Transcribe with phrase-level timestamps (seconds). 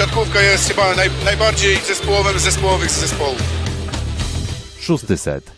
[0.00, 3.42] siatkówka jest chyba naj, najbardziej zespołowym z zespołowych zespołów.
[4.80, 5.52] Szósty set.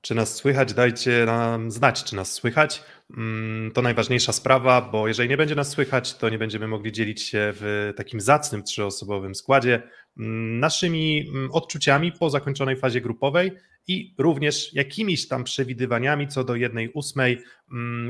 [0.00, 0.74] Czy nas słychać?
[0.74, 2.82] Dajcie nam znać, czy nas słychać.
[3.16, 7.22] Mm, to najważniejsza sprawa, bo jeżeli nie będzie nas słychać, to nie będziemy mogli dzielić
[7.22, 9.82] się w takim zacnym trzyosobowym składzie
[10.18, 13.52] mm, naszymi mm, odczuciami po zakończonej fazie grupowej
[13.88, 17.42] i również jakimiś tam przewidywaniami co do jednej ósmej,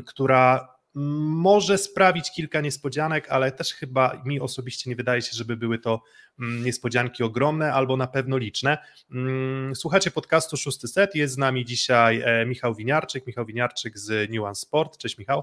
[0.07, 5.79] która może sprawić kilka niespodzianek, ale też chyba mi osobiście nie wydaje się, żeby były
[5.79, 6.03] to
[6.41, 8.79] mm, niespodzianki ogromne albo na pewno liczne.
[9.11, 14.31] Mm, słuchacie podcastu Szósty Set, jest z nami dzisiaj e, Michał Winiarczyk, Michał Winiarczyk z
[14.31, 14.99] Nuance Sport.
[14.99, 15.43] Cześć Michał.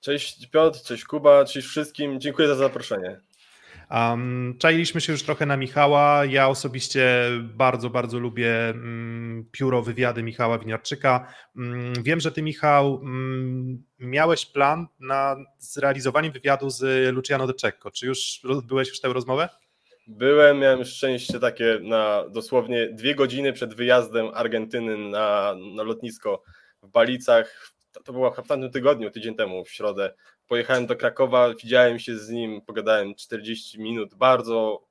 [0.00, 3.20] Cześć Piotr, cześć Kuba, cześć wszystkim, dziękuję za zaproszenie.
[3.90, 6.24] Um, czailiśmy się już trochę na Michała.
[6.24, 11.32] Ja osobiście bardzo, bardzo lubię um, pióro wywiady Michała Winiarczyka.
[11.56, 17.90] Um, wiem, że ty, Michał, mm, miałeś plan na zrealizowanie wywiadu z Luciano De Cecco.
[17.90, 19.48] Czy już byłeś już tę rozmowę?
[20.06, 26.42] Byłem, miałem szczęście takie na dosłownie dwie godziny przed wyjazdem Argentyny na, na lotnisko
[26.82, 27.72] w Balicach.
[27.92, 30.14] To, to było w tamtym tygodniu, tydzień temu, w środę
[30.48, 34.86] pojechałem do Krakowa, widziałem się z nim, pogadałem 40 minut, bardzo,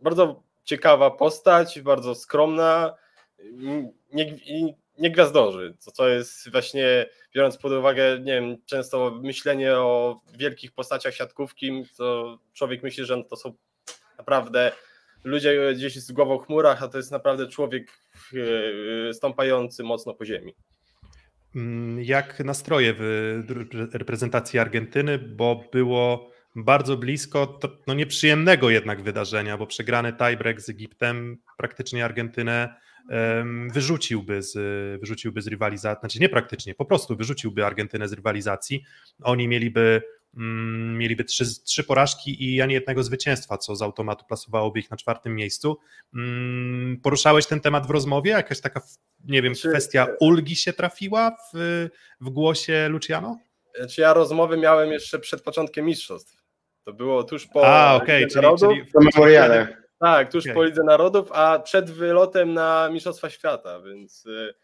[0.00, 2.94] bardzo ciekawa postać, bardzo skromna,
[4.12, 4.36] nie,
[4.98, 10.72] nie gwiazdorzy, co, co jest właśnie, biorąc pod uwagę, nie wiem, często myślenie o wielkich
[10.72, 13.54] postaciach siatkówki, to człowiek myśli, że to są
[14.18, 14.72] naprawdę
[15.24, 18.00] ludzie gdzieś z głową w chmurach, a to jest naprawdę człowiek
[19.08, 20.54] e, stąpający mocno po ziemi.
[21.56, 23.42] Mm, jak nastroje w
[23.92, 31.38] reprezentacji Argentyny, bo było bardzo blisko no nieprzyjemnego jednak wydarzenia, bo przegrany tiebreak z Egiptem
[31.56, 32.74] praktycznie Argentynę
[33.72, 34.54] wyrzuciłby z,
[35.00, 38.84] wyrzuciłby z rywalizacji, znaczy nie praktycznie, po prostu wyrzuciłby Argentynę z rywalizacji.
[39.22, 40.02] Oni mieliby
[40.36, 45.34] mieliby trzy, trzy porażki i ani jednego zwycięstwa, co z automatu plasowałoby ich na czwartym
[45.34, 45.78] miejscu.
[46.14, 48.30] Mm, poruszałeś ten temat w rozmowie?
[48.30, 48.80] Jakaś taka,
[49.24, 51.88] nie wiem, czy, kwestia ulgi się trafiła w,
[52.20, 53.38] w głosie Luciano?
[53.90, 56.42] Czy ja rozmowy miałem jeszcze przed początkiem mistrzostw.
[56.84, 59.86] To było tuż po a, okay, czyli, czyli w memoriale.
[60.00, 60.54] Tak, tuż okay.
[60.54, 64.54] po Lidze Narodów, a przed wylotem na Mistrzostwa Świata, więc yy,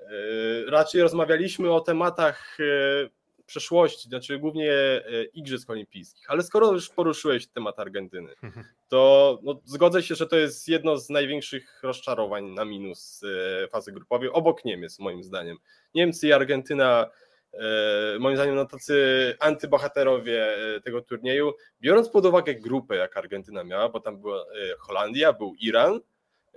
[0.00, 3.10] yy, raczej rozmawialiśmy o tematach yy,
[3.48, 5.02] przeszłości, znaczy głównie e,
[5.34, 8.66] Igrzysk Olimpijskich, ale skoro już poruszyłeś temat Argentyny, mhm.
[8.88, 13.22] to no, zgodzę się, że to jest jedno z największych rozczarowań na minus
[13.64, 15.56] e, fazy grupowej, obok Niemiec moim zdaniem.
[15.94, 17.10] Niemcy i Argentyna
[17.52, 23.88] e, moim zdaniem no, tacy antybohaterowie tego turnieju, biorąc pod uwagę grupę, jak Argentyna miała,
[23.88, 24.44] bo tam była
[24.78, 26.00] Holandia, był Iran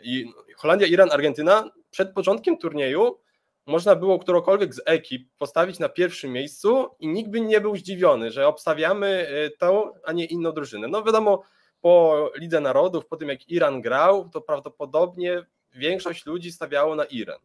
[0.03, 3.17] i no, Holandia, Iran, Argentyna przed początkiem turnieju
[3.65, 8.31] można było którąkolwiek z ekip postawić na pierwszym miejscu i nikt by nie był zdziwiony,
[8.31, 10.87] że obstawiamy y, tą, a nie inną drużynę.
[10.87, 11.43] No wiadomo,
[11.81, 15.45] po Lidze Narodów, po tym jak Iran grał, to prawdopodobnie
[15.75, 17.39] większość ludzi stawiało na Iran.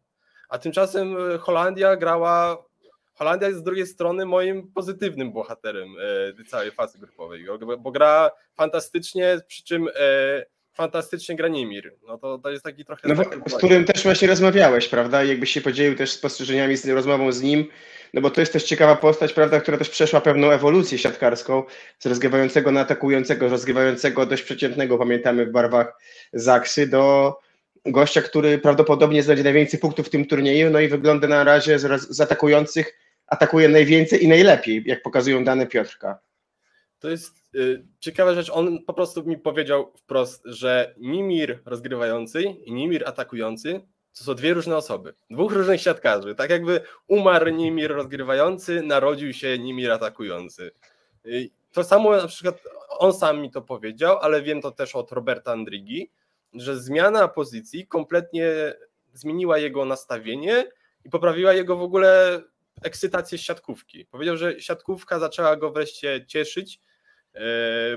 [0.49, 2.67] A tymczasem y, Holandia grała.
[3.13, 5.95] Holandia jest z drugiej strony moim pozytywnym bohaterem
[6.39, 7.45] y, całej fazy grupowej,
[7.79, 9.89] bo gra fantastycznie, przy czym
[10.77, 11.93] fantastycznie gra Nimir.
[12.07, 13.07] No to, to jest taki trochę...
[13.07, 15.23] No, z którym też właśnie rozmawiałeś, prawda?
[15.23, 17.65] I jakbyś się podzielił też spostrzeżeniami z rozmową z nim,
[18.13, 21.63] no bo to jest też ciekawa postać, prawda, która też przeszła pewną ewolucję siatkarską
[21.99, 25.97] z rozgrywającego na atakującego, rozgrywającego dość przeciętnego, pamiętamy w barwach
[26.33, 27.35] Zaksy, do
[27.85, 32.01] gościa, który prawdopodobnie znajdzie najwięcej punktów w tym turnieju, no i wygląda na razie z,
[32.09, 36.19] z atakujących, atakuje najwięcej i najlepiej, jak pokazują dane Piotrka.
[36.99, 38.49] To jest y, ciekawa rzecz.
[38.49, 43.81] On po prostu mi powiedział wprost, że Nimir rozgrywający i Nimir atakujący
[44.17, 45.13] to są dwie różne osoby.
[45.29, 46.35] Dwóch różnych siatkarzy.
[46.35, 50.71] Tak jakby umarł Nimir rozgrywający, narodził się Nimir atakujący.
[51.25, 55.11] Y, to samo na przykład on sam mi to powiedział, ale wiem to też od
[55.11, 56.11] Roberta Andrigi,
[56.53, 58.73] że zmiana pozycji kompletnie
[59.13, 60.65] zmieniła jego nastawienie
[61.05, 62.41] i poprawiła jego w ogóle
[62.83, 64.05] ekscytację z siatkówki.
[64.05, 66.79] Powiedział, że siatkówka zaczęła go wreszcie cieszyć,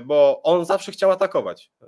[0.03, 1.71] bo on zawsze chciał atakować.
[1.81, 1.87] E,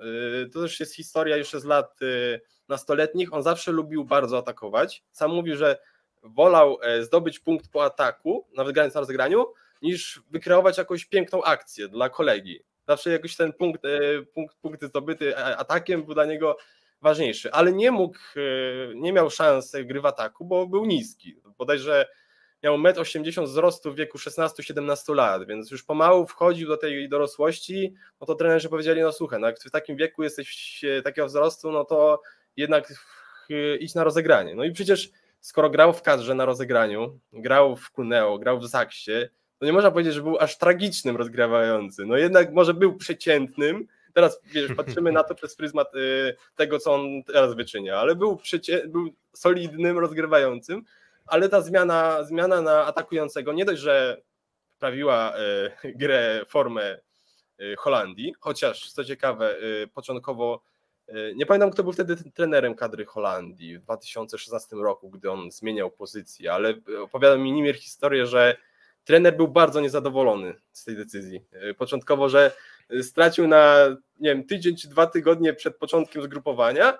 [0.49, 3.33] to też jest historia jeszcze z lat e, nastoletnich.
[3.33, 5.03] On zawsze lubił bardzo atakować.
[5.11, 5.77] Sam mówił, że
[6.23, 9.45] wolał zdobyć punkt po ataku, nawet grając na rozgraniu,
[9.81, 12.59] niż wykreować jakąś piękną akcję dla kolegi.
[12.87, 13.81] Zawsze jakoś ten punkt,
[14.33, 16.57] punkt, punkt zdobyty atakiem był dla niego
[17.01, 18.17] ważniejszy, ale nie mógł,
[18.95, 21.35] nie miał szans gry w ataku, bo był niski.
[21.57, 22.05] Bodajże
[22.63, 27.93] miał 1,80 m wzrostu w wieku 16-17 lat, więc już pomału wchodził do tej dorosłości,
[28.21, 31.85] no to trenerzy powiedzieli, no słuchaj, no jak w takim wieku jesteś takiego wzrostu, no
[31.85, 32.21] to
[32.57, 32.93] jednak
[33.79, 34.55] idź na rozegranie.
[34.55, 39.11] No i przecież skoro grał w kadrze na rozegraniu, grał w Kuneo, grał w Zaksie,
[39.59, 42.05] to nie można powiedzieć, że był aż tragicznym rozgrywający.
[42.05, 43.87] No jednak może był przeciętnym.
[44.13, 48.39] Teraz wiesz, patrzymy na to przez pryzmat y, tego, co on teraz wyczynia, ale był,
[48.87, 50.83] był solidnym rozgrywającym,
[51.25, 54.21] ale ta zmiana, zmiana na atakującego nie dość, że
[54.73, 55.33] poprawiła
[55.85, 56.99] y, grę, formę
[57.61, 60.63] y, Holandii, chociaż co ciekawe, y, początkowo
[61.35, 66.53] nie pamiętam, kto był wtedy trenerem kadry Holandii w 2016 roku, gdy on zmieniał pozycję,
[66.53, 68.57] ale opowiadał mi Nimir historię, że
[69.03, 71.45] trener był bardzo niezadowolony z tej decyzji.
[71.77, 72.51] Początkowo, że
[73.01, 73.75] stracił na
[74.19, 76.97] nie wiem, tydzień czy dwa tygodnie przed początkiem zgrupowania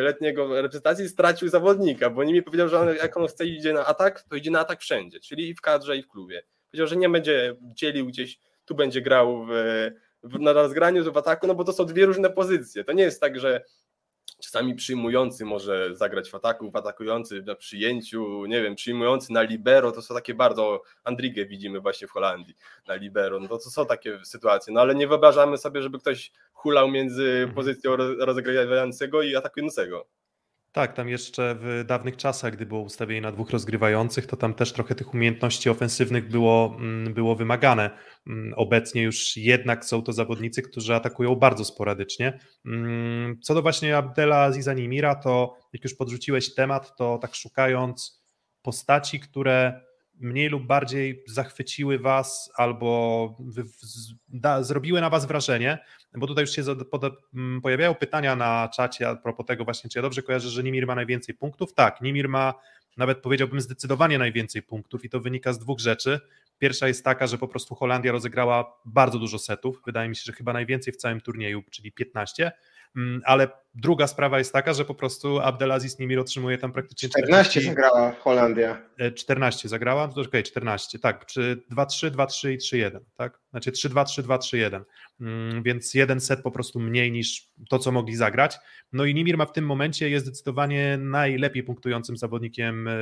[0.00, 4.22] letniego reprezentacji, stracił zawodnika, bo Nimir powiedział, że on, jak on chce idzie na atak,
[4.22, 6.42] to idzie na atak wszędzie, czyli i w kadrze, i w klubie.
[6.70, 9.50] Powiedział, że nie będzie dzielił gdzieś, tu będzie grał w,
[10.22, 12.84] w, na rozgraniu, w ataku, no bo to są dwie różne pozycje.
[12.84, 13.64] To nie jest tak, że
[14.42, 19.92] czasami przyjmujący może zagrać w ataku, w atakujący na przyjęciu, nie wiem, przyjmujący na libero,
[19.92, 22.54] to są takie bardzo, Andrigę widzimy właśnie w Holandii
[22.88, 26.32] na libero, no to, to są takie sytuacje, no ale nie wyobrażamy sobie, żeby ktoś
[26.52, 30.06] hulał między pozycją roz- rozgrywającego i atakującego.
[30.74, 34.72] Tak, tam jeszcze w dawnych czasach, gdy było ustawienie na dwóch rozgrywających, to tam też
[34.72, 37.90] trochę tych umiejętności ofensywnych było, mm, było wymagane.
[38.26, 42.38] Mm, Obecnie już jednak są to zawodnicy, którzy atakują bardzo sporadycznie.
[42.66, 48.24] Mm, Co do właśnie Abdela Aziza Nimira, to jak już podrzuciłeś temat, to tak szukając
[48.62, 49.80] postaci, które
[50.20, 53.36] mniej lub bardziej zachwyciły was albo
[54.28, 55.78] da, zrobiły na was wrażenie,
[56.14, 56.62] bo tutaj już się
[57.62, 60.94] pojawiają pytania na czacie a propos tego właśnie, czy ja dobrze kojarzę, że Nimir ma
[60.94, 61.74] najwięcej punktów?
[61.74, 62.54] Tak, Nimir ma
[62.96, 66.20] nawet powiedziałbym zdecydowanie najwięcej punktów i to wynika z dwóch rzeczy.
[66.58, 70.32] Pierwsza jest taka, że po prostu Holandia rozegrała bardzo dużo setów, wydaje mi się, że
[70.32, 72.54] chyba najwięcej w całym turnieju, czyli 15, Mm,
[73.24, 77.68] ale druga sprawa jest taka, że po prostu Abdelaziz Nimir otrzymuje tam praktycznie 14 40
[77.68, 78.82] zagrała Holandia.
[78.98, 83.40] E, 14 zagrała, to okej, 14, tak, czy 2-3, 2-3 i 3-1, tak?
[83.50, 84.80] Znaczy 3-2, 3-2, 3-1,
[85.20, 88.58] mm, więc jeden set po prostu mniej niż to, co mogli zagrać.
[88.92, 92.92] No i Nimir ma w tym momencie, jest zdecydowanie najlepiej punktującym zawodnikiem e,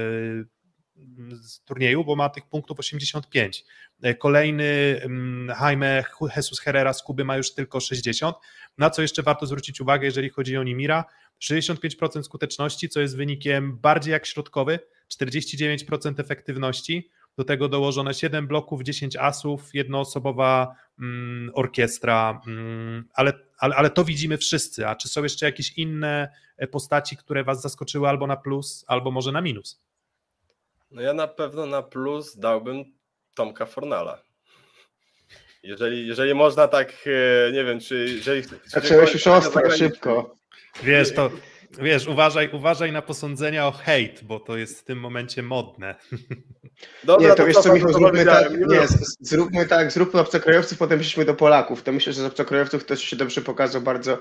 [1.33, 3.65] z turnieju, bo ma tych punktów 85.
[4.03, 6.05] E, Kolejny mm, Jaime
[6.37, 8.37] Jesus Herrera z Kuby ma już tylko 60.
[8.79, 11.05] Na co jeszcze warto zwrócić uwagę, jeżeli chodzi o Nimira?
[11.43, 14.79] 65% skuteczności, co jest wynikiem bardziej jak środkowy,
[15.21, 23.77] 49% efektywności, do tego dołożone 7 bloków, 10 asów, jednoosobowa mm, orkiestra, mm, ale, ale,
[23.77, 24.89] ale to widzimy wszyscy.
[24.89, 29.11] A czy są jeszcze jakieś inne e, postaci, które Was zaskoczyły albo na plus, albo
[29.11, 29.81] może na minus?
[30.93, 32.85] No ja na pewno na plus dałbym
[33.35, 34.23] Tomka Fornala.
[35.63, 36.93] Jeżeli, jeżeli można tak,
[37.49, 38.43] e, nie wiem, czy jeżeli...
[38.67, 40.35] Zacząłeś już ostro, szybko.
[40.83, 41.31] Wiesz, to
[41.79, 45.95] wiesz, uważaj, uważaj na posądzenia o hejt, bo to jest w tym momencie modne.
[47.05, 50.79] Dobra, Nie, to wiesz co, Michał, to zróbmy tak, nie, z- zróbmy tak, zróbmy obcokrajowców,
[50.79, 51.83] potem przejdźmy do Polaków.
[51.83, 54.19] To myślę, że z obcokrajowców też się dobrze pokazał bardzo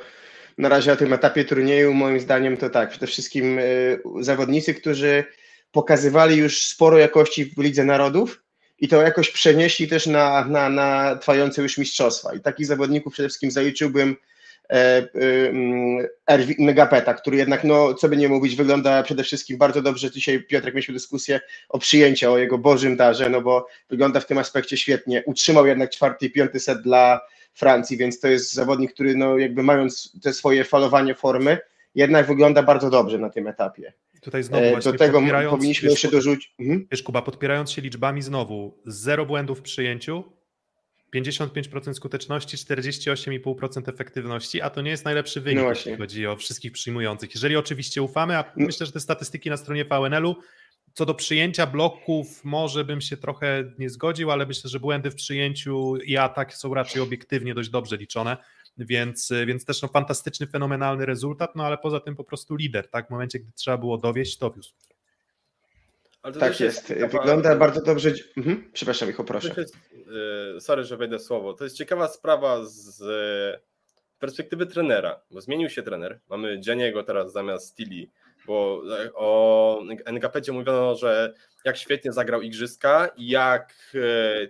[0.57, 1.93] na razie na tym etapie turnieju.
[1.93, 5.23] Moim zdaniem to tak, przede wszystkim y, zawodnicy, którzy
[5.71, 8.43] pokazywali już sporo jakości w Lidze Narodów
[8.79, 12.33] i to jakoś przenieśli też na, na, na trwające już mistrzostwa.
[12.33, 14.15] I takich zawodników przede wszystkim zaliczyłbym
[14.69, 14.75] e,
[16.27, 20.11] e, Megapeta, który jednak, no co by nie mówić, wygląda przede wszystkim bardzo dobrze.
[20.11, 21.39] Dzisiaj Piotrek mieliśmy dyskusję
[21.69, 25.23] o przyjęciu, o jego bożym darze, no bo wygląda w tym aspekcie świetnie.
[25.25, 27.21] Utrzymał jednak czwarty i piąty set dla
[27.53, 31.57] Francji, więc to jest zawodnik, który no jakby mając te swoje falowanie formy,
[31.95, 33.93] jednak wygląda bardzo dobrze na tym etapie.
[34.21, 36.53] Tutaj znowu E, właśnie Do tego powinniśmy wiesz, jeszcze dorzucić.
[36.59, 36.87] Mhm.
[36.91, 40.23] Wiesz, Kuba, podpierając się liczbami znowu, zero błędów w przyjęciu,
[41.15, 46.71] 55% skuteczności, 48,5% efektywności, a to nie jest najlepszy wynik, No jeśli chodzi o wszystkich
[46.71, 47.35] przyjmujących.
[47.35, 48.65] Jeżeli oczywiście ufamy, a No.
[48.65, 50.35] myślę, że te statystyki na stronie VNL-u,
[50.93, 55.15] co do przyjęcia bloków, może bym się trochę nie zgodził, ale myślę, że błędy w
[55.15, 58.37] przyjęciu i atak są raczej obiektywnie dość dobrze liczone,
[58.77, 63.07] więc, więc też no, fantastyczny, fenomenalny rezultat, no ale poza tym po prostu lider, tak?
[63.07, 64.73] W momencie, gdy trzeba było dowieść, dowiózł.
[66.21, 66.87] Ale to Tak jest.
[66.87, 68.11] ciekawa- Wygląda bardzo dobrze.
[68.37, 68.69] Mhm.
[68.73, 69.53] Przepraszam, Michał, proszę.
[69.57, 69.75] Jest,
[70.57, 71.53] e, sorry, że wejdę słowo.
[71.53, 73.59] To jest ciekawa sprawa z e,
[74.19, 76.19] perspektywy trenera, bo zmienił się trener.
[76.29, 78.07] Mamy Gianniego teraz zamiast Tilly,
[78.47, 81.33] bo e, o NKP mówiono, że
[81.65, 83.95] jak świetnie zagrał Igrzyska i jak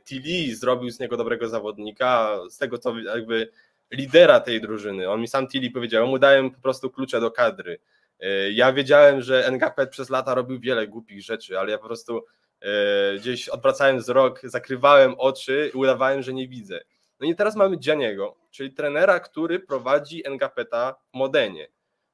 [0.05, 3.51] Tilly zrobił z niego dobrego zawodnika, z tego co jakby
[3.91, 5.09] lidera tej drużyny.
[5.09, 7.79] On mi sam Tilly powiedział, mu dałem po prostu klucze do kadry.
[8.19, 12.25] E, Ja wiedziałem, że NKP przez lata robił wiele głupich rzeczy, ale ja po prostu
[12.61, 12.69] e,
[13.17, 16.79] gdzieś odwracałem wzrok, zakrywałem oczy i udawałem, że nie widzę.
[17.19, 21.67] No i teraz mamy Gianniego, czyli trenera, który prowadzi NKP-ta w Modenie.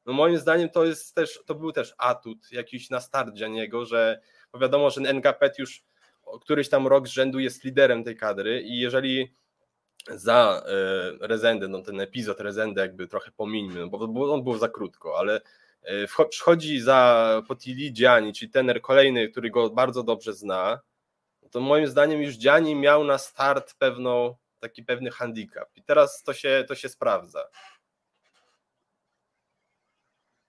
[0.06, 4.20] No moim zdaniem to jest też, to był też atut jakiś na start Gianniego, że
[4.62, 5.84] wiadomo, że NKP już
[6.42, 9.36] któryś tam rok z rzędu jest liderem tej kadry i jeżeli
[10.16, 14.70] za e, Rezendę, no ten epizod Rezendę jakby trochę pomińmy, no bo on był za
[14.70, 15.42] krótko, ale
[15.82, 20.80] e, przychodzi za Potili Dziani, czyli tener kolejny, który go bardzo dobrze zna,
[21.52, 26.34] to moim zdaniem już Dziani miał na start pewną, taki pewny handicap i teraz to
[26.34, 27.44] się, to się sprawdza.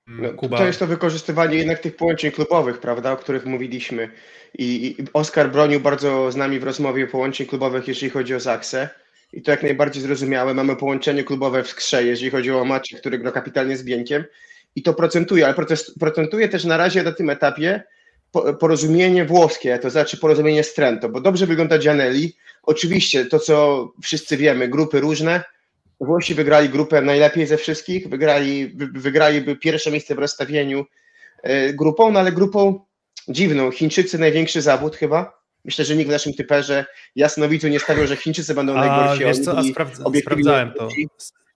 [0.08, 0.58] No, Kuba.
[0.58, 4.10] To jest to wykorzystywanie jednak tych połączeń klubowych, prawda, o których mówiliśmy.
[4.58, 8.88] I, I Oskar bronił bardzo z nami w rozmowie połączeń klubowych, jeżeli chodzi o Zaksę.
[9.32, 10.54] I to jak najbardziej zrozumiałe.
[10.54, 14.24] Mamy połączenie klubowe w skrze, jeżeli chodzi o Macie, który gra kapitalnie z Bieńkiem.
[14.76, 15.54] I to procentuje, ale
[16.00, 17.82] procentuje też na razie na tym etapie
[18.60, 22.36] porozumienie włoskie, to znaczy porozumienie z Trento, bo dobrze wygląda Gianelli.
[22.62, 25.44] Oczywiście to, co wszyscy wiemy, grupy różne,
[26.00, 30.84] Włosi wygrali grupę najlepiej ze wszystkich, wygrali, wy, wygraliby pierwsze miejsce w rozstawieniu
[31.42, 32.80] e, grupą, no ale grupą
[33.28, 33.70] dziwną.
[33.70, 35.37] Chińczycy największy zawód chyba.
[35.64, 36.84] Myślę, że nikt w naszym typerze
[37.16, 39.24] jasnowidzu nie stawiał, że Chińczycy będą najgorsi.
[39.24, 40.88] Wiesz co, a sprawdza, sprawdzałem to.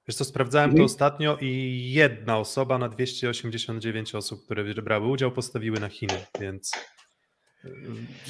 [0.08, 0.86] Wiesz co, sprawdzałem to mhm.
[0.86, 6.72] ostatnio i jedna osoba na 289 osób, które brały udział, postawiły na Chiny, więc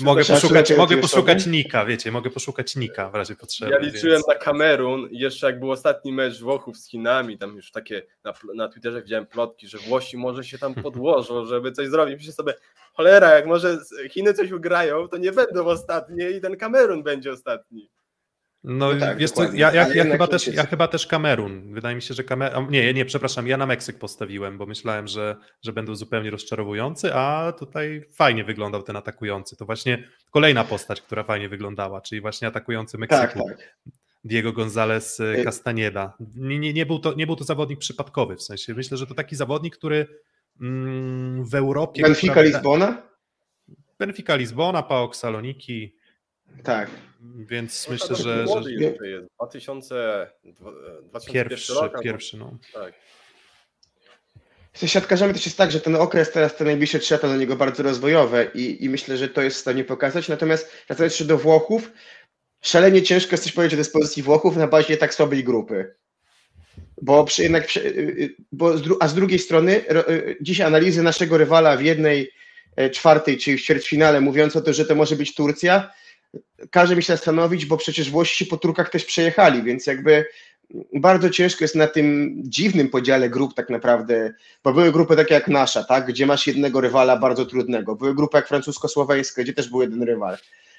[0.01, 3.73] Mogę poszukać, mogę poszukać Nika, wiecie, mogę poszukać Nika w razie potrzeby.
[3.73, 4.29] Ja liczyłem więc...
[4.29, 8.33] na Kamerun i jeszcze jak był ostatni mecz Włochów z Chinami, tam już takie na,
[8.55, 12.17] na Twitterze widziałem plotki, że Włosi może się tam podłożą, żeby coś zrobić.
[12.17, 12.55] Myślę sobie,
[12.95, 13.79] cholera, jak może
[14.11, 17.91] Chiny coś ugrają, to nie będą ostatnie i ten Kamerun będzie ostatni.
[18.65, 21.75] No, no tak, wiesz co, ja, ja, ja chyba też, ja chyba też Kamerun.
[21.75, 22.71] Wydaje mi się, że Kamerun.
[22.71, 27.53] Nie, nie, przepraszam, ja na Meksyk postawiłem, bo myślałem, że, że będą zupełnie rozczarowujący, a
[27.59, 29.57] tutaj fajnie wyglądał ten atakujący.
[29.57, 33.49] To właśnie kolejna postać, która fajnie wyglądała, czyli właśnie atakujący Meksyku.
[33.49, 33.77] Tak, tak.
[34.25, 36.17] Diego González y, y- Castaneda.
[36.37, 39.15] Nie, nie, nie, był to, nie był to zawodnik przypadkowy, w sensie myślę, że to
[39.15, 40.07] taki zawodnik, który
[40.61, 42.03] mm, w Europie.
[42.03, 43.03] Benfica Lizbona?
[43.99, 45.95] Benfica Lizbona, PAOK Saloniki.
[46.63, 46.91] Tak.
[47.37, 48.47] Więc no, myślę, że.
[48.47, 48.73] że...
[48.73, 48.99] Jest
[49.37, 50.31] 2000,
[51.33, 52.59] pierwszy, rok, pierwszy, no.
[52.75, 52.95] Tak.
[54.73, 57.57] Z siatkarzami też jest tak, że ten okres teraz, te najbliższe trzy lata dla niego
[57.57, 60.29] bardzo rozwojowe i, i myślę, że to jest w stanie pokazać.
[60.29, 61.93] Natomiast wracając jeszcze do Włochów,
[62.61, 65.95] szalenie ciężko jest coś powiedzieć o dyspozycji Włochów na bazie tak słabej grupy.
[67.03, 71.39] Bo przy, jednak, y, y, bo z, a z drugiej strony y, dziś analizy naszego
[71.39, 72.31] rywala w jednej
[72.77, 75.93] e, czwartej, czyli w ćwierćfinale, mówiąc o tym, że to może być Turcja,
[76.71, 80.25] każe mi się zastanowić, bo przecież Włosi po Turkach też przejechali, więc jakby
[80.95, 84.35] bardzo ciężko jest na tym dziwnym podziale grup tak naprawdę,
[84.65, 88.37] bo były grupy takie jak nasza, tak, gdzie masz jednego rywala bardzo trudnego, były grupy
[88.37, 90.37] jak francusko-słoweńskie, gdzie też był jeden rywal,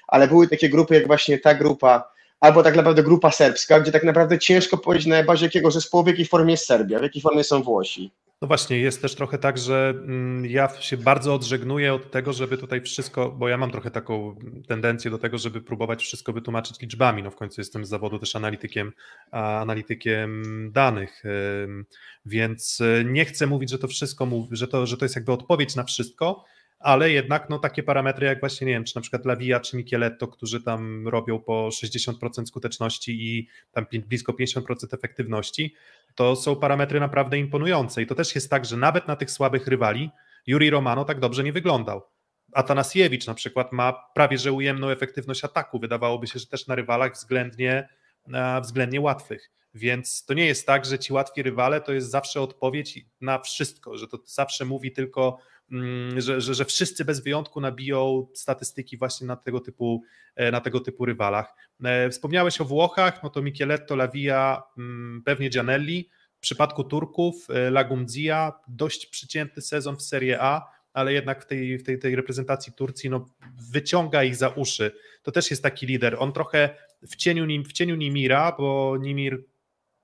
[0.08, 4.04] ale były takie grupy jak właśnie ta grupa, albo tak naprawdę grupa serbska, gdzie tak
[4.04, 7.44] naprawdę ciężko powiedzieć na bazie jakiego zespołu, w jakiej formie jest Serbia, w jakiej formie
[7.44, 8.10] są Włosi.
[8.44, 12.58] No właśnie, jest też trochę tak, że mm, ja się bardzo odżegnuję od tego, żeby
[12.58, 14.36] tutaj wszystko, bo ja mam trochę taką
[14.68, 17.22] tendencję do tego, żeby próbować wszystko wytłumaczyć liczbami.
[17.22, 18.92] No w końcu jestem z zawodu też analitykiem,
[19.30, 21.22] analitykiem danych,
[22.26, 25.76] więc e, nie chcę mówić, że to wszystko, że to, że to jest jakby odpowiedź
[25.76, 26.44] na wszystko,
[26.84, 30.28] ale jednak no, takie parametry jak właśnie, nie wiem, czy na przykład Lawia czy Micheletto,
[30.28, 34.62] którzy tam robią po 60% skuteczności i tam blisko 50%
[34.92, 35.74] efektywności,
[36.14, 39.66] to są parametry naprawdę imponujące i to też jest tak, że nawet na tych słabych
[39.66, 40.10] rywali
[40.46, 42.02] Juri Romano tak dobrze nie wyglądał.
[42.52, 47.12] Atanasiewicz na przykład ma prawie że ujemną efektywność ataku, wydawałoby się, że też na rywalach
[47.12, 47.88] względnie,
[48.62, 49.50] względnie łatwych.
[49.74, 53.98] Więc to nie jest tak, że ci łatwi rywale to jest zawsze odpowiedź na wszystko,
[53.98, 55.38] że to zawsze mówi tylko
[56.16, 60.02] że, że, że wszyscy bez wyjątku nabiją statystyki właśnie na tego typu,
[60.36, 61.54] e, na tego typu rywalach.
[61.84, 66.10] E, wspomniałeś o Włochach, no to Micheletto, Lavia, mm, pewnie Gianelli.
[66.36, 71.78] W przypadku Turków e, Lagumdzia, dość przycięty sezon w Serie A, ale jednak w tej,
[71.78, 73.26] w tej, tej reprezentacji Turcji no,
[73.70, 74.92] wyciąga ich za uszy.
[75.22, 76.16] To też jest taki lider.
[76.18, 79.44] On trochę w cieniu, w cieniu Nimira, bo Nimir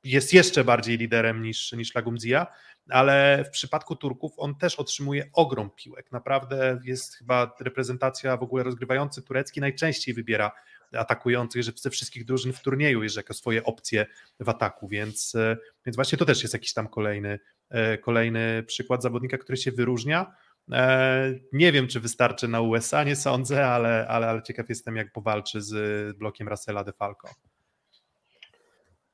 [0.04, 2.46] jest jeszcze bardziej liderem niż, niż Lagumdzia,
[2.90, 6.12] ale w przypadku Turków on też otrzymuje ogrom piłek.
[6.12, 10.52] Naprawdę jest chyba reprezentacja w ogóle rozgrywający turecki najczęściej wybiera
[10.92, 14.06] atakujących ze wszystkich drużyn w turnieju, jeżeli jako swoje opcje
[14.40, 15.56] w ataku, więc, e,
[15.86, 17.38] więc właśnie to też jest jakiś tam kolejny,
[17.70, 20.34] e, kolejny przykład zawodnika, który się wyróżnia.
[20.72, 25.12] E, nie wiem, czy wystarczy na USA, nie sądzę, ale, ale, ale ciekaw jestem, jak
[25.12, 27.28] powalczy z blokiem Russella de Falco.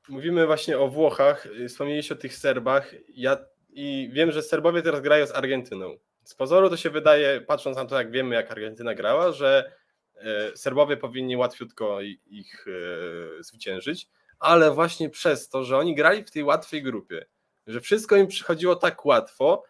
[0.09, 2.95] Mówimy właśnie o Włochach, wspomnieliście o tych Serbach.
[3.13, 3.37] Ja
[3.79, 5.97] i wiem, że Serbowie teraz grają z Argentyną.
[6.23, 9.71] Z pozoru to się wydaje, patrząc na to, jak wiemy, jak Argentyna grała, że
[10.15, 16.31] e, Serbowie powinni łatwiutko ich e, zwyciężyć, ale właśnie przez to, że oni grali w
[16.31, 17.25] tej łatwej grupie,
[17.67, 19.63] że wszystko im przychodziło tak łatwo,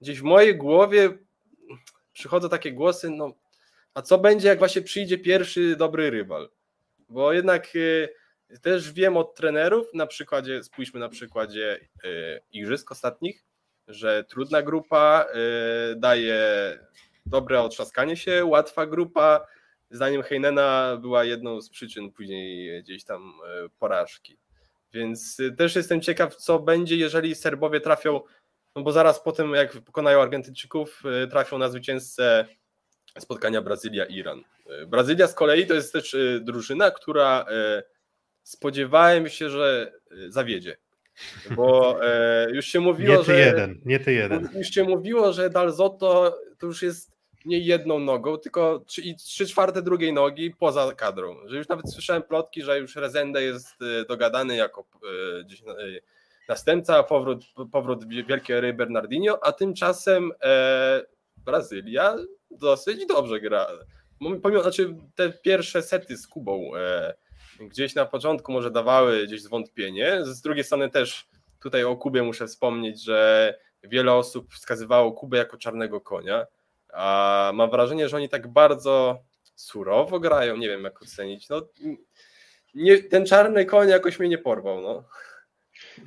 [0.00, 1.18] gdzieś w mojej głowie
[2.12, 3.32] przychodzą takie głosy, no
[3.94, 6.50] a co będzie, jak właśnie przyjdzie pierwszy dobry rywal?
[7.08, 8.08] Bo jednak y,
[8.62, 11.88] też wiem od trenerów, na przykładzie, spójrzmy na przykładzie
[12.52, 13.44] igrzysk ostatnich,
[13.88, 15.26] że trudna grupa
[15.92, 16.38] y, daje
[17.26, 19.46] dobre otrzaskanie się, łatwa grupa,
[19.90, 23.32] zdaniem Heinena była jedną z przyczyn później gdzieś tam
[23.66, 24.38] y, porażki.
[24.92, 28.20] Więc y, też jestem ciekaw, co będzie, jeżeli Serbowie trafią,
[28.76, 32.46] no bo zaraz po tym, jak pokonają Argentyńczyków, trafią na zwycięzcę
[33.18, 34.42] spotkania Brazylia-Iran.
[34.86, 37.46] Brazylia z kolei to jest też drużyna, która
[38.42, 39.92] spodziewałem się, że
[40.28, 40.76] zawiedzie.
[41.56, 44.48] Bo e, już się mówiło, Nie ty że jeden, nie ty jeden.
[44.54, 49.46] już się mówiło, że Dalzotto to już jest nie jedną nogą, tylko trzy, i trzy
[49.46, 51.36] czwarte drugiej nogi poza kadrą.
[51.46, 54.84] Że już nawet słyszałem plotki, że już Rezende jest e, dogadany jako
[55.66, 56.00] e, e,
[56.48, 61.02] następca, powrót, powrót wielkiej Bernardinho, a tymczasem e,
[61.36, 62.16] Brazylia
[62.50, 63.66] dosyć dobrze gra.
[64.42, 67.14] Pomimo, znaczy te pierwsze sety z Kubą e,
[67.60, 70.18] gdzieś na początku może dawały gdzieś zwątpienie.
[70.22, 71.26] Z drugiej strony też
[71.62, 76.46] tutaj o Kubie muszę wspomnieć, że wiele osób wskazywało Kubę jako czarnego konia,
[76.92, 79.18] a mam wrażenie, że oni tak bardzo
[79.54, 81.48] surowo grają, nie wiem jak ocenić.
[81.48, 81.62] No,
[82.74, 84.80] nie, ten czarny koń jakoś mnie nie porwał.
[84.80, 85.04] No.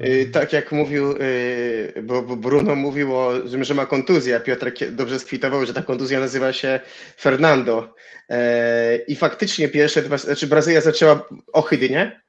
[0.01, 4.71] Y, Tak jak mówił, y, bo Bruno mówił o tym, że ma kontuzję, a Piotr
[4.91, 6.79] dobrze skwitował, że ta kontuzja nazywa się
[7.17, 7.93] Fernando.
[8.29, 12.21] E, I faktycznie pierwsze dwa, znaczy Brazylia zaczęła ohydnie,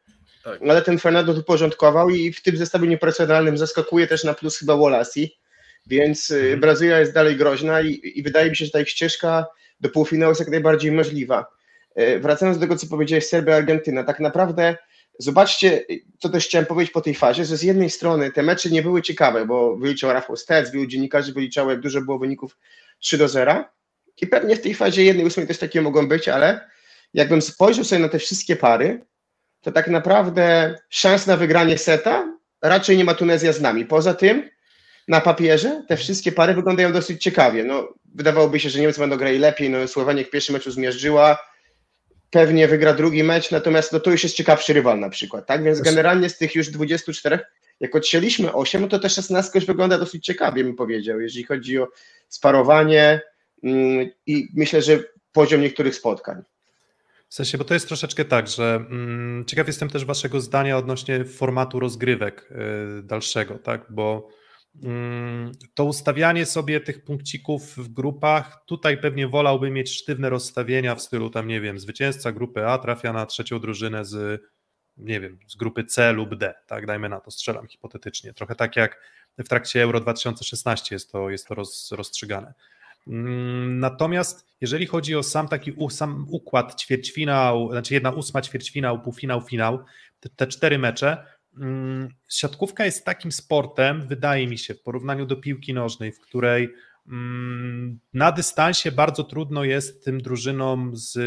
[0.44, 0.58] Tak.
[0.68, 4.76] ale ten Fernando tu porządkował i w tym zestawie nieprofesjonalnym zaskakuje też na plus chyba
[4.76, 5.38] Wolasi,
[5.86, 6.60] więc y, Mhm.
[6.60, 9.46] Brazylia jest dalej groźna i, i wydaje mi się, że ta ich ścieżka
[9.80, 11.46] do półfinału jest jak najbardziej możliwa.
[11.94, 14.76] E, Wracając do tego, co powiedziałeś, Serbia, Argentyna, tak naprawdę
[15.18, 15.84] zobaczcie,
[16.18, 19.02] co też chciałem powiedzieć po tej fazie, że z jednej strony te mecze nie były
[19.02, 22.58] ciekawe, bo wyliczał Rafał Stec, wielu dziennikarzy wyliczało, jak dużo było wyników
[22.98, 23.64] 3 do 0
[24.20, 26.68] i pewnie w tej fazie jednej ósmej też takie mogą być, ale
[27.14, 29.04] jakbym spojrzał sobie na te wszystkie pary,
[29.60, 33.84] to tak naprawdę szans na wygranie seta raczej nie ma Tunezja z nami.
[33.84, 34.50] Poza tym
[35.08, 37.64] na papierze te wszystkie pary wyglądają dosyć ciekawie.
[37.64, 41.38] No, wydawałoby się, że Niemcy będą grali lepiej, no Słowenia w pierwszym meczu zmierzyła,
[42.30, 45.62] pewnie wygra drugi mecz, natomiast no, to już jest ciekawszy rywal na przykład, tak?
[45.62, 47.38] Więc generalnie z tych już 24,
[47.80, 51.78] jak odcięliśmy 8, no to ta 16 już wygląda dosyć ciekawie, bym powiedział, jeżeli chodzi
[51.78, 51.88] o
[52.28, 53.21] sparowanie
[53.62, 54.99] mm, i myślę, że
[55.32, 56.43] poziom niektórych spotkań.
[57.28, 61.25] W sensie, bo to jest troszeczkę tak, że mm, ciekaw jestem też waszego zdania odnośnie
[61.25, 62.49] formatu rozgrywek
[62.99, 64.28] y, dalszego, tak, bo
[65.75, 71.30] to ustawianie sobie tych punkcików w grupach, tutaj pewnie wolałbym mieć sztywne rozstawienia w stylu
[71.30, 74.43] tam, nie wiem, zwycięzca grupy A trafia na trzecią drużynę z,
[74.97, 78.76] nie wiem, z grupy C lub D, tak, dajmy na to, strzelam hipotetycznie, trochę tak
[78.76, 79.00] jak
[79.38, 82.54] w trakcie Euro 2016 jest to, jest to roz, rozstrzygane.
[83.06, 89.02] Mm, Natomiast jeżeli chodzi o sam taki u, sam układ ćwierćfinał, znaczy jedna ósma ćwierćfinał,
[89.02, 89.84] półfinał, finał,
[90.21, 91.26] te, te cztery mecze, mm,
[92.28, 96.75] siatkówka jest takim sportem, wydaje mi się, w porównaniu do piłki nożnej, w której
[97.08, 101.18] mm, na dystansie bardzo trudno jest tym drużynom z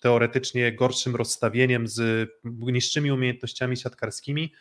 [0.00, 4.52] teoretycznie gorszym rozstawieniem, z niższymi umiejętnościami siatkarskimi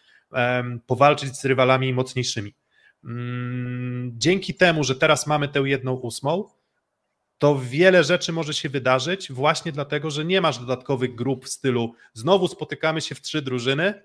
[0.87, 2.55] powalczyć z rywalami mocniejszymi.
[3.03, 6.49] Mm, Dzięki temu, że teraz mamy tę jedną ósmą,
[7.37, 11.93] to wiele rzeczy może się wydarzyć właśnie dlatego, że nie masz dodatkowych grup w stylu
[12.13, 14.01] znowu spotykamy się w trzy drużyny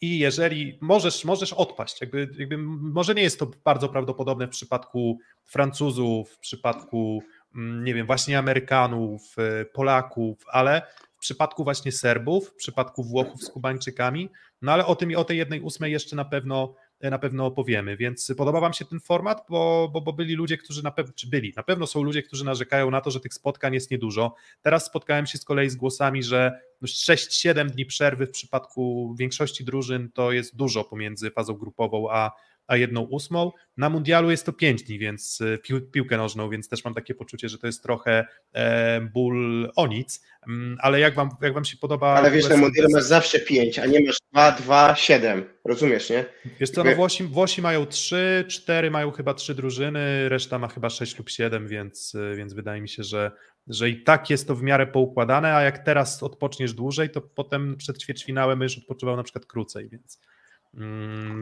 [0.00, 5.18] i jeżeli możesz, możesz odpaść, jakby, jakby może nie jest to bardzo prawdopodobne w przypadku
[5.44, 7.22] Francuzów, w przypadku
[7.54, 10.82] mm, nie wiem, właśnie Amerykanów, y, Polaków, ale
[11.16, 14.30] w przypadku właśnie Serbów, w przypadku Włochów z Kubańczykami,
[14.62, 18.32] no ale o tym o tej jednej ósmej jeszcze na pewno na pewno opowiemy, więc
[18.36, 21.52] podoba Wam się ten format, bo, bo, bo byli ludzie, którzy na pewno, czy byli,
[21.56, 24.34] na pewno są ludzie, którzy narzekają na to, że tych spotkań jest niedużo.
[24.62, 29.64] Teraz spotkałem się z kolei z głosami, że no 6-7 dni przerwy w przypadku większości
[29.64, 32.30] drużyn to jest dużo pomiędzy fazą grupową a,
[32.70, 33.52] a jedną ósmą.
[33.76, 37.14] Na mundialu jest to 5 dni, więc y, pił, piłkę nożną, więc też mam takie
[37.14, 41.64] poczucie, że to jest trochę e, ból o nic, Mm, ale jak wam, jak wam
[41.64, 42.14] się podoba...
[42.14, 45.44] Ale wiesz, na mundialu masz zawsze 5, a nie masz 2, 2, 7.
[45.64, 46.24] Rozumiesz, nie?
[46.60, 50.90] Wiesz co, no Włosi, Włosi mają trzy, cztery mają chyba trzy drużyny, reszta ma chyba
[50.90, 53.30] sześć lub siedem, więc, więc wydaje mi się, że,
[53.66, 57.76] że i tak jest to w miarę poukładane, a jak teraz odpoczniesz dłużej, to potem
[57.76, 60.20] przed ćwierćfinałem będziesz odpoczywał na przykład krócej, więc,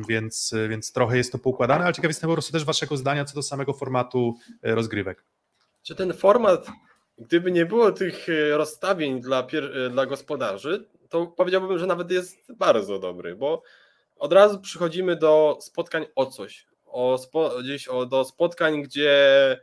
[0.09, 3.35] więc, więc trochę jest to poukładane, ale ciekaw jestem po prostu też waszego zdania co
[3.35, 5.25] do samego formatu e, rozgrywek.
[5.83, 6.67] Czy ten format,
[7.19, 9.47] gdyby nie było tych e, rozstawień dla,
[9.87, 13.63] e, dla gospodarzy, to powiedziałbym, że nawet jest bardzo dobry, bo
[14.17, 16.67] od razu przychodzimy do spotkań o coś.
[16.87, 19.61] o spo, gdzieś o, do spotkań, gdzie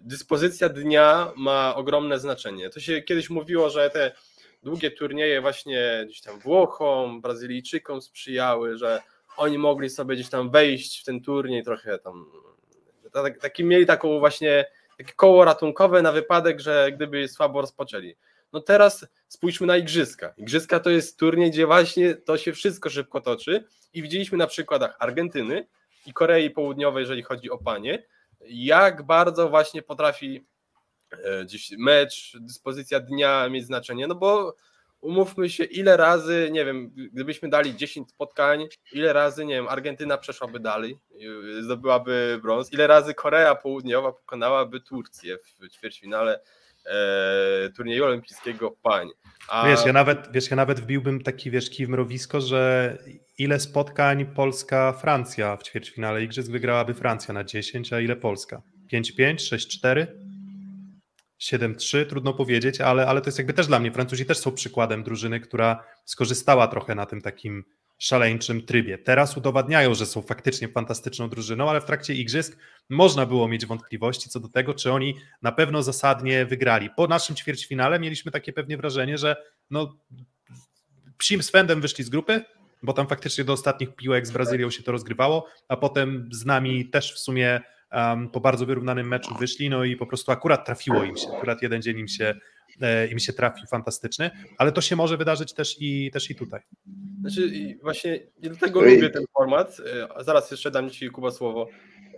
[0.00, 2.70] dyspozycja dnia ma ogromne znaczenie.
[2.70, 4.12] To się kiedyś mówiło, że te
[4.66, 9.02] długie turnieje właśnie gdzieś tam Włochom, Brazylijczykom sprzyjały, że
[9.36, 12.26] oni mogli sobie gdzieś tam wejść w ten turniej trochę tam,
[13.40, 14.64] taki mieli taką właśnie
[14.98, 18.16] takie koło ratunkowe na wypadek, że gdyby słabo rozpoczęli.
[18.52, 20.34] No teraz spójrzmy na Igrzyska.
[20.36, 24.96] Igrzyska to jest turniej, gdzie właśnie to się wszystko szybko toczy i widzieliśmy na przykładach
[24.98, 25.66] Argentyny
[26.06, 28.02] i Korei Południowej, jeżeli chodzi o panie,
[28.48, 30.46] jak bardzo właśnie potrafi
[31.44, 34.56] gdzieś mecz, dyspozycja dnia mieć znaczenie, no bo
[35.00, 40.18] umówmy się, ile razy, nie wiem, gdybyśmy dali 10 spotkań, ile razy, nie wiem, Argentyna
[40.18, 40.98] przeszłaby dalej,
[41.60, 46.40] zdobyłaby brąz, ile razy Korea Południowa pokonałaby Turcję w ćwierćfinale
[46.86, 49.08] e, turnieju olimpijskiego pań.
[49.48, 49.68] A...
[49.68, 52.98] Wiesz, ja nawet, wiesz, ja nawet wbiłbym taki, wiesz, kij w mrowisko, że
[53.38, 58.62] ile spotkań Polska-Francja w ćwierćfinale Igrzysk wygrałaby Francja na 10, a ile Polska?
[58.92, 60.25] 5-5, 6-4?
[61.40, 65.02] 7-3, trudno powiedzieć, ale, ale to jest jakby też dla mnie, Francuzi też są przykładem
[65.02, 67.64] drużyny, która skorzystała trochę na tym takim
[67.98, 68.98] szaleńczym trybie.
[68.98, 74.30] Teraz udowadniają, że są faktycznie fantastyczną drużyną, ale w trakcie igrzysk można było mieć wątpliwości
[74.30, 76.90] co do tego, czy oni na pewno zasadnie wygrali.
[76.96, 79.36] Po naszym ćwierćfinale mieliśmy takie pewnie wrażenie, że
[79.70, 79.96] no,
[81.18, 82.44] psim swędem wyszli z grupy,
[82.82, 86.90] bo tam faktycznie do ostatnich piłek z Brazylią się to rozgrywało, a potem z nami
[86.90, 87.62] też w sumie um,
[88.32, 91.82] po bardzo wyrównanym meczu wyszli, no i po prostu akurat trafiło im się, akurat jeden
[91.82, 92.34] dzień im się,
[92.80, 96.60] e, im się trafił fantastyczny, ale to się może wydarzyć też i, też i tutaj.
[97.20, 97.50] Znaczy
[97.82, 99.76] właśnie dlatego lubię ten format,
[100.18, 101.68] e, zaraz jeszcze dam Ci Kuba słowo.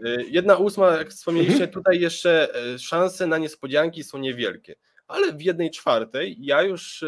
[0.04, 1.70] E, jedna ósma, jak wspomnieliście, mhm.
[1.70, 4.74] tutaj jeszcze szanse na niespodzianki są niewielkie,
[5.07, 7.04] ale w jednej czwartej ja już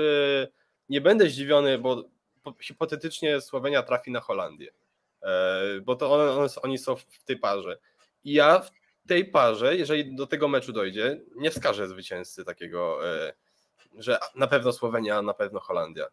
[0.89, 2.11] nie będę zdziwiony, bo
[2.61, 4.71] hipotetycznie Słowenia trafi na Holandię,
[5.83, 7.79] bo to one, one, oni są w tej parze.
[8.25, 8.71] I ja w
[9.09, 12.99] tej parze, jeżeli do tego meczu dojdzie, nie wskażę zwycięzcy takiego,
[13.99, 16.07] że na pewno Słowenia, na pewno Holandia.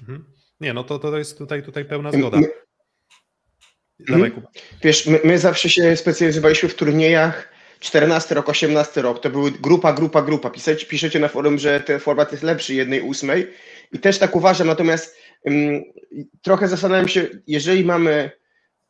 [0.00, 0.24] Mhm.
[0.60, 2.38] Nie, no to, to jest tutaj, tutaj pełna zgoda.
[2.38, 2.48] My,
[4.08, 4.48] Dawaj, Kuba.
[4.82, 9.92] Wiesz, my, my zawsze się specjalizowaliśmy w turniejach 14 rok, 18 rok, to były grupa,
[9.92, 10.50] grupa, grupa.
[10.50, 13.52] Piszecie, piszecie na forum, że ten format jest lepszy jednej ósmej
[13.92, 15.82] i też tak uważam, natomiast um,
[16.42, 18.30] trochę zastanawiam się, jeżeli mamy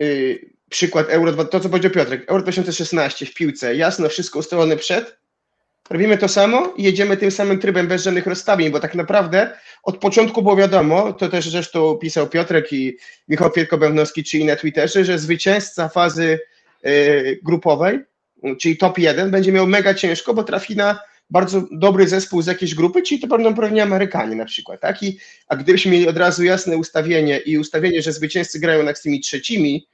[0.02, 5.16] y, przykład Euro, to co powiedział Piotrek, Euro 2016 w piłce, jasno, wszystko ustalone przed,
[5.90, 9.50] robimy to samo i jedziemy tym samym trybem bez żadnych rozstawień, bo tak naprawdę
[9.82, 12.96] od początku było wiadomo, to też zresztą pisał Piotrek i
[13.28, 16.38] Michał Kwietko-Bębnowski, czyli na Twitterze, że zwycięzca fazy
[16.86, 17.98] y, grupowej,
[18.60, 22.74] czyli top 1, będzie miał mega ciężko, bo trafi na bardzo dobry zespół z jakiejś
[22.74, 25.02] grupy, czyli to będą pewnie Amerykanie na przykład, tak?
[25.02, 29.02] I, a gdybyśmy mieli od razu jasne ustawienie i ustawienie, że zwycięzcy grają na z
[29.02, 29.86] tymi trzecimi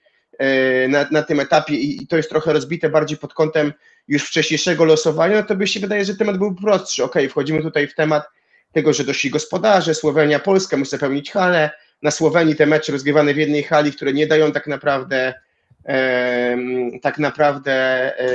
[0.88, 3.72] na, na tym etapie i, to jest trochę rozbite bardziej pod kątem
[4.08, 7.04] już wcześniejszego losowania, no to by się wydaje, że temat był prostszy.
[7.04, 8.24] Ok, wchodzimy tutaj w temat
[8.72, 11.70] tego, że doszli gospodarze, Słowenia, Polska musi zapełnić halę.
[12.02, 15.34] Na Słowenii te mecze rozgrywane w jednej hali, które nie dają tak naprawdę
[15.84, 16.56] e,
[17.02, 17.72] tak naprawdę
[18.20, 18.28] e,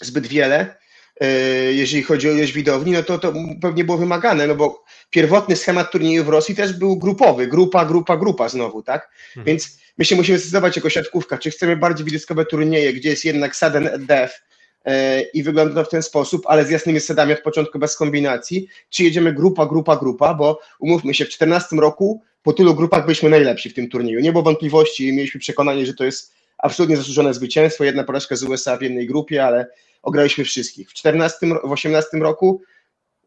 [0.00, 0.76] zbyt wiele, e,
[1.70, 5.92] jeżeli chodzi o ilość widowni, no to to pewnie było wymagane, no bo pierwotny schemat
[5.92, 9.10] turnieju w Rosji też był grupowy, grupa, grupa, grupa znowu, tak?
[9.34, 9.46] Hmm.
[9.46, 13.56] Więc my się musimy zdecydować jako siatkówka, czy chcemy bardziej widokowe turnieje, gdzie jest jednak
[13.56, 14.42] sudden death
[14.84, 18.68] e, i wygląda to w ten sposób, ale z jasnymi sadami od początku bez kombinacji,
[18.90, 23.30] czy jedziemy grupa, grupa, grupa, bo umówmy się, w 2014 roku po tylu grupach byliśmy
[23.30, 24.20] najlepsi w tym turnieju.
[24.20, 28.42] Nie było wątpliwości i mieliśmy przekonanie, że to jest absolutnie zasłużone zwycięstwo, jedna porażka z
[28.42, 29.66] USA w jednej grupie, ale
[30.06, 30.90] ograliśmy wszystkich.
[30.90, 32.62] W 14, w 18 roku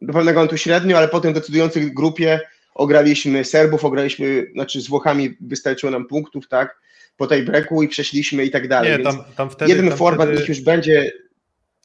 [0.02, 2.40] do pewnego momentu średnio, ale potem w decydującej grupie
[2.76, 6.80] ograliśmy Serbów, ograliśmy, znaczy z Włochami wystarczyło nam punktów, tak,
[7.18, 8.98] po tej breku i przeszliśmy i tak dalej.
[8.98, 10.46] Nie, tam, tam wtedy, jeden tam format wtedy...
[10.48, 11.12] już będzie.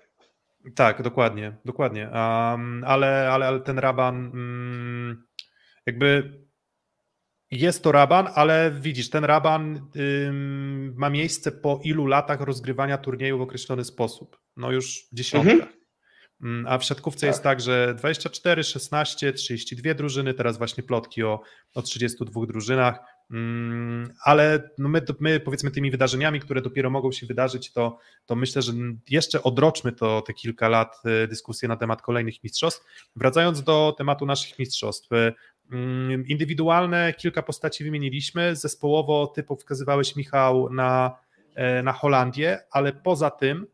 [0.76, 2.04] Tak, dokładnie, dokładnie.
[2.04, 5.28] Um, ale, ale, ale ten raban um,
[5.86, 6.34] jakby
[7.52, 9.90] jest to raban, ale widzisz, ten raban
[10.28, 14.38] ym, ma miejsce po ilu latach rozgrywania turnieju w określony sposób.
[14.58, 15.54] No już w dziesiątkach.
[15.56, 15.78] Mhm.
[16.68, 17.28] A w siatkówce tak.
[17.28, 21.42] jest tak, że 24, 16, 32 drużyny, teraz właśnie plotki o,
[21.76, 23.00] o 32 drużynach,
[24.24, 28.62] ale no my, my powiedzmy tymi wydarzeniami, które dopiero mogą się wydarzyć, to, to myślę,
[28.62, 28.74] że
[29.10, 32.86] jeszcze odroczmy to te kilka lat y, dyskusję na temat kolejnych mistrzostw.
[33.16, 35.34] Wracając do tematu naszych mistrzostw, Mm,
[36.28, 41.18] indywidualne kilka postaci wymieniliśmy, zespołowo typu wskazywałeś Michał na,
[41.56, 43.68] e, na Holandię, ale poza tym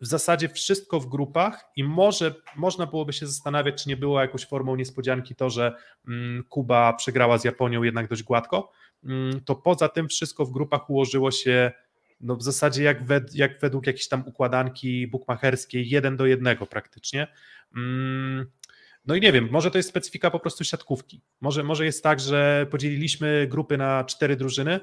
[0.00, 4.46] w zasadzie wszystko w grupach i może można byłoby się zastanawiać, czy nie było jakąś
[4.46, 5.74] formą niespodzianki to, że
[6.08, 8.70] mm, Kuba przegrała z Japonią jednak dość gładko,
[9.04, 11.72] mm, to poza tym wszystko w grupach ułożyło się
[12.20, 17.26] no w zasadzie jak, wed, jak według jakiejś tam układanki bukmacherskiej, jeden do jednego praktycznie.
[19.08, 21.20] No i nie wiem, może to jest specyfika po prostu siatkówki.
[21.40, 24.80] Może, może jest tak, że podzieliliśmy grupy na cztery drużyny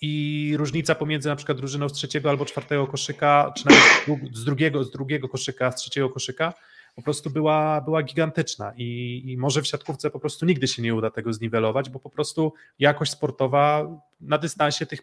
[0.00, 3.82] i różnica pomiędzy na przykład drużyną z trzeciego albo czwartego koszyka, czy nawet
[4.36, 6.54] z drugiego, z drugiego koszyka, z trzeciego koszyka,
[6.96, 8.72] po prostu była, była gigantyczna.
[8.76, 12.10] I, i może w siatkówce po prostu nigdy się nie uda tego zniwelować, bo po
[12.10, 13.86] prostu jakość sportowa
[14.20, 15.00] na dystansie tych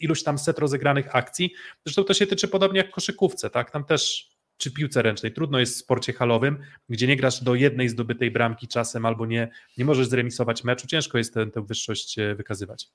[0.00, 1.52] iluś tam set rozegranych akcji,
[1.84, 5.32] zresztą to się tyczy podobnie jak koszykówce, tak, tam też czy piłce ręcznej.
[5.32, 9.50] Trudno jest w sporcie halowym, gdzie nie grasz do jednej zdobytej bramki czasem albo nie,
[9.78, 10.86] nie możesz zremisować meczu.
[10.86, 12.88] Ciężko jest tę, tę wyższość e, wykazywać.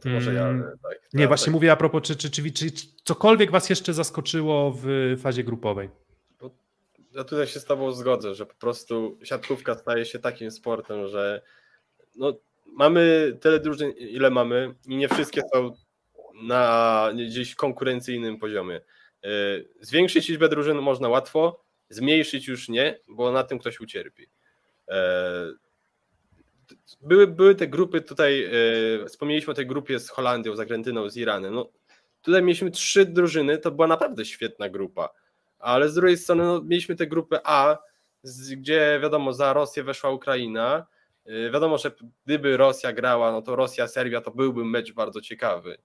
[0.00, 1.54] To może ja, tak, nie, ja, właśnie tak.
[1.54, 2.70] mówię a propos, czy, czy, czy, czy,
[3.04, 5.88] cokolwiek Was jeszcze zaskoczyło w fazie grupowej?
[7.12, 11.42] Ja tutaj się z Tobą zgodzę, że po prostu siatkówka staje się takim sportem, że
[12.16, 15.72] no, mamy tyle drużyn, ile mamy i nie wszystkie są
[16.42, 18.80] na gdzieś konkurencyjnym poziomie.
[19.24, 19.28] E,
[19.80, 24.26] zwiększyć liczbę drużyn można łatwo, zmniejszyć już nie, bo na tym ktoś ucierpi.
[24.88, 25.46] E,
[27.00, 31.16] były, były te grupy tutaj, e, wspomnieliśmy o tej grupie z Holandią, z Argentyną, z
[31.16, 31.54] Iranem.
[31.54, 31.68] No,
[32.22, 35.08] tutaj mieliśmy trzy drużyny, to była naprawdę świetna grupa,
[35.58, 37.78] ale z drugiej strony no, mieliśmy tę grupę A,
[38.56, 40.86] gdzie wiadomo, za Rosję weszła Ukraina.
[41.52, 41.90] Wiadomo, że
[42.26, 45.78] gdyby Rosja grała, no to Rosja, Serbia to byłby mecz bardzo ciekawy.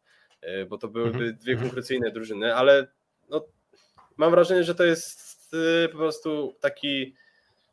[0.46, 1.36] E, bo to byłyby mhm.
[1.36, 1.60] dwie mhm.
[1.60, 2.88] konkurencyjne drużyny, ale
[3.30, 3.46] no,
[4.18, 5.52] mam wrażenie, że to jest
[5.86, 7.16] e, po prostu taki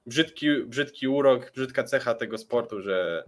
[0.06, 3.24] brzydki, brzydki urok, brzydka cecha tego sportu, że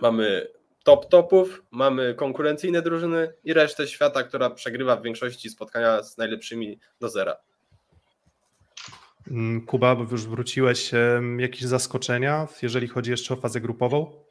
[0.00, 0.48] mamy
[0.84, 6.78] top topów, mamy konkurencyjne drużyny i resztę świata, która przegrywa w większości spotkania z najlepszymi
[7.00, 7.36] do zera.
[9.30, 10.90] Mm, Kuba, bo już wróciłeś,
[11.38, 14.22] jakieś zaskoczenia, jeżeli chodzi jeszcze o fazę grupową?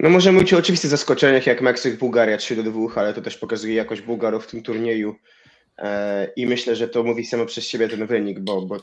[0.00, 3.38] No możemy mówić o oczywistych zaskoczeniach jak Meksyk, Bułgaria 3 do 2, ale to też
[3.38, 5.14] pokazuje jakość Bułgarów w tym turnieju.
[5.78, 8.76] E, i myślę, że to mówi samo przez siebie ten wynik, bo, bo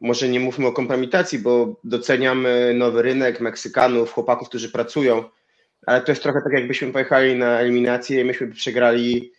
[0.00, 5.24] może nie mówmy o kompromitacji, bo doceniamy nowy rynek Meksykanów, chłopaków, którzy pracują,
[5.86, 9.32] ale to jest trochę tak jakbyśmy pojechali na eliminację i myśmy przegrali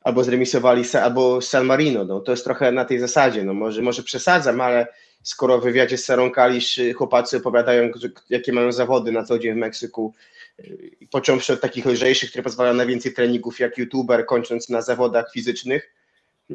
[0.00, 4.02] albo zremisowali albo San Marino, no to jest trochę na tej zasadzie, no może, może
[4.02, 4.86] przesadzam, ale
[5.24, 7.90] skoro w wywiadzie z Sarą Kalisz y, chłopacy opowiadają,
[8.30, 10.14] jakie mają zawody na co dzień w Meksyku,
[10.60, 15.32] y, począwszy od takich lżejszych, które pozwalają na więcej treningów jak youtuber, kończąc na zawodach
[15.32, 15.92] fizycznych,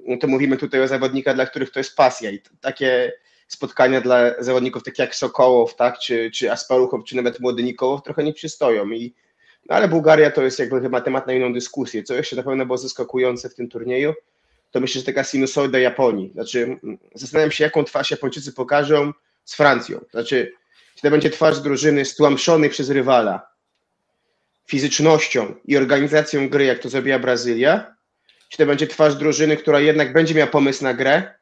[0.07, 3.13] no to mówimy tutaj o zawodnikach, dla których to jest pasja i takie
[3.47, 8.23] spotkania dla zawodników takich jak Sokołow, tak, czy, czy Asparuchow, czy nawet młody Nikołow trochę
[8.23, 9.13] nie przystoją i
[9.69, 12.03] no ale Bułgaria to jest jakby chyba temat na inną dyskusję.
[12.03, 14.13] Co jeszcze na pewno było zaskakujące w tym turnieju,
[14.71, 16.31] to myślę, że taka sinusoida Japonii.
[16.33, 16.79] Znaczy,
[17.15, 19.13] zastanawiam się, jaką twarz Japończycy pokażą
[19.45, 20.05] z Francją.
[20.11, 20.51] Znaczy,
[20.95, 23.49] czy to będzie twarz drużyny stłamszonej przez rywala
[24.67, 27.95] fizycznością i organizacją gry, jak to zrobiła Brazylia,
[28.49, 31.39] czy to będzie twarz drużyny, która jednak będzie miała pomysł na grę,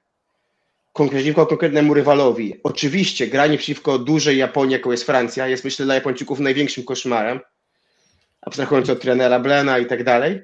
[1.09, 2.59] przeciwko konkretnemu rywalowi.
[2.63, 7.39] Oczywiście granie przeciwko dużej Japonii, jaką jest Francja, jest myślę dla Japończyków największym koszmarem,
[8.41, 10.41] abstrahując od trenera Blena i tak dalej,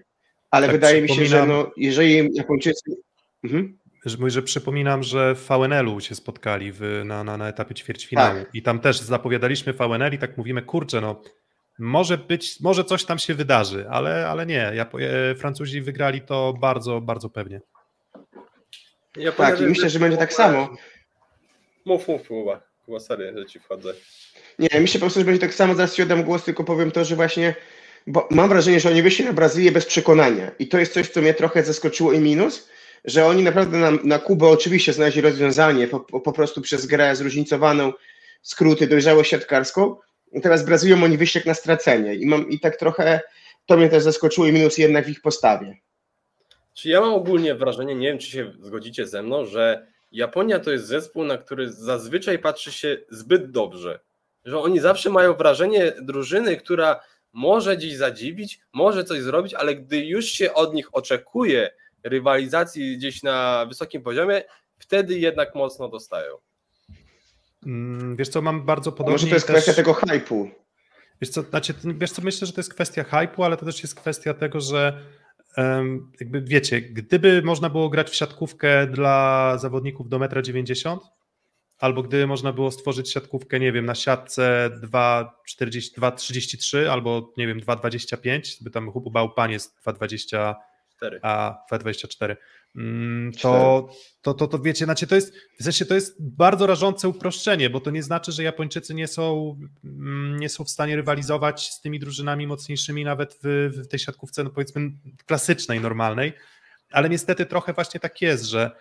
[0.54, 2.92] ale Tak, wydaje mi się, że no, jeżeli Japończycy...
[3.44, 3.78] Mhm.
[4.06, 8.40] Że, mówię, że przypominam, że w VNL-u się spotkali w, na, na, na etapie ćwierćfinału
[8.40, 8.56] Tak.
[8.56, 11.22] i tam też zapowiadaliśmy VNL i tak mówimy, kurczę, no
[11.80, 16.54] może być, może coś tam się wydarzy, ale, ale nie, Japo- e, Francuzi wygrali to
[16.62, 17.62] bardzo, bardzo pewnie.
[19.18, 20.76] Ja Tak, i myślę, że będzie tak samo.
[21.86, 22.62] Mów, mów, Kuba.
[22.86, 23.94] Kuba, sorry, że ci wchodzę.
[24.60, 27.06] Nie, myślę po prostu, że będzie tak samo, zaraz ci oddam głos, tylko powiem to,
[27.06, 27.56] że właśnie,
[28.08, 31.22] bo mam wrażenie, że oni wyszli na Brazylię bez przekonania i to jest coś, co
[31.22, 32.70] mnie trochę zaskoczyło i minus,
[33.06, 37.94] że oni naprawdę na, na Kubę oczywiście znaleźli rozwiązanie po, po, prostu przez grę zróżnicowaną,
[38.42, 39.96] skróty, dojrzałość siatkarską,
[40.42, 43.22] teraz Brazylią oni wyszli jak na stracenie i mam i tak trochę,
[43.66, 45.78] to mnie też zaskoczyło i minus jednak w ich postawie.
[46.74, 50.72] Czy ja mam ogólnie wrażenie, nie wiem, czy się zgodzicie ze mną, że Japonia to
[50.72, 54.00] jest zespół, na który zazwyczaj patrzy się zbyt dobrze.
[54.46, 57.00] Że oni zawsze mają wrażenie drużyny, która
[57.34, 61.72] może gdzieś zadziwić, może coś zrobić, ale gdy już się od nich oczekuje
[62.04, 64.44] rywalizacji gdzieś na wysokim poziomie,
[64.80, 66.36] wtedy jednak mocno dostają.
[67.66, 69.12] Mm, Wiesz co, mam bardzo podobnie.
[69.14, 70.50] może to jest też- kwestia tego hypu.
[71.22, 73.96] Wiesz co, znaczy, wiesz co, myślę, że to jest kwestia hypu, ale to też jest
[73.96, 75.00] kwestia tego, że
[76.20, 81.00] jakby wiecie, gdyby można było grać w siatkówkę dla zawodników do 1,90 m,
[81.84, 87.60] albo gdyby można było stworzyć siatkówkę, nie wiem, na siatce 2,40 2,33 albo nie wiem,
[87.60, 90.56] 2,25, by tam Hubu Pan jest 2,20
[90.96, 91.20] Cztery.
[91.22, 92.36] a 2,24.
[92.76, 93.90] Mm, To,
[94.22, 97.80] to, to, to wiecie, znaczy to jest, w sensie to jest bardzo rażące uproszczenie, bo
[97.80, 102.00] to nie znaczy, że Japończycy nie są, mm, nie są w stanie rywalizować z tymi
[102.00, 104.92] drużynami mocniejszymi nawet w, w tej siatkówce, no powiedzmy
[105.26, 106.34] klasycznej, normalnej,
[106.94, 108.72] ale niestety trochę właśnie tak jest, że,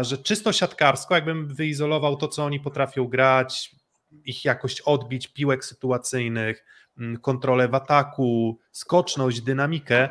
[0.00, 3.76] że czysto siatkarsko, jakbym wyizolował to, co oni potrafią grać,
[4.24, 6.64] ich jakość odbić, piłek sytuacyjnych,
[6.98, 10.08] mm, kontrolę w ataku, skoczność, dynamikę,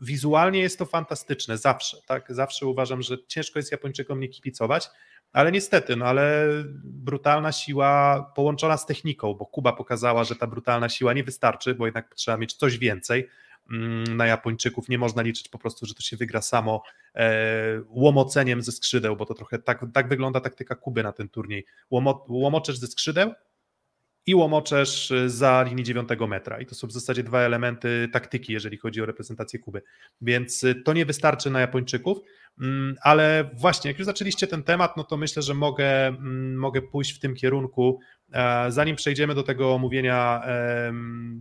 [0.00, 2.32] wizualnie jest to fantastyczne, zawsze, tak?
[2.34, 4.88] Zawsze uważam, że ciężko jest Japończykom nie kibicować,
[5.32, 6.46] ale niestety, no ale
[6.84, 11.86] brutalna siła połączona z techniką, bo Kuba pokazała, że ta brutalna siła nie wystarczy, bo
[11.86, 13.28] jednak trzeba mieć coś więcej
[14.08, 14.88] na Japończyków.
[14.88, 16.82] Nie można liczyć po prostu, że to się wygra samo
[17.14, 21.66] e, łomoceniem ze skrzydeł, bo to trochę tak, tak wygląda taktyka Kuby na ten turniej.
[21.90, 23.32] Łomo, łomoczesz ze skrzydeł
[24.26, 26.60] i łomoczesz za linii 9 metra.
[26.60, 29.82] I to są w zasadzie dwa elementy taktyki, jeżeli chodzi o reprezentację Kuby.
[30.20, 32.18] Więc y, to nie wystarczy na Japończyków,
[32.60, 36.82] mm, ale właśnie, jak już zaczęliście ten temat, no to myślę, że mogę, mm, mogę
[36.82, 38.00] pójść w tym kierunku.
[38.32, 40.42] E, Zanim przejdziemy do tego omówienia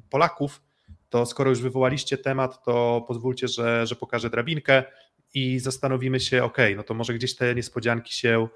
[0.09, 0.61] Polaków,
[1.09, 4.83] to skoro już wywołaliście temat, to pozwólcie, że, że pokażę drabinkę
[5.33, 8.47] i zastanowimy się, ok, no to może gdzieś te niespodzianki się,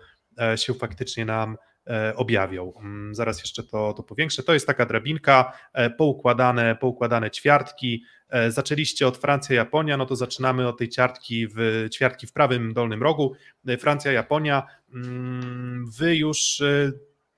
[0.41, 2.73] e, się faktycznie nam e, objawią.
[2.79, 4.43] Mm, Zaraz jeszcze to, to powiększę.
[4.43, 8.03] To jest taka drabinka, e, poukładane, poukładane ćwiartki.
[8.49, 13.03] Zaczęliście od Francja, Japonia, no to zaczynamy od tej ćwiartki w, ćwiartki w prawym dolnym
[13.03, 13.33] rogu.
[13.79, 14.67] Francja, Japonia.
[14.93, 16.63] Mm, Wy już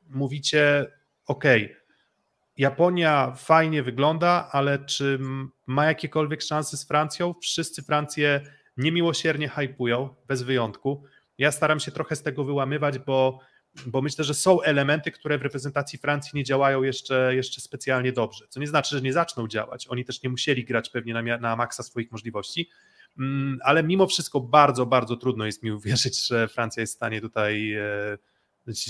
[0.09, 0.91] mówicie,
[1.25, 1.43] ok,
[2.57, 5.19] Japonia fajnie wygląda, ale czy
[5.67, 7.33] ma jakiekolwiek szanse z Francją?
[7.41, 8.41] Wszyscy Francję
[8.77, 11.03] niemiłosiernie hypują, bez wyjątku.
[11.37, 13.39] Ja staram się trochę z tego wyłamywać, bo,
[13.85, 18.45] bo myślę, że są elementy, które w reprezentacji Francji nie działają jeszcze, jeszcze specjalnie dobrze.
[18.49, 19.87] Co nie znaczy, że nie zaczną działać.
[19.87, 22.69] Oni też nie musieli grać pewnie na, na maksa swoich możliwości,
[23.19, 27.21] Mm, ale mimo wszystko bardzo, bardzo trudno jest mi uwierzyć, że Francja jest w stanie
[27.21, 28.17] tutaj, e,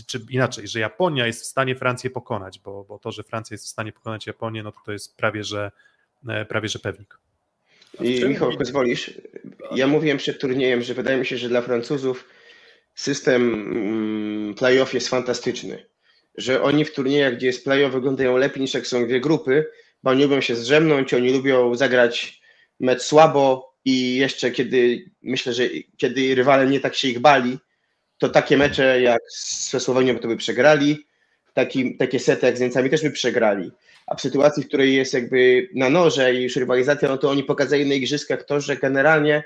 [0.07, 3.65] czy inaczej, że Japonia jest w stanie Francję pokonać, bo, bo to, że Francja jest
[3.65, 5.71] w stanie pokonać Japonię, no to to jest prawie, że
[6.27, 7.19] e, prawie, że pewnik.
[7.99, 9.11] W I Michał, widzi- pozwolisz?
[9.75, 12.27] Ja mówiłem przed turniejem, że wydaje mi się, że dla Francuzów
[12.95, 15.85] system mm, playoff jest fantastyczny.
[16.37, 19.65] Że oni w turniejach, gdzie jest playoff, wyglądają lepiej niż jak są dwie grupy,
[20.03, 22.41] bo oni lubią się zrzemnąć, oni lubią zagrać
[22.79, 25.63] mecz słabo i jeszcze kiedy, myślę, że
[25.97, 27.57] kiedy rywale nie tak się ich bali,
[28.17, 29.21] to takie mecze jak
[29.69, 31.07] ze Słowenią to by przegrali,
[31.53, 33.71] taki, takie sety jak z Niemcami też by przegrali.
[34.07, 37.43] A w sytuacji, w której jest jakby na noże i już rywalizacja, no to oni
[37.43, 39.43] pokazali na igrzyskach to, że generalnie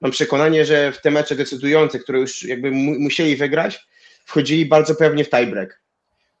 [0.00, 3.86] mam przekonanie, że w te mecze decydujące, które już jakby mu, musieli wygrać,
[4.24, 5.80] wchodzili bardzo pewnie w tiebreak.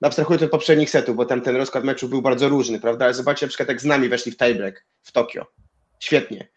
[0.00, 3.04] No abstrahuję od poprzednich setów, bo tam ten rozkład meczu był bardzo różny, prawda?
[3.04, 5.46] Ale zobaczcie na przykład jak z nami weszli w tiebreak w Tokio.
[6.00, 6.48] Świetnie.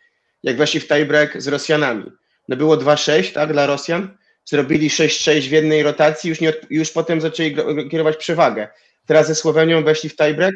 [0.44, 2.12] Jak weszli w tiebreak z Rosjanami.
[2.48, 4.18] No było 2-6, tak, dla Rosjan.
[4.50, 7.56] Zrobili 6-6 w jednej rotacji, już, nie, już potem zaczęli
[7.92, 8.68] kierować przewagę.
[9.06, 10.56] Teraz ze Słowenią weszli w tiebreak,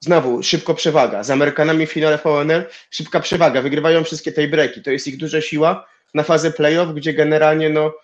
[0.00, 1.22] Znowu szybko przewaga.
[1.22, 3.62] Z Amerykanami w finale VNL szybka przewaga.
[3.62, 4.82] Wygrywają wszystkie tiebreaki.
[4.82, 7.94] To jest ich duża siła na fazę playoff, gdzie generalnie no,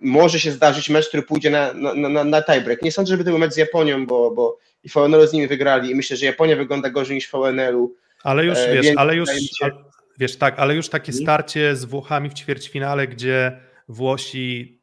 [0.00, 2.82] może się zdarzyć mecz, który pójdzie na, na, na, na tiebreak.
[2.82, 5.90] Nie sądzę, żeby to był mecz z Japonią, bo, bo i VNL z nimi wygrali
[5.90, 7.94] i myślę, że Japonia wygląda gorzej niż VNL-u.
[8.22, 9.70] Ale już E, wiesz, ale już, się-
[10.18, 11.24] wiesz, tak, ale już takie Mhm.
[11.24, 13.52] starcie z Włochami w ćwierćfinale, gdzie
[13.92, 14.80] Włosi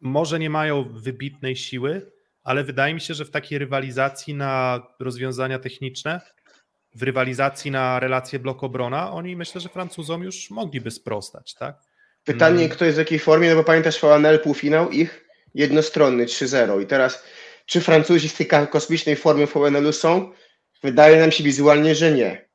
[0.00, 5.58] może nie mają wybitnej siły, ale wydaje mi się, że w takiej rywalizacji na rozwiązania
[5.58, 6.20] techniczne,
[6.94, 11.76] w rywalizacji na relacje blok-obrona, oni myślę, że Francuzom już mogliby sprostać, tak?
[12.24, 12.68] Pytanie, Mm.
[12.68, 17.22] kto jest w jakiej formie, no bo pamiętasz VNL półfinał ich jednostronny 3-0 i teraz
[17.66, 20.32] czy Francuzi w tej kosmicznej formie VNL-u są?
[20.82, 22.48] Wydaje nam się wizualnie, że nie.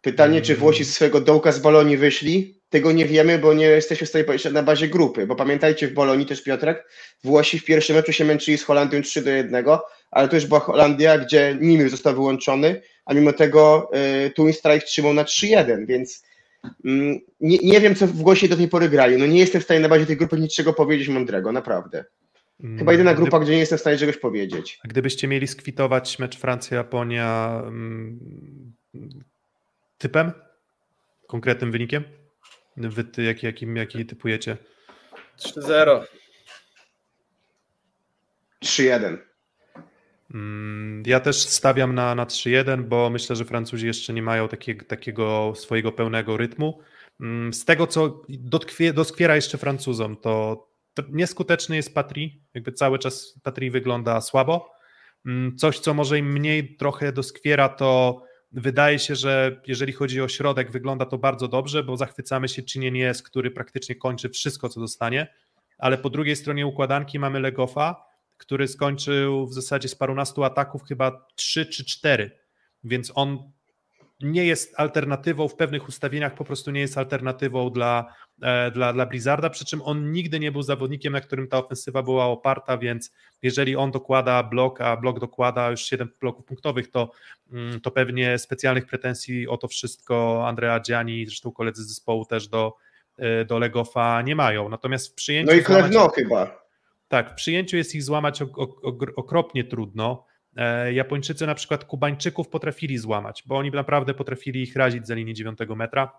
[0.00, 0.60] Pytanie, czy Mm.
[0.60, 2.61] Włosi z swojego dołka z Bolonii wyszli?
[2.72, 5.92] Tego nie wiemy, bo nie jesteśmy w stanie powiedzieć na bazie grupy, bo pamiętajcie w
[5.92, 6.84] Bolonii też Piotrek,
[7.24, 9.64] Włosi w pierwszym meczu się męczyli z Holandią 3 do 1,
[10.10, 13.90] ale to już była Holandia, gdzie Nimir został wyłączony, a mimo tego
[14.26, 16.24] y, Twin Strike trzymał na 3-1, więc
[16.84, 19.16] mm, nie, nie wiem, co Włosi do tej pory grali.
[19.16, 22.04] No nie jestem w stanie na bazie tej grupy niczego powiedzieć mądrego, naprawdę.
[22.78, 24.78] Chyba jedyna grupa, gdzie nie jestem w stanie czegoś powiedzieć.
[24.84, 28.18] A Gdybyście mieli skwitować mecz Francja-Japonia mm,
[29.98, 30.32] typem?
[31.26, 32.21] Konkretnym wynikiem?
[32.76, 34.56] Wy, ty, jaki, jakim, jaki typujecie?
[35.38, 36.04] 3-0.
[38.64, 39.16] 3-1.
[40.34, 44.84] Mm, Ja też stawiam na, na 3-1, bo myślę, że Francuzi jeszcze nie mają takiego,
[44.84, 46.80] takiego swojego pełnego rytmu.
[47.20, 52.30] Mm, Z tego, co dotkwie, doskwiera jeszcze Francuzom, to, to nieskuteczny jest Patry.
[52.54, 54.72] Jakby cały czas Patry wygląda słabo.
[55.26, 58.22] Mm, Coś, co może im mniej trochę doskwiera, to
[58.52, 63.22] wydaje się, że jeżeli chodzi o środek, wygląda to bardzo dobrze, bo zachwycamy się Czynienies,
[63.22, 65.34] który praktycznie kończy wszystko, co dostanie,
[65.78, 68.04] ale po drugiej stronie układanki mamy Legofa,
[68.36, 72.38] który skończył w zasadzie z parunastu ataków chyba 3 czy 4,
[72.84, 73.52] więc on
[74.22, 79.06] nie jest alternatywą w pewnych ustawieniach, po prostu nie jest alternatywą dla, e, dla, dla
[79.06, 83.12] Blizzarda, przy czym on nigdy nie był zawodnikiem, na którym ta ofensywa była oparta, więc
[83.42, 87.10] jeżeli on dokłada blok, a blok dokłada już 7 bloków punktowych, to,
[87.52, 92.48] mm, to pewnie specjalnych pretensji o to wszystko Andrea Gianni, zresztą koledzy z zespołu też
[92.48, 92.74] do,
[93.18, 94.68] e, do Legofa nie mają.
[94.68, 96.62] Natomiast w przyjęciu No i złamać- chyba.
[97.08, 100.24] tak, w przyjęciu jest ich złamać ok- ok- ok- okropnie trudno.
[100.56, 105.34] E, Japończycy na przykład Kubańczyków potrafili złamać, bo oni naprawdę potrafili ich razić za linii
[105.34, 106.12] 9 metra.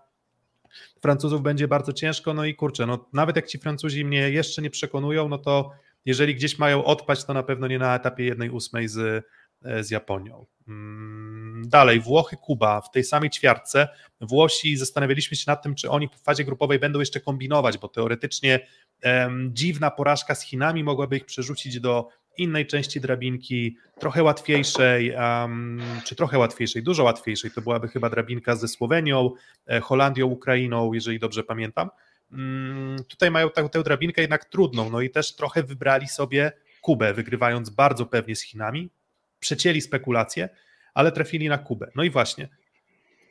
[1.02, 4.70] Francuzów będzie bardzo ciężko, no i kurczę, no nawet jak ci Francuzi mnie jeszcze nie
[4.70, 5.70] przekonują, no to
[6.04, 9.26] jeżeli gdzieś mają odpaść, to na pewno nie na etapie 1-8 z,
[9.64, 10.46] e, z Japonią.
[10.68, 13.88] Mm, Dalej, Włochy, Kuba w tej samej ćwiartce.
[14.20, 18.66] Włosi zastanawialiśmy się nad tym, czy oni w fazie grupowej będą jeszcze kombinować, bo teoretycznie
[19.02, 22.08] em, dziwna porażka z Chinami mogłaby ich przerzucić do
[22.38, 27.50] innej części drabinki, trochę łatwiejszej, em, czy trochę łatwiejszej, dużo łatwiejszej.
[27.50, 29.30] To byłaby chyba drabinka ze Słowenią,
[29.66, 31.90] e, Holandią, Ukrainą, jeżeli dobrze pamiętam.
[32.32, 37.14] Mm, Tutaj mają tę, tę drabinkę jednak trudną, no i też trochę wybrali sobie Kubę,
[37.14, 38.90] wygrywając bardzo pewnie z Chinami,
[39.40, 40.48] przecięli spekulacje,
[40.94, 41.90] ale trafili na Kubę.
[41.94, 42.48] No i właśnie,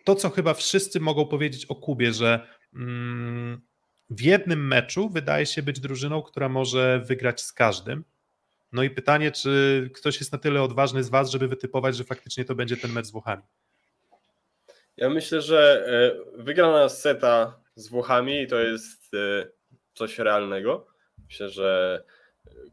[0.04, 3.62] to co chyba wszyscy mogą powiedzieć o Kubie, że mm,
[4.10, 8.04] w jednym meczu wydaje się być drużyną, która może wygrać z każdym.
[8.74, 12.46] No i pytanie, czy ktoś jest na tyle odważny z Was, żeby wytypować, że faktycznie
[12.46, 13.44] to będzie ten mecz z Włochami.
[14.98, 19.48] Ja myślę, że e, wygrana seta z Włochami to jest e,
[19.94, 20.88] coś realnego.
[21.28, 22.04] Myślę, że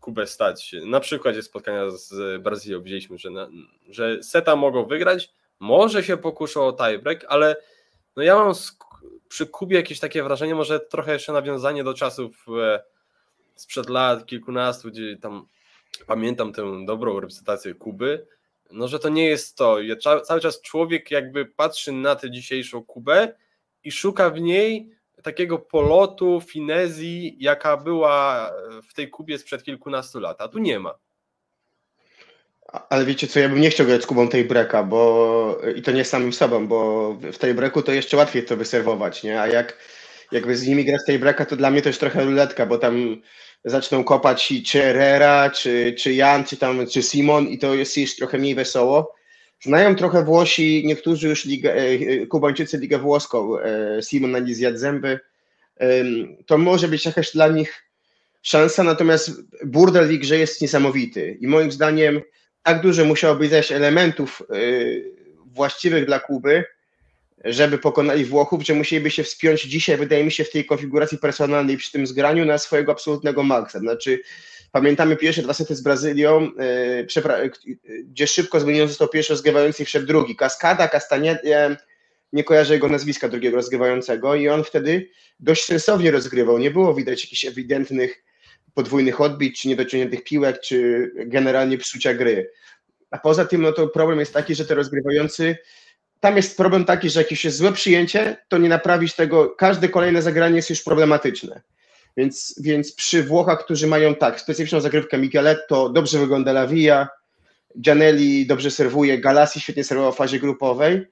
[0.01, 0.74] Kubę stać.
[0.86, 3.48] Na przykładzie spotkania z Brazylią widzieliśmy, że, na,
[3.88, 5.32] że seta mogą wygrać.
[5.61, 7.57] Może się pokuszą o tiebreak, ale
[8.16, 8.55] no ja mam
[9.28, 12.82] przy Kubie jakieś takie wrażenie, może trochę jeszcze nawiązanie do czasów e,
[13.55, 15.46] sprzed lat kilkunastu, gdzie tam
[16.07, 18.26] pamiętam tę dobrą reprezentację Kuby,
[18.70, 19.80] no że to nie jest to.
[19.80, 23.34] Ja, cały czas człowiek jakby patrzy na tę dzisiejszą Kubę
[23.84, 24.91] i szuka w niej
[25.22, 28.51] takiego polotu, finezji, jaka była
[28.88, 30.95] w tej Kubie sprzed kilkunastu lat, a tu nie ma.
[32.88, 35.93] Ale wiecie co, ja bym nie chciał grać z Kubą tej breka, bo i to
[35.93, 39.41] nie samym sobą, bo w tej breku to jeszcze łatwiej to wyserwować, nie?
[39.41, 39.76] A jak
[40.33, 43.22] jakby z nimi grać tej breka, to dla mnie jest trochę ruletka, bo tam
[43.64, 47.97] zaczną kopać i czy Herrera, czy, czy Jan, czy tam, czy Simon i to jest
[47.97, 49.14] już trochę mniej wesoło.
[49.62, 54.78] Znają trochę Włosi, niektórzy już e, e, Kubańczycy ligę włoską, e, Simon na nie zjadł
[54.78, 55.20] zęby.
[56.47, 57.85] To może być jakaś dla nich
[58.43, 59.31] szansa, natomiast
[59.64, 62.20] burdel w grze jest niesamowity i moim zdaniem
[62.62, 65.14] tak dużo musiałoby zajść elementów y,
[65.47, 66.64] właściwych dla Kuby,
[67.45, 71.76] żeby pokonali Włochów, że musieliby się wspiąć dzisiaj, wydaje mi się, w tej konfiguracji personalnej
[71.76, 73.78] przy tym zgraniu na swojego absolutnego maksa.
[73.78, 74.20] Znaczy,
[74.72, 76.51] pamiętamy pierwsze dwa sety z Brazylią,
[77.07, 80.36] przepra- y, gdzie szybko zmieniony został pierwszy rozgrywający i wszedł drugi.
[80.36, 81.76] Kaskada, Kastanie, nie,
[82.32, 85.09] nie kojarzę jego nazwiska drugiego rozgrywającego i on wtedy
[85.41, 86.59] dość sensownie rozgrywał.
[86.59, 88.24] Nie było widać jakichś ewidentnych
[88.74, 92.51] podwójnych odbić, czy niedociągniętych piłek, czy generalnie psucia gry.
[93.11, 95.57] A poza tym, no to problem jest taki, że te rozgrywający
[96.20, 99.88] tam jest problem taki, że jak już jest złe przyjęcie, to nie naprawić tego, każde
[99.88, 101.60] kolejne zagranie jest już problematyczne.
[102.16, 107.08] Więc, więc przy Włochach, którzy mają tak, specyficzną zagrywkę Micheletto, dobrze wygląda La Via,
[107.80, 111.06] Gianelli dobrze serwuje, Galassi świetnie serwował w fazie grupowej,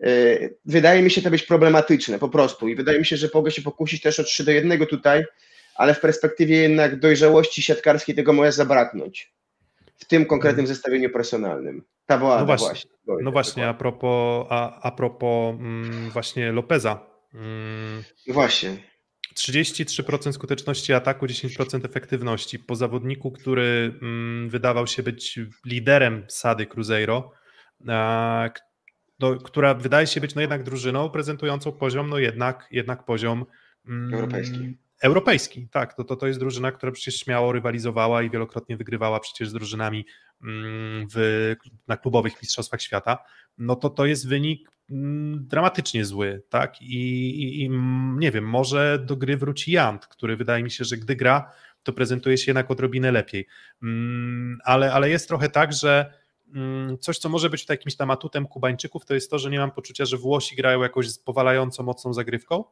[0.00, 3.50] yy, wydaje mi się to być problematyczne po prostu i wydaje mi się, że mogę
[3.50, 5.24] się pokusić też o 3 do 1 tutaj,
[5.74, 9.32] ale w perspektywie jednak dojrzałości siatkarskiej tego może zabraknąć
[9.96, 11.84] w tym konkretnym zestawieniu personalnym.
[12.40, 12.90] No właśnie, właśnie.
[13.24, 17.06] No właśnie, a propos, a, a propos mm, właśnie Lopeza.
[17.34, 18.90] Mm, właśnie.
[19.36, 22.58] 33% skuteczności ataku, 10% efektywności.
[22.58, 27.32] Po zawodniku, który mm, wydawał się być liderem Sady Cruzeiro,
[27.88, 28.50] a,
[29.20, 33.46] no, która wydaje się być no jednak drużyną prezentującą poziom, no jednak, jednak poziom
[33.88, 34.78] mm, europejski.
[35.00, 35.94] Europejski, tak.
[35.94, 40.06] To, to, to jest drużyna, która przecież śmiało rywalizowała i wielokrotnie wygrywała przecież z drużynami
[40.42, 41.54] mm, w,
[41.88, 43.18] na klubowych mistrzostwach świata.
[43.58, 46.82] No to to jest wynik mm, dramatycznie zły, tak?
[46.82, 47.70] I, i, i
[48.16, 51.92] nie wiem, może do gry wróci Jant, który wydaje mi się, że gdy gra, to
[51.92, 53.46] prezentuje się jednak odrobinę lepiej.
[53.82, 56.20] Mm, ale, ale jest trochę tak, że
[57.00, 60.04] coś, co może być jakimś tam atutem Kubańczyków, to jest to, że nie mam poczucia,
[60.04, 62.64] że Włosi grają jakoś z powalająco mocną zagrywką,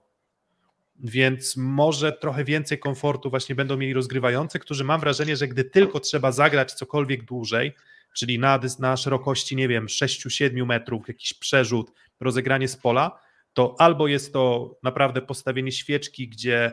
[0.98, 6.00] więc może trochę więcej komfortu właśnie będą mieli rozgrywający, którzy mam wrażenie, że gdy tylko
[6.00, 7.74] trzeba zagrać cokolwiek dłużej,
[8.16, 13.20] czyli na, na szerokości, nie wiem, 6-7 metrów, jakiś przerzut, rozegranie z pola,
[13.52, 16.72] to albo jest to naprawdę postawienie świeczki, gdzie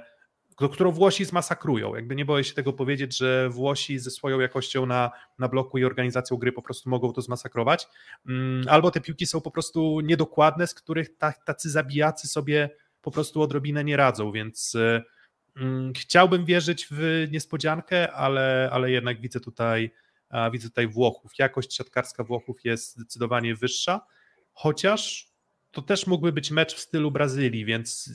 [0.55, 1.95] którą Włosi zmasakrują.
[1.95, 5.85] Jakby nie boję się tego powiedzieć, że Włosi ze swoją jakością na, na bloku i
[5.85, 7.87] organizacją gry po prostu mogą to zmasakrować.
[8.27, 12.69] Mm, albo te piłki są po prostu niedokładne, z których tacy zabijacy sobie
[13.05, 15.03] po prostu odrobinę nie radzą, więc y,
[15.55, 19.91] mm, chciałbym wierzyć w niespodziankę, ale, ale jednak widzę tutaj,
[20.51, 21.31] widzę tutaj Włochów.
[21.39, 24.01] Jakość siatkarska Włochów jest zdecydowanie wyższa,
[24.53, 25.31] chociaż
[25.71, 28.09] to też mógłby być mecz w stylu Brazylii, więc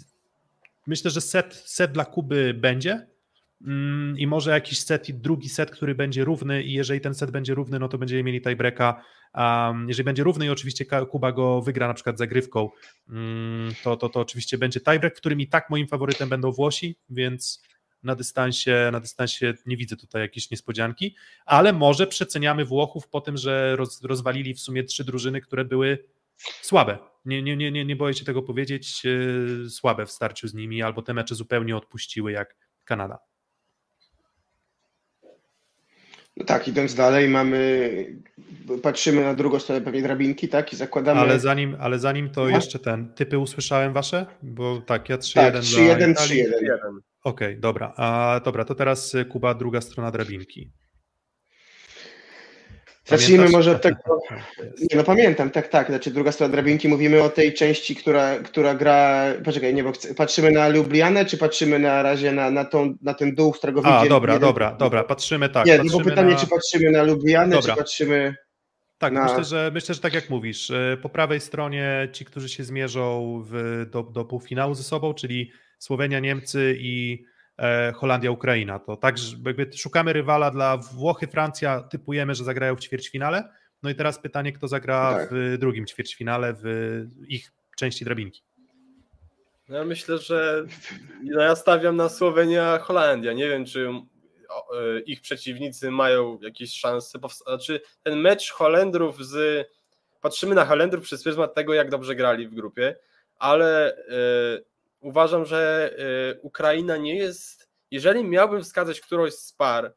[0.87, 3.07] myślę, że set, set dla Kuby będzie,
[4.17, 7.55] i może jakiś set i drugi set, który będzie równy i jeżeli ten set będzie
[7.55, 9.03] równy, no to będziemy mieli tiebreaka
[9.35, 12.71] Um, jeżeli będzie równy i oczywiście Kuba go wygra na przykład zagrywką,
[13.09, 16.97] um, to, to, to oczywiście będzie tiebreak, w którym i tak moim faworytem będą Włosi,
[17.11, 17.63] więc
[18.03, 23.37] na dystansie, na dystansie nie widzę tutaj jakiejś niespodzianki, ale może przeceniamy Włochów po tym,
[23.37, 26.05] że roz, rozwalili w sumie trzy drużyny, które były
[26.63, 26.99] słabe.
[27.25, 31.03] Nie, nie, nie, nie boję się tego powiedzieć, yy, słabe w starciu z nimi, albo
[31.03, 33.19] te mecze zupełnie odpuściły jak Kanada.
[36.41, 38.07] No tak, idąc dalej, mamy,
[38.83, 41.21] patrzymy na drugą stronę pewnie drabinki, tak, i zakładamy...
[41.21, 42.49] Ale zanim, ale zanim to no.
[42.49, 44.27] jeszcze ten, typy usłyszałem wasze?
[44.43, 46.15] Bo tak, ja 3-1 Tak, 3-1, 3-1.
[46.15, 50.71] Okej, okay, dobra, a dobra, to teraz Kuba, druga strona drabinki.
[53.05, 53.97] Zacznijmy może od tego.
[54.91, 55.87] Nie, no pamiętam, tak, tak.
[55.87, 59.25] Znaczy druga strona drabinki, mówimy o tej części, która, która gra.
[59.45, 63.15] Poczekaj, nie, bo chcę, patrzymy na Lublianę, czy patrzymy na razie na, na, tą, na
[63.15, 64.49] ten dół, którego A, dobra, jeden...
[64.49, 65.67] dobra, dobra, patrzymy tak.
[65.67, 66.41] Nie, patrzymy bo pytanie, na...
[66.41, 67.75] czy patrzymy na Lublianę, dobra.
[67.75, 68.35] czy patrzymy.
[68.99, 69.25] Tak, na...
[69.25, 73.43] myślę, że myślę, że tak jak mówisz, e, po prawej stronie ci, którzy się zmierzą
[73.47, 77.25] w, do, do półfinału ze sobą, czyli Słowenia, Niemcy i
[77.61, 78.79] E, Holandia, Ukraina.
[78.79, 83.49] To tak, jakby szukamy rywala dla Włochy, Francja, typujemy, że zagrają w ćwierćfinale.
[83.83, 85.29] No i teraz pytanie, kto zagra tak.
[85.33, 86.65] w drugim ćwierćfinale w
[87.29, 88.43] ich części drabinki.
[89.69, 90.65] No ja myślę, że
[91.23, 93.33] no ja stawiam na Słowenia, Holandia.
[93.33, 97.19] Nie wiem, czy e, ich przeciwnicy mają jakieś szanse.
[97.47, 99.67] Znaczy, ten mecz Holendrów z.
[100.21, 102.97] Patrzymy na Holendrów przez pryzmat tego, jak dobrze grali w grupie,
[103.39, 104.70] ale e,
[105.01, 105.91] uważam, że
[106.37, 109.95] y, Ukraina nie jest, jeżeli miałbym wskazać którąś z par,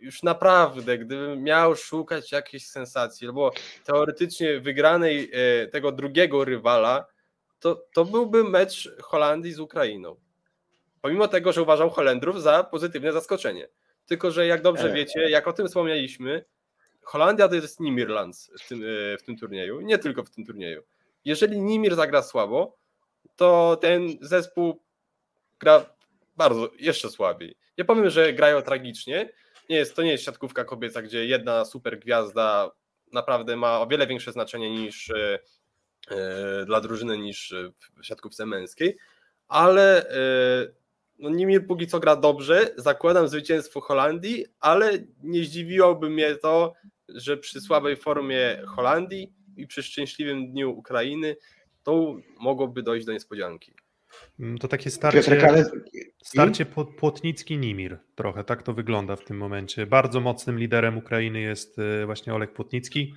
[0.00, 3.52] już naprawdę, gdybym miał szukać jakiejś sensacji, albo
[3.84, 5.30] teoretycznie wygranej
[5.64, 7.06] y, tego drugiego rywala,
[7.60, 10.16] to, to byłby mecz Holandii z Ukrainą.
[11.00, 13.68] Pomimo tego, że uważam Holendrów za pozytywne zaskoczenie.
[14.06, 14.94] Tylko, że jak dobrze e.
[14.94, 16.44] wiecie, jak o tym wspomnieliśmy,
[17.02, 18.82] Holandia to jest Nimirlands w tym,
[19.18, 20.82] w tym turnieju, nie tylko w tym turnieju.
[21.24, 22.81] Jeżeli Nimir zagra słabo,
[23.36, 24.82] to ten zespół
[25.60, 25.86] gra
[26.36, 27.56] bardzo, jeszcze słabiej.
[27.78, 29.32] Nie powiem, że grają tragicznie.
[29.68, 32.70] Nie jest, to nie jest siatkówka kobieca, gdzie jedna super gwiazda
[33.12, 35.38] naprawdę ma o wiele większe znaczenie niż e,
[36.10, 37.54] e, dla drużyny niż
[38.00, 38.96] w siatkówce męskiej,
[39.48, 40.14] ale e,
[41.18, 41.30] no
[41.68, 44.92] póki co gra dobrze, zakładam zwycięstwo Holandii, ale
[45.22, 46.72] nie zdziwiłoby mnie to,
[47.08, 51.36] że przy słabej formie Holandii i przy szczęśliwym dniu Ukrainy
[51.82, 53.74] to mogłoby dojść do niespodzianki.
[54.40, 55.22] Mm, to takie starcie,
[56.24, 56.66] starcie
[56.98, 59.86] Płotnicki-Nimir trochę, tak to wygląda w tym momencie.
[59.86, 63.14] Bardzo mocnym liderem Ukrainy jest y, właśnie Olek Płotnicki.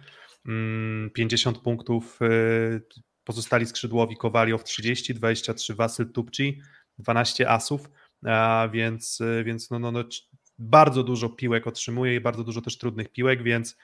[1.13, 2.82] 50 mm, punktów, y,
[3.24, 6.61] pozostali skrzydłowi Kowaliow 30, 23 Wasyl Tupci,
[6.99, 7.89] 12 asów,
[8.26, 10.03] a więc, więc no, no, no,
[10.59, 13.78] bardzo dużo piłek otrzymuje i bardzo dużo też trudnych piłek, więc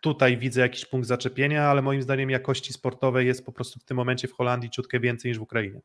[0.00, 3.96] tutaj widzę jakiś punkt zaczepienia, ale moim zdaniem jakości sportowej jest po prostu w tym
[3.96, 5.80] momencie w Holandii ciutkę więcej niż w Ukrainie.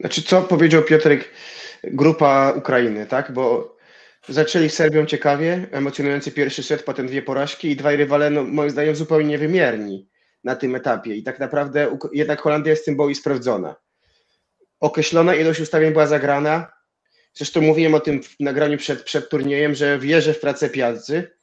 [0.00, 1.30] Znaczy, co powiedział Piotrek,
[1.84, 3.32] grupa Ukrainy, tak?
[3.32, 3.76] Bo
[4.28, 8.70] zaczęli z Serbią ciekawie, emocjonujący pierwszy set, potem dwie porażki i dwaj rywale, no, moim
[8.70, 10.08] zdaniem, zupełnie niewymierni
[10.44, 11.16] na tym etapie.
[11.16, 13.76] I tak naprawdę jednak Holandia jest tym boi sprawdzona.
[14.80, 16.72] Określona ilość ustawień była zagrana.
[17.34, 21.39] Zresztą mówiłem o tym w nagraniu przed, przed turniejem, że wierzę w pracę Piazzy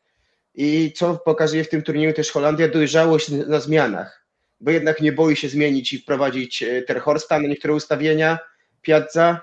[0.58, 4.26] i co pokazuje w tym turnieju też Holandia, dojrzałość na zmianach,
[4.60, 8.40] bo jednak nie boi się zmienić i wprowadzić e, Terhorsta na niektóre ustawienia,
[8.82, 9.42] Piazza.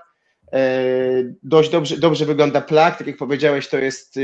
[0.52, 0.70] E,
[1.42, 4.20] dość dobrze, dobrze wygląda plak, tak jak powiedziałeś, to jest e,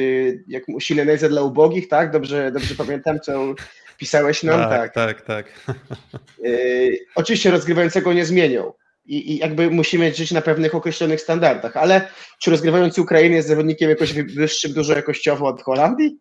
[0.48, 2.10] jak Sineneza dla ubogich, tak?
[2.10, 3.54] Dobrze, dobrze pamiętam, co
[3.98, 4.94] pisałeś nam, tak.
[4.94, 5.52] Tak, tak.
[5.62, 5.76] tak.
[7.14, 8.72] Oczywiście rozgrywającego nie zmienią,
[9.04, 11.76] i, i jakby musimy żyć na pewnych określonych standardach.
[11.76, 16.18] Ale czy rozgrywający Ukrainy jest zawodnikiem jakoś wyższym dużo jakościowo od Holandii?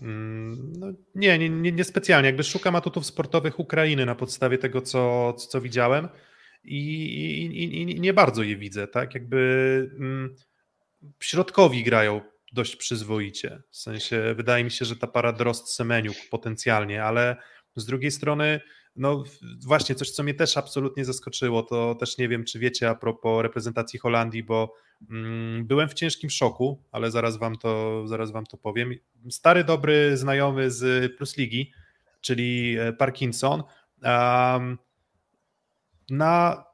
[0.00, 2.26] Mm, no, nie, nie, nie, nie specjalnie.
[2.26, 6.08] Jakby szukam atutów sportowych Ukrainy na podstawie tego, co, co widziałem
[6.64, 7.04] i,
[7.46, 8.88] i, i nie bardzo je widzę.
[8.88, 10.34] Tak, jakby mm,
[11.20, 12.20] środkowi grają
[12.52, 13.62] dość przyzwoicie.
[13.70, 17.36] W sensie wydaje mi się, że ta para Drost Semeniuk potencjalnie, ale
[17.76, 18.60] z drugiej strony
[18.96, 19.24] no
[19.66, 23.42] właśnie coś, co mnie też absolutnie zaskoczyło, to też nie wiem, czy wiecie a propos
[23.42, 24.74] reprezentacji Holandii, bo
[25.10, 28.94] mm, byłem w ciężkim szoku, ale zaraz wam to, zaraz wam to powiem.
[29.30, 31.72] Stary, dobry znajomy z Plus Ligi,
[32.20, 33.62] czyli e, Parkinson,
[34.02, 34.78] um,
[36.10, 36.64] na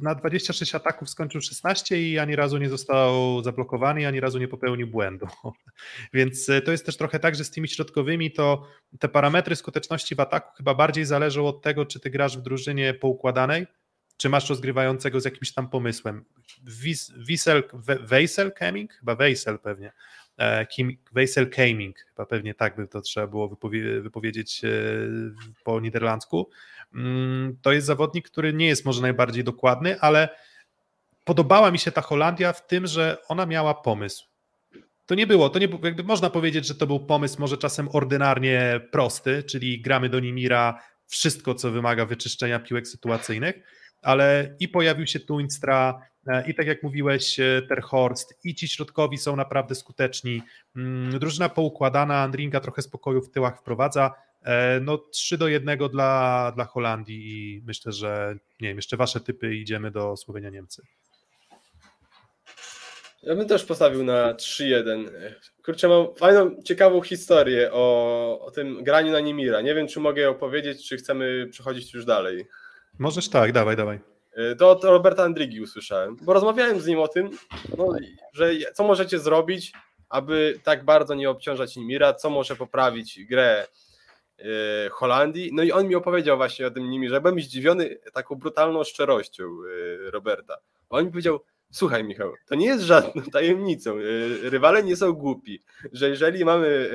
[0.00, 4.86] na 26 ataków skończył 16 i ani razu nie został zablokowany, ani razu nie popełnił
[4.86, 5.26] błędu.
[6.14, 8.66] Więc e, to jest też trochę tak, że z tymi środkowymi to
[8.98, 12.94] te parametry skuteczności w ataku chyba bardziej zależą od tego, czy ty grasz w drużynie
[12.94, 13.66] poukładanej,
[14.16, 16.24] czy masz rozgrywającego z jakimś tam pomysłem.
[17.16, 17.62] Wiesel,
[18.00, 18.92] Weisel Keming?
[18.92, 19.92] Chyba Weisel pewnie.
[20.38, 24.68] E, Kim, Weisel Kaming, chyba pewnie tak by to trzeba było wypowie wypowiedzieć e,
[25.64, 26.50] po niderlandzku.
[26.94, 30.28] Mm, to jest zawodnik, który nie jest może najbardziej dokładny, ale
[31.24, 34.24] podobała mi się ta Holandia w tym, że ona miała pomysł.
[35.06, 38.80] To nie było, to nie jakby można powiedzieć, że to był pomysł może czasem ordynarnie
[38.90, 43.54] prosty, czyli gramy do Nimira wszystko, co wymaga wyczyszczenia piłek sytuacyjnych,
[44.02, 49.18] ale i pojawił się Tuinstra, e, i tak jak mówiłeś, e, Terhorst, i ci środkowi
[49.18, 50.42] są naprawdę skuteczni.
[50.76, 54.14] Mm, drużyna poukładana, Andringa trochę spokoju w tyłach wprowadza.
[54.44, 59.20] E, no 3 do 1 dla, dla Holandii i myślę, że nie wiem, jeszcze wasze
[59.20, 60.82] typy idziemy do Słowenia Niemcy.
[63.22, 65.08] Ja bym też postawił na 3-1.
[65.64, 69.60] Kurczę, mam fajną, ciekawą historię o, o tym graniu na Nimira.
[69.60, 72.46] Nie wiem, czy mogę opowiedzieć, czy chcemy przechodzić już dalej.
[72.98, 74.00] Możesz tak, dawaj, dawaj.
[74.32, 77.30] E, to od Roberta Andrigi usłyszałem, bo rozmawiałem z nim o tym,
[77.78, 77.88] no,
[78.32, 79.72] że co możecie zrobić,
[80.08, 83.66] aby tak bardzo nie obciążać Nimira, co może poprawić grę
[84.90, 85.50] Holandii.
[85.52, 89.44] No i on mi opowiedział właśnie o tym nimi, że byłem zdziwiony taką brutalną szczerością
[89.44, 90.56] e, Roberta.
[90.90, 91.40] On mi powiedział,
[91.70, 94.02] słuchaj Michał, to nie jest żadną tajemnicą, e,
[94.50, 95.62] rywale nie są głupi,
[95.92, 96.90] że jeżeli mamy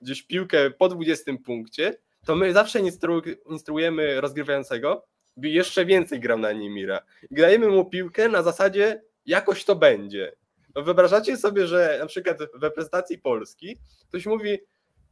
[0.00, 1.94] gdzieś piłkę po 20 punkcie,
[2.26, 5.06] to my zawsze instru instruujemy rozgrywającego,
[5.36, 7.00] by jeszcze więcej grał na Nimira.
[7.30, 10.32] I dajemy mu piłkę na zasadzie jakoś to będzie.
[10.74, 13.76] No wyobrażacie sobie, że na przykład w reprezentacji Polski
[14.08, 14.58] ktoś mówi,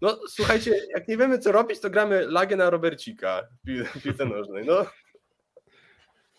[0.03, 3.42] no słuchajcie, jak nie wiemy co robić, to gramy lagę na Robercika
[3.94, 4.64] w piłce nożnej.
[4.66, 4.86] No.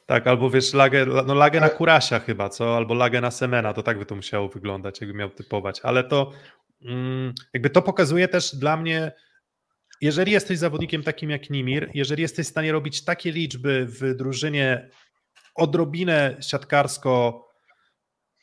[0.05, 2.77] Tak, albo wiesz, lagę, no lagę na Kurasia chyba, co?
[2.77, 5.79] Albo lagę na Semena, to tak by to musiało wyglądać, jakby miał typować.
[5.83, 6.31] Ale to
[6.85, 9.11] mm, jakby to pokazuje też dla mnie,
[10.01, 14.89] jeżeli jesteś zawodnikiem takim jak Nimir, jeżeli jesteś w stanie robić takie liczby w drużynie
[15.55, 17.47] odrobinę siatkarsko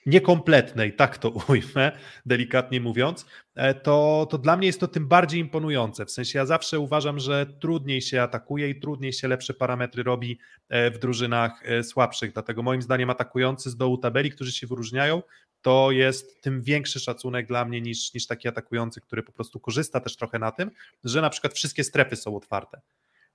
[0.07, 1.93] niekompletnej, tak to ujmę,
[2.27, 6.07] delikatnie mówiąc, e, to, to dla mnie jest to tym bardziej imponujące.
[6.07, 10.39] W sensie ja zawsze uważam, że trudniej się atakuje i trudniej się lepsze parametry robi
[10.69, 12.33] e, w drużynach e, słabszych.
[12.33, 15.23] Dlatego moim zdaniem atakujący z dołu tabeli, którzy się wyróżniają,
[15.63, 20.01] to jest tym większy szacunek dla mnie niż, niż taki atakujący, który po prostu korzysta
[20.01, 20.71] też trochę na tym,
[21.05, 22.81] że na przykład wszystkie strefy są otwarte.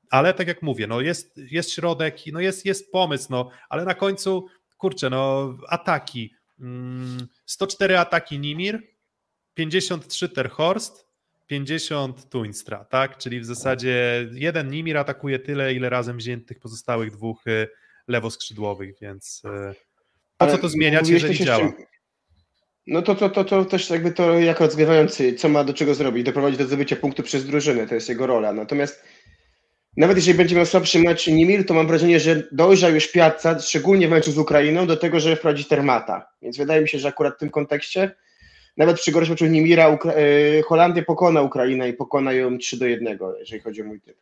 [0.09, 3.93] Ale tak jak mówię, no jest, jest środek, no jest, jest pomysł, no, ale na
[3.93, 4.47] końcu,
[4.77, 6.33] kurczę, no ataki,
[7.45, 8.81] 104 mm, ataki Nimir,
[9.53, 11.05] 53 Terhorst,
[11.47, 13.17] 50 Tuinstra, tak?
[13.17, 17.67] Czyli w zasadzie jeden Nimir atakuje tyle, ile razem wziętych pozostałych dwóch y,
[18.07, 19.75] lewoskrzydłowych, więc y,
[20.37, 21.73] po co to zmieniać, jeżeli działa?
[22.87, 26.23] No to, to, to, to też jakby to jako rozgrywający, co ma do czego zrobić,
[26.23, 28.53] doprowadzić do zdobycia punktu przez drużynę, to jest jego rola.
[28.53, 29.03] Natomiast
[29.97, 34.07] Nawet jeżeli będzie miał słabszy mecz Nimir, to mam wrażenie, że dojrzał już Piazza, szczególnie
[34.07, 36.29] w meczu z Ukrainą, do tego, żeby wprowadzić Termata.
[36.41, 38.15] Więc wydaje mi się, że akurat w tym kontekście,
[38.77, 42.85] nawet przy gorszym meczu Nimira, Ukra- e, Holandię pokona Ukraina i pokona ją 3 do
[42.85, 44.17] 1, jeżeli chodzi o mój typ.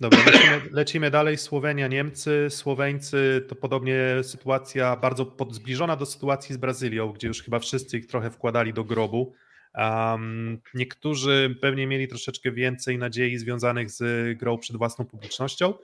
[0.00, 1.38] Dobra, lecimy, lecimy dalej.
[1.38, 7.58] Słowenia, Niemcy, Słoweńcy to podobnie sytuacja bardzo zbliżona do sytuacji z Brazylią, gdzie już chyba
[7.58, 9.32] wszyscy ich trochę wkładali do grobu.
[9.74, 15.74] Um, niektórzy pewnie mieli troszeczkę więcej nadziei związanych z grą przed własną publicznością.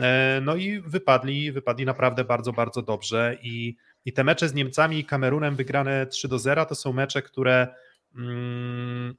[0.00, 3.38] E, no i wypadli, wypadli naprawdę bardzo, bardzo dobrze.
[3.42, 7.22] I, I te mecze z Niemcami i Kamerunem wygrane 3 do 0 to są mecze,
[7.22, 7.68] które.
[8.16, 9.14] Mm,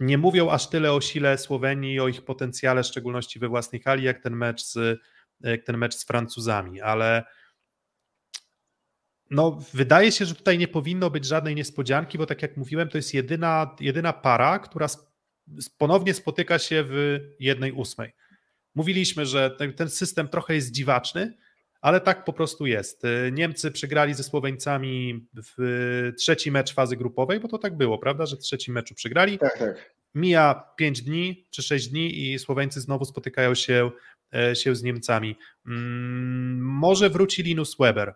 [0.00, 3.82] nie mówią aż tyle o sile Słowenii i o ich potencjale, w szczególności we własnej
[3.82, 5.00] hali, jak ten mecz z,
[5.40, 7.24] jak ten mecz z Francuzami, ale
[9.30, 12.98] no, wydaje się, że tutaj nie powinno być żadnej niespodzianki, bo tak jak mówiłem, to
[12.98, 14.86] jest jedyna, jedyna para, która
[15.78, 18.12] ponownie spotyka się w jednej ósmej.
[18.74, 21.36] Mówiliśmy, że ten, system trochę jest dziwaczny,
[21.80, 23.02] ale tak po prostu jest.
[23.32, 25.26] Niemcy przegrali ze Słoweńcami
[25.56, 29.38] w trzeci mecz fazy grupowej, bo to tak było, prawda, że w trzecim meczu przegrali.
[29.38, 29.94] Tak, tak.
[30.14, 33.90] Mija 5 dni czy 6 dni i Słoweńcy znowu spotykają się,
[34.54, 35.36] się z Niemcami.
[35.66, 38.14] Mm, może wróci Linus Weber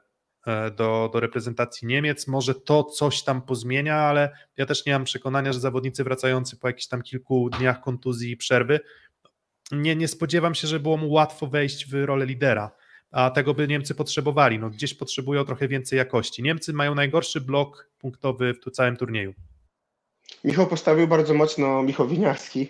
[0.77, 5.53] do, do reprezentacji Niemiec, może to coś tam pozmienia, ale ja też nie mam przekonania,
[5.53, 8.81] że zawodnicy wracający po jakichś tam kilku dniach kontuzji i przerwy,
[9.73, 12.71] nie, nie spodziewam się, że było mu łatwo wejść w rolę lidera
[13.13, 14.59] a tego by Niemcy potrzebowali.
[14.59, 16.43] No, gdzieś potrzebują trochę więcej jakości.
[16.43, 19.35] Niemcy mają najgorszy blok punktowy w całym turnieju.
[20.45, 22.69] Michał postawił bardzo mocno, Michał Winiarski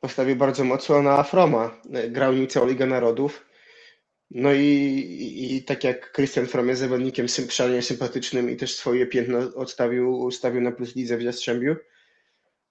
[0.00, 1.70] postawił bardzo mocno na Froma.
[2.10, 3.44] Grał nim całą Ligę Narodów.
[4.34, 9.06] No i, i, i tak jak Christian From jest zawodnikiem szalenie sympatycznym i też swoje
[9.06, 11.76] piętno odstawił, ustawił na plus lidze w Jastrzębiu,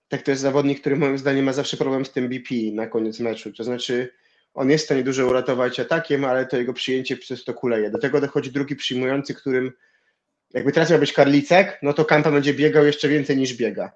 [0.08, 3.20] tak to jest zawodnik, który moim zdaniem ma zawsze problem z tym BP na koniec
[3.20, 3.54] meczu.
[3.54, 4.14] To znaczy
[4.54, 7.90] on jest w stanie dużo uratować atakiem, ale to jego przyjęcie przez to kuleje.
[7.90, 9.72] Do tego dochodzi drugi przyjmujący, którym
[10.54, 13.92] jakby teraz miał być Karlicek, no to Kampa będzie biegał jeszcze więcej niż biega.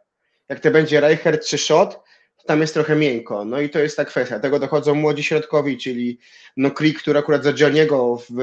[0.49, 2.03] Jak to będzie Reichert czy Schott, to
[2.45, 3.45] tam jest trochę miękko.
[3.45, 4.39] No i to jest ta kwestia.
[4.39, 6.19] Tego dochodzą młodzi środkowi, czyli
[6.57, 8.33] no Krik, który akurat za Gianniego w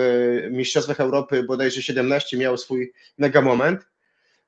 [0.51, 3.81] Mistrzostwach Europy bodajże 17 miał swój mega moment.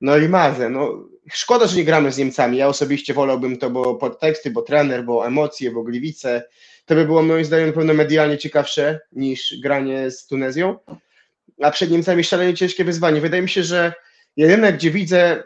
[0.01, 2.57] No i Mazę, no szkoda, że nie gramy z Niemcami.
[2.57, 6.45] Ja osobiście wolałbym to, bo podteksty, bo trener, bo emocje, bo gliwice,
[6.85, 10.79] to by było moim zdaniem na pewno medialnie ciekawsze niż granie z Tunezją.
[11.63, 13.21] A przed Niemcami szalenie ciężkie wyzwanie.
[13.21, 13.93] Wydaje mi się, że
[14.37, 15.43] jedyne, gdzie widzę,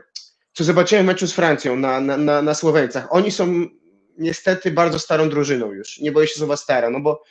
[0.53, 3.67] co zobaczyłem w meczu z Francją na, na, na, na Słoweńcach, oni są
[4.19, 5.99] niestety bardzo starą drużyną już.
[5.99, 7.23] Nie boję się słowa stara, no bo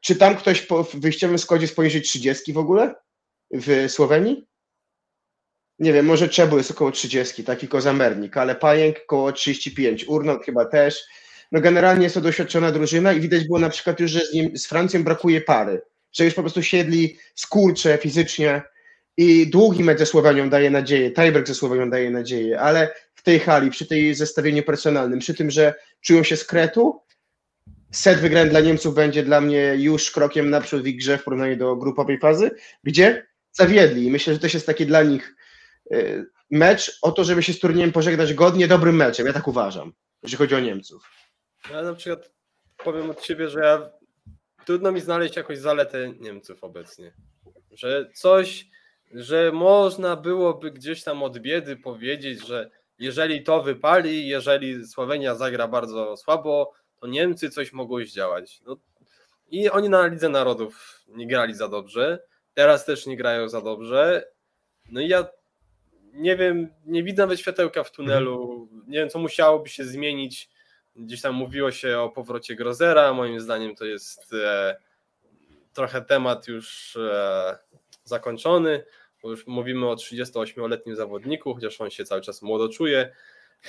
[0.00, 2.94] czy tam ktoś po wyjściowym składzie jest poniżej 30 w ogóle
[3.50, 4.46] w Słowenii?
[5.78, 10.64] Nie wiem, może Czebu jest około 30, taki Kozamernik, ale Pajęk około 35, Urnot chyba
[10.64, 11.04] też
[11.52, 14.58] no generalnie jest to doświadczona drużyna i widać było na przykład już, że z, nim,
[14.58, 18.62] z Francją brakuje pary, że już po prostu siedli skurcze fizycznie
[19.16, 23.38] i długi mecz ze Słowenią daje nadzieję, tiebreak ze Słowenią daje nadzieję, ale w tej
[23.38, 27.00] hali, przy tej zestawieniu personalnym, przy tym, że czują się z kretu,
[27.90, 31.56] set wygrany dla Niemców będzie dla mnie już krokiem naprzód w ich grze w porównaniu
[31.56, 32.50] do grupowej fazy,
[32.84, 35.36] gdzie zawiedli i myślę, że to jest taki dla nich
[35.92, 39.92] y, mecz o to, żeby się z turniejem pożegnać godnie, dobrym meczem, ja tak uważam,
[40.22, 41.10] jeżeli chodzi o Niemców.
[41.70, 42.30] Ja na przykład
[42.84, 43.90] powiem od siebie, że ja
[44.64, 47.12] trudno mi znaleźć jakąś zaletę Niemców obecnie.
[47.70, 48.66] Że coś,
[49.14, 55.68] że można byłoby gdzieś tam od biedy powiedzieć, że jeżeli to wypali, jeżeli Słowenia zagra
[55.68, 58.60] bardzo słabo, to Niemcy coś mogą zdziałać.
[58.66, 58.76] No,
[59.50, 62.22] I oni na Lidze Narodów nie grali za dobrze,
[62.54, 64.24] teraz też nie grają za dobrze.
[64.90, 65.28] No i ja
[66.12, 70.50] nie wiem, nie widzę nawet światełka w tunelu, nie wiem co musiałoby się zmienić,
[70.96, 73.12] Gdzieś tam mówiło się o powrocie Grozera.
[73.12, 74.76] Moim zdaniem to jest e,
[75.72, 77.58] trochę temat już e,
[78.04, 78.84] zakończony,
[79.22, 83.12] bo już mówimy o 38-letnim zawodniku, chociaż on się cały czas młodo czuje.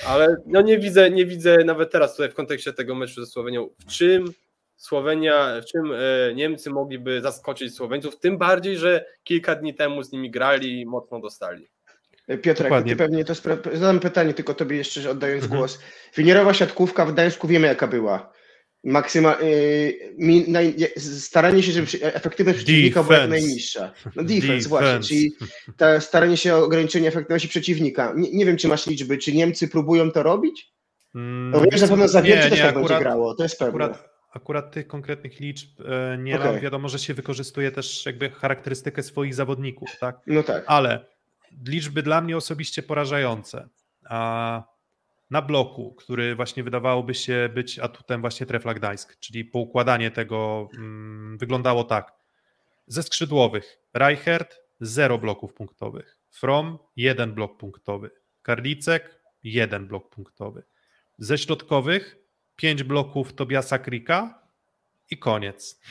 [0.08, 3.70] Ale no nie widzę, nie widzę nawet teraz tutaj w kontekście tego meczu ze Słowenią,
[3.80, 4.26] w czym
[4.76, 10.12] Słowenia, w czym e, Niemcy mogliby zaskoczyć Słoweńców, tym bardziej, że kilka dni temu z
[10.12, 11.68] nimi grali i mocno dostali.
[12.28, 12.91] Piotrek, Dokładnie.
[12.91, 15.60] ty pewnie to spra- zadam pytanie tylko tobie jeszcze oddając mhm.
[15.60, 15.80] głos.
[16.18, 18.34] Winierowa siatkówka w Gdańsku wiemy jaka była.
[18.84, 19.38] Maksyma,
[20.17, 23.91] mi, naj, staranie się, żeby efektywność przeciwnika była jak najniższa.
[24.15, 25.32] No defense, defense, właśnie, czyli
[25.77, 28.13] ta staranie się o ograniczenie efektywności przeciwnika.
[28.17, 30.73] Nie, nie wiem, czy masz liczby, czy Niemcy próbują to robić?
[31.15, 33.86] Mm, no wiem, że na pewno za też tak będzie grało, to jest pewne.
[33.86, 36.51] Akurat, akurat tych konkretnych liczb e, nie okay.
[36.51, 36.61] mam.
[36.61, 40.19] Wiadomo, że się wykorzystuje też jakby charakterystykę swoich zawodników, tak?
[40.27, 40.63] No tak.
[40.67, 41.05] Ale
[41.67, 43.69] liczby dla mnie osobiście porażające.
[44.09, 44.63] A
[45.32, 51.38] na bloku, który właśnie wydawałoby się być atutem właśnie Trefla Gdańsk, czyli poukładanie tego mm,
[51.38, 52.13] wyglądało tak.
[52.88, 58.09] Ze skrzydłowych Reichert 0 bloków punktowych, From 1 blok punktowy,
[58.41, 60.63] Karlicek 1 blok punktowy.
[61.17, 62.17] Ze środkowych
[62.55, 64.41] 5 bloków Tobiasa Krika
[65.11, 65.82] i koniec.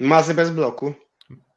[0.00, 0.94] Mazy bez bloku.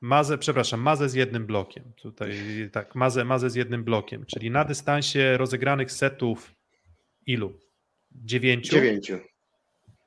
[0.01, 1.83] Mazę, przepraszam, Mazę z jednym blokiem.
[2.01, 2.33] Tutaj
[2.71, 6.55] tak, Mazę, Mazę z jednym blokiem, czyli na dystansie rozegranych setów
[7.25, 7.59] ilu?
[8.11, 8.75] Dziewięciu.
[8.75, 9.19] Dziewięciu.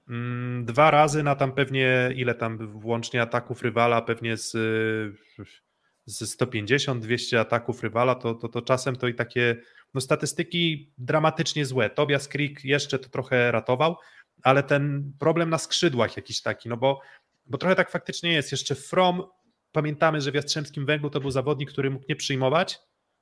[0.08, 4.50] Mm, Dwa razy na tam pewnie, ile tam włącznie ataków rywala, pewnie z,
[6.06, 9.56] z 150-200 ataków rywala, to, to, to czasem to i takie
[9.94, 11.90] no, statystyki dramatycznie złe.
[11.90, 13.96] Tobias Creek jeszcze to trochę ratował,
[14.42, 17.00] ale ten problem na skrzydłach jakiś taki, no bo,
[17.46, 18.52] bo trochę tak faktycznie jest.
[18.52, 19.22] Jeszcze From,
[19.72, 22.78] pamiętamy, że w Jastrzębskim Węglu to był zawodnik, który mógł nie przyjmować,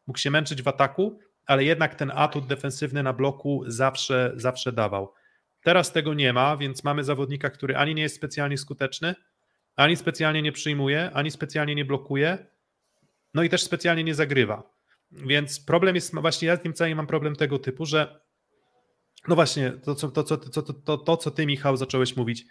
[0.06, 5.12] mógł się męczyć w ataku, ale jednak ten atut defensywny na bloku zawsze, zawsze dawał.
[5.62, 9.14] Teraz tego nie ma, więc mamy zawodnika, który ani nie jest specjalnie skuteczny,
[9.76, 12.46] ani specjalnie nie przyjmuje, ani specjalnie nie blokuje,
[13.34, 14.62] no i też specjalnie nie zagrywa.
[15.10, 18.20] Więc problem jest, właśnie ja z nim cały mam problem tego typu, że
[19.28, 22.44] no właśnie, to, co, to, to, to, to, to, co ty, Michał, zacząłeś mówić,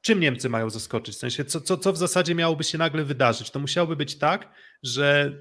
[0.00, 1.14] czym Niemcy mają zaskoczyć?
[1.14, 3.50] W sensie, co, co, co w zasadzie miałoby się nagle wydarzyć?
[3.50, 4.52] To musiałoby być tak,
[4.82, 5.32] że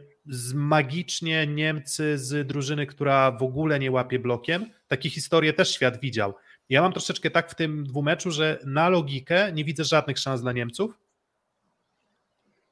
[0.53, 6.33] magicznie Niemcy z drużyny, która w ogóle nie łapie blokiem, takie historie też świat widział.
[6.69, 10.51] Ja mam troszeczkę tak w tym dwumeczu, że na logikę nie widzę żadnych szans dla
[10.51, 10.99] Niemców,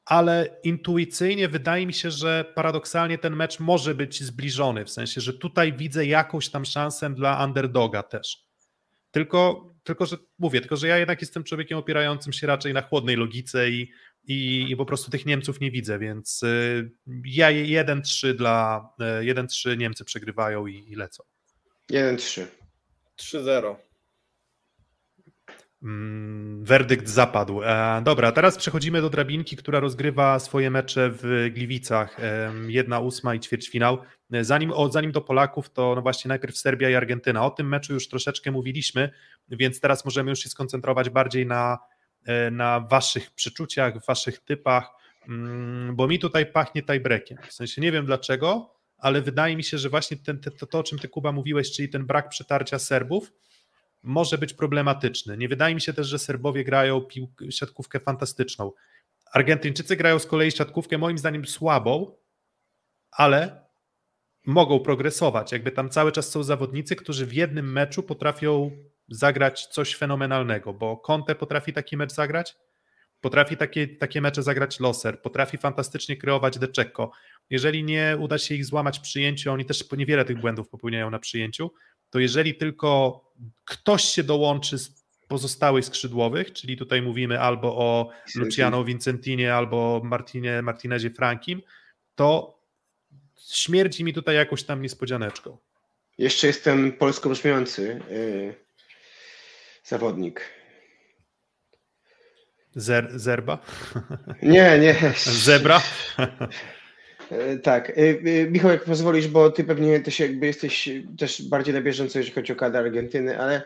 [0.04, 5.32] ale intuicyjnie wydaje mi się, że paradoksalnie ten mecz może być zbliżony, w sensie, że
[5.34, 8.44] tutaj widzę jakąś tam szansę dla underdoga też.
[9.10, 13.16] Tylko, tylko że mówię, tylko że ja jednak jestem człowiekiem opierającym się raczej na chłodnej
[13.16, 13.90] logice i,
[14.26, 16.90] i, i po prostu tych Niemców nie widzę, więc y,
[17.24, 18.88] ja 1-3 dla
[19.22, 21.22] 1-3 Niemcy przegrywają i, i lecą.
[21.92, 22.46] 1-3.
[23.20, 23.76] 3-0.
[25.82, 27.62] Mm, werdykt zapadł.
[27.62, 32.20] E, dobra, teraz przechodzimy do drabinki, która rozgrywa swoje mecze w Gliwicach.
[32.20, 33.98] E, jedna ósma i ćwierćfinał.
[34.32, 37.46] E, zanim, o, zanim do Polaków, to no właśnie najpierw Serbia i Argentyna.
[37.46, 39.10] O tym meczu już troszeczkę mówiliśmy,
[39.48, 41.78] więc teraz możemy już się skoncentrować bardziej na,
[42.50, 44.90] na waszych przeczuciach, waszych typach,
[45.28, 47.38] mm, bo mi tutaj pachnie tiebreakiem.
[47.48, 50.82] W sensie nie wiem dlaczego, ale wydaje mi się, że właśnie ten, to, to, o
[50.82, 53.32] czym ty Kuba mówiłeś, czyli ten brak przetarcia Serbów,
[54.02, 55.36] może być problematyczny.
[55.36, 58.72] Nie wydaje mi się też, że Serbowie grają pił- siatkówkę fantastyczną.
[59.32, 62.16] Argentyńczycy grają z kolei siatkówkę moim zdaniem słabą,
[63.10, 63.64] ale
[64.46, 65.52] mogą progresować.
[65.52, 68.70] Jakby tam cały czas są zawodnicy, którzy w jednym meczu potrafią
[69.08, 72.56] zagrać coś fenomenalnego, bo Conte potrafi taki mecz zagrać,
[73.20, 77.10] potrafi takie, takie mecze zagrać Loser, potrafi fantastycznie kreować Deczeko.
[77.50, 81.70] Jeżeli nie uda się ich złamać przyjęciu, oni też niewiele tych błędów popełniają na przyjęciu,
[82.10, 83.20] to jeżeli tylko
[83.64, 90.62] ktoś się dołączy z pozostałych skrzydłowych, czyli tutaj mówimy albo o Luciano Vincentinie, albo Martinie,
[90.62, 91.62] Martinezie Frankim,
[92.14, 92.58] to
[93.52, 95.58] śmierdzi mi tutaj jakąś tam niespodzianeczką.
[96.18, 98.63] Jeszcze jest ten polsko brzmiący yy,
[99.84, 100.40] zawodnik.
[102.76, 103.58] Zer, zerba?
[104.42, 104.96] Nie, nie.
[105.16, 105.82] Zebra?
[107.30, 107.90] E, Tak.
[107.90, 112.18] E, e, Michał, jak pozwolisz, bo ty pewnie też jakby jesteś też bardziej na bieżąco,
[112.18, 113.62] jeżeli chodzi o kadrę Argentyny, ale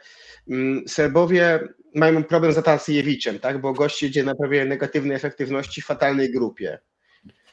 [0.50, 1.60] mm, Serbowie
[1.94, 3.60] mają problem z Atasjewiczem, tak?
[3.60, 6.78] Bo gość idzie na prawie negatywnej efektywności w fatalnej grupie.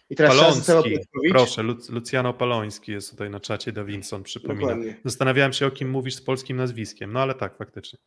[0.10, 0.98] I teraz Paloński,
[1.32, 4.62] proszę, Luc- Luciano Paloński jest tutaj na czacie, Davinson przypomina.
[4.62, 4.96] Dokładnie.
[5.06, 8.00] Zastanawiałem się, o kim mówisz z polskim nazwiskiem, no ale tak, faktycznie.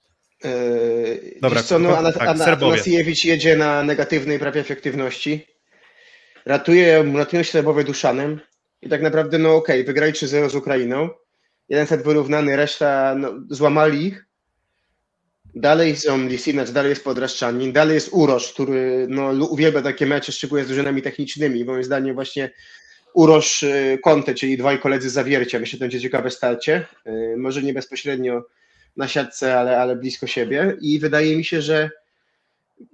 [0.45, 2.45] Yy, Dobra, co, no, Ana- tak, Ana-.
[2.47, 5.47] Atanasiewicz jedzie na negatywnej prawie efektywności.
[6.47, 8.41] Ratuje, ratują się Serbowie Duszanem.
[8.83, 11.09] I tak naprawdę, no okej, wygrali 3-0 z Ukrainą.
[11.69, 14.27] Jeden set wyrównany, reszta no, złamali ich.
[15.61, 20.65] Dalej są Lisinacz, dalej jest Podraszczanin, dalej jest Urosz, który no, uwielbia takie mecze, szczególnie
[20.65, 21.65] z drużynami technicznymi.
[21.65, 22.51] Moim zdaniem właśnie
[23.15, 25.59] Urosz y, Conte, czyli dwaj koledzy zawiercia.
[25.59, 26.87] Myślę, że to będzie ciekawe starcie.
[27.07, 28.45] Y, Może nie bezpośrednio
[28.97, 30.77] na siatce, ale, ale blisko siebie.
[30.81, 31.91] I wydaje mi się, że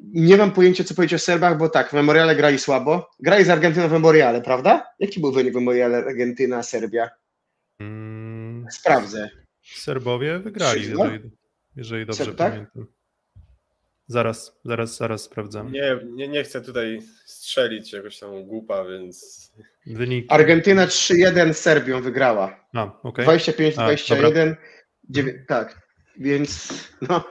[0.01, 3.11] nie mam pojęcia, co powiedzieć o Serbach, bo tak, w Memoriale grali słabo.
[3.21, 4.87] Grali z Argentyną w Memoriale, prawda?
[4.99, 7.11] Jaki był wynik w Memoriale Argentyna-Serbia?
[7.81, 9.31] Mm, Sprawdzę.
[9.63, 11.19] Serbowie wygrali, 3-0?
[11.77, 12.53] Jeżeli, dobrze Serb, tak?
[12.53, 12.87] pamiętam.
[14.07, 15.73] Zaraz, zaraz, zaraz sprawdzam.
[15.73, 19.45] Nie, nie, nie chcę tutaj strzelić jakoś tam głupa, więc
[19.87, 20.27] Wynik.
[20.29, 22.67] Argentyna 3-1 z Serbią wygrała.
[22.75, 23.27] A, okej.
[23.27, 24.57] 25-21.
[25.11, 25.81] dziewię- Tak,
[26.19, 26.75] więc
[27.09, 27.25] no,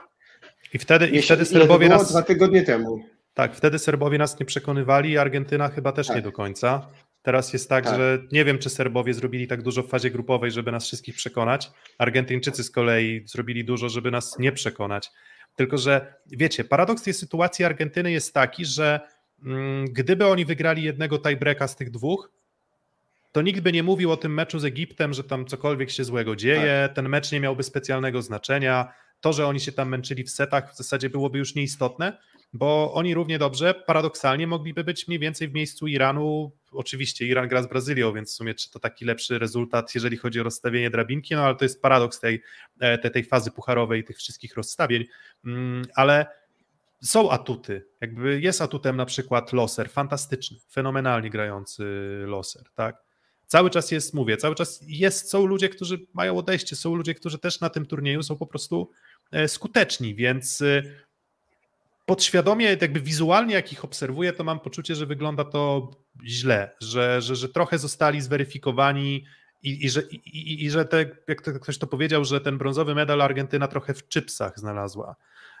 [0.74, 1.98] I wtedy, i wtedy Serbowie było?
[1.98, 2.10] nas.
[2.10, 2.98] Dwa tygodnie temu.
[3.34, 6.16] Tak, wtedy Serbowie nas nie przekonywali, Argentyna chyba też Tak.
[6.16, 6.86] nie do końca.
[7.24, 7.96] Teraz jest tak, Tak.
[7.96, 11.70] że nie wiem, czy Serbowie zrobili tak dużo w fazie grupowej, żeby nas wszystkich przekonać.
[11.98, 15.10] Argentyńczycy z kolei zrobili dużo, żeby nas nie przekonać.
[15.56, 19.00] Tylko, że wiecie, paradoks tej sytuacji Argentyny jest taki, że
[19.44, 22.30] mm, gdyby oni wygrali jednego tiebreaka z tych dwóch,
[23.32, 26.36] to nikt by nie mówił o tym meczu z Egiptem, że tam cokolwiek się złego
[26.36, 28.92] dzieje, ten mecz nie miałby specjalnego znaczenia.
[29.20, 32.18] To, że oni się tam męczyli w setach, w zasadzie byłoby już nieistotne,
[32.54, 36.52] bo oni równie dobrze, paradoksalnie, mogliby być mniej więcej w miejscu Iranu.
[36.72, 40.40] Oczywiście Iran gra z Brazylią, więc w sumie czy to taki lepszy rezultat, jeżeli chodzi
[40.40, 42.42] o rozstawienie drabinki, no ale to jest paradoks tej,
[42.80, 45.04] e, tej, tej fazy pucharowej, tych wszystkich rozstawień,
[45.44, 46.26] Mm, ale
[47.02, 47.86] są atuty.
[48.00, 51.84] Jakby jest atutem na przykład loser, fantastyczny, fenomenalnie grający
[52.26, 53.04] loser, tak?
[53.46, 57.38] Cały czas jest, mówię, cały czas jest, są ludzie, którzy mają odejście, są ludzie, którzy
[57.38, 58.90] też na tym turnieju są po prostu
[59.30, 60.82] e, skuteczni, więc e,
[62.06, 65.90] podświadomie, jakby wizualnie, jak ich obserwuję, to mam poczucie, że wygląda to
[66.24, 69.24] źle, że, że, że trochę zostali zweryfikowani
[69.62, 72.94] i, i, że, i, i że te, jak to, ktoś to powiedział, że ten brązowy
[72.94, 75.16] medal Argentyna trochę w czypsach znalazła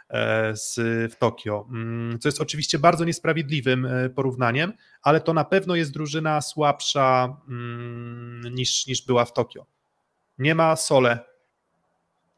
[0.08, 0.76] e, z,
[1.12, 4.72] w Tokio, Mm, co jest oczywiście bardzo niesprawiedliwym e, porównaniem,
[5.02, 9.66] ale to na pewno jest drużyna słabsza mm, niż, niż była w Tokio.
[10.38, 11.18] Nie ma Sole,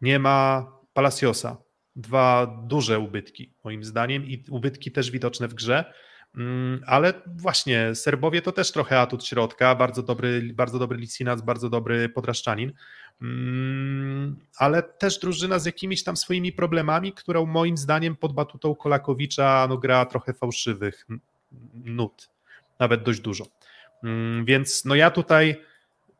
[0.00, 1.65] nie ma Palaciosa.
[1.96, 5.92] Dwa duże ubytki, moim zdaniem, i ubytki też widoczne w grze.
[6.36, 11.70] Mm, Ale właśnie Serbowie to też trochę atut środka, bardzo dobry, bardzo dobry Licinac, bardzo
[11.70, 12.72] dobry Podraszczanin,
[13.22, 19.66] Mm, ale też drużyna z jakimiś tam swoimi problemami, którą moim zdaniem pod batutą Kolakowicza
[19.68, 21.06] no, gra trochę fałszywych
[21.74, 22.30] nut,
[22.78, 23.46] nawet dość dużo.
[24.04, 25.56] Mm, Więc no ja tutaj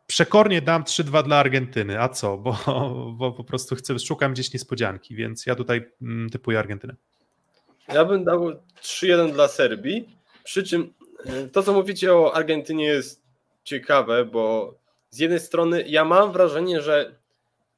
[0.07, 2.57] przekornie dam 3-2 dla Argentyny, a co, bo,
[3.19, 6.95] bo po prostu chcę, szukam gdzieś niespodzianki, więc ja tutaj mm, typuję Argentynę.
[7.89, 8.53] Ja bym dał
[8.83, 10.17] 3-1 dla Serbii.
[10.45, 10.95] Przy czym
[11.25, 13.23] e, to, co mówicie o Argentynie, jest
[13.65, 14.75] ciekawe, bo
[15.11, 17.17] z jednej strony ja mam wrażenie, że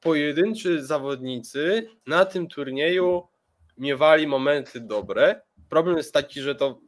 [0.01, 3.27] pojedynczy zawodnicy na tym turnieju
[3.77, 5.41] miewali momenty dobre.
[5.69, 6.79] Problem jest taki, że to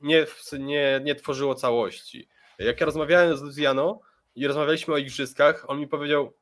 [0.00, 0.26] nie,
[0.58, 2.28] nie, nie tworzyło całości.
[2.58, 4.00] Jak ja rozmawiałem z Luciano
[4.36, 6.32] i rozmawialiśmy o igrzyskach, on mi powiedział: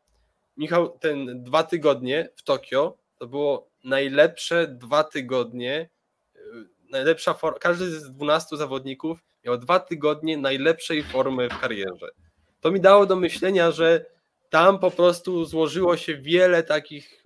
[0.57, 5.89] Michał, ten dwa tygodnie w Tokio to było najlepsze dwa tygodnie.
[6.35, 6.41] yy,
[6.91, 7.59] Najlepsza for...
[7.59, 12.09] Każdy z 12 zawodników miał dwa tygodnie najlepszej formy w karierze.
[12.61, 14.07] To mi dało do myślenia, że
[14.51, 17.25] tam po prostu złożyło się wiele takich.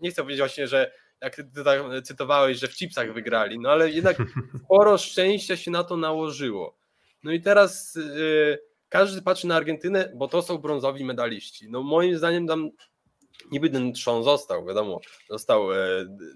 [0.00, 3.90] Nie chcę powiedzieć właśnie, że jak ty tak cytowałeś, że w chipsach wygrali, no ale
[3.90, 4.16] jednak
[4.64, 6.78] sporo szczęścia się na to nałożyło.
[7.22, 8.58] No i teraz yy,
[8.96, 11.70] każdy patrzy na Argentynę, bo to są brązowi medaliści.
[11.70, 12.70] No moim zdaniem tam
[13.50, 15.76] niby ten trzon został, wiadomo, został, e,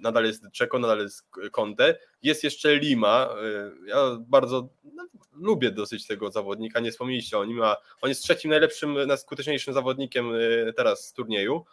[0.01, 6.07] nadal jest Czeko, nadal jest Conte, jest jeszcze Lima, e, ja bardzo no, lubię dosyć
[6.07, 11.07] tego zawodnika, nie wspomnieliście o nim, a on jest trzecim najlepszym, najskuteczniejszym zawodnikiem e, teraz
[11.07, 11.65] z turnieju,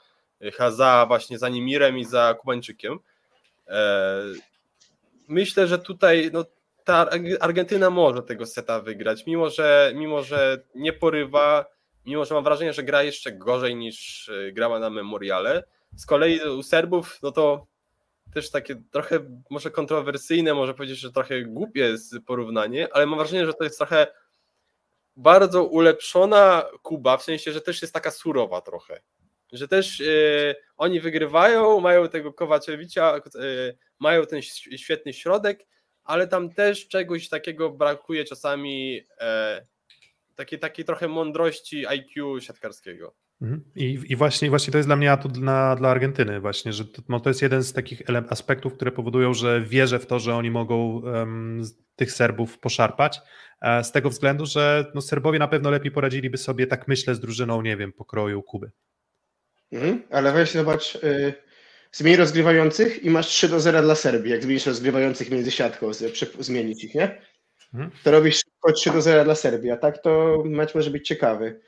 [0.70, 3.00] za właśnie za Nimirem i za Kubańczykiem.
[5.28, 6.46] Myślę, że tutaj no,
[6.88, 11.66] ta Arg- Argentyna może tego seta wygrać, mimo że, mimo że nie porywa,
[12.06, 15.64] mimo że mam wrażenie, że gra jeszcze gorzej niż e, grała na Memoriale.
[15.96, 17.68] Z kolei u Serbów, no to
[18.34, 19.20] też takie trochę
[19.50, 23.78] może kontrowersyjne, może powiedzieć, że trochę głupie jest porównanie, ale mam wrażenie, że to jest
[23.78, 24.08] trochę
[25.16, 29.02] bardzo ulepszona Kuba, w sensie, że też jest taka surowa trochę.
[29.52, 33.20] Że też e, oni wygrywają, mają tego Kowaczewicza, e,
[34.00, 34.42] mają ten
[34.78, 35.66] świetny środek,
[36.08, 39.66] ale tam też czegoś takiego brakuje czasami, e,
[40.36, 43.16] takiej, takiej trochę mądrości IQ siatkarskiego.
[43.42, 43.64] Mhm.
[43.76, 47.02] I, I właśnie, właśnie to jest dla mnie atut dla, dla Argentyny, właśnie, że to,
[47.10, 50.52] no to jest jeden z takich aspektów, które powodują, że wierzę w to, że oni
[50.52, 51.02] mogą
[51.60, 53.22] z tych Serbów poszarpać.
[53.62, 57.20] E, z tego względu, że no, Serbowie na pewno lepiej poradziliby sobie, tak myślę, z
[57.20, 58.72] drużyną, nie wiem, pokroju Kuby.
[59.72, 60.04] Mhm.
[60.12, 61.34] Ale weź zobacz, y,
[61.92, 64.32] zmień rozgrywających i masz 3 do 0 dla Serbii.
[64.32, 67.22] Jak zmienisz rozgrywających między siatką, z- zmienić ich, nie?
[67.74, 67.92] Mhm.
[68.04, 71.60] To robisz szybko 3 do 0 dla Serbii, a tak to mecz może być ciekawy.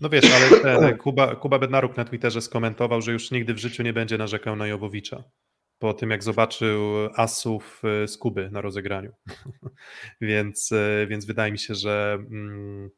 [0.00, 3.82] No wiesz, ale ten, Kuba, Kuba Bednaruk na Twitterze skomentował, że już nigdy w życiu
[3.82, 5.24] nie będzie narzekał na Jowowicza.
[5.78, 6.80] Po tym, jak zobaczył
[7.16, 9.12] asów e, z Kuby na rozegraniu.
[10.20, 12.90] więc, e, więc wydaje mi się, że, mm,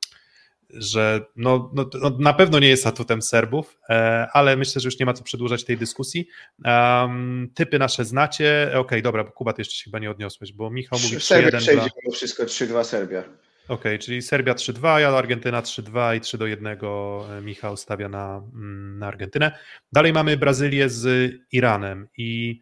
[0.77, 4.99] że no, no, no, na pewno nie jest atutem Serbów, e, ale myślę, że już
[4.99, 6.29] nie ma co przedłużać tej dyskusji.
[6.65, 8.73] Um, typy nasze znacie.
[8.75, 11.59] Okej, dobra, bo Kuba, ty jeszcze się chyba nie odniosłeś, bo Michał mówi Serbia 3-1
[11.59, 11.91] przejdzie dla...
[12.03, 13.25] mimo wszystko 3-2 Serbia.
[13.69, 16.79] Okej, czyli Serbia 3-2, ja Argentyna 3-2 i 3 do 1
[17.43, 19.59] Michał stawia na, mm, na Argentynę.
[19.93, 22.61] Dalej mamy Brazylię z Iranem i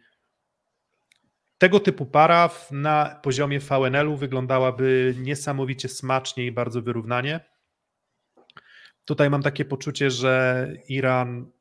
[1.57, 7.39] tego typu para na poziomie VNL-u wyglądałaby niesamowicie smacznie i bardzo wyrównanie.
[9.05, 11.51] Tutaj mam takie poczucie, że Iran,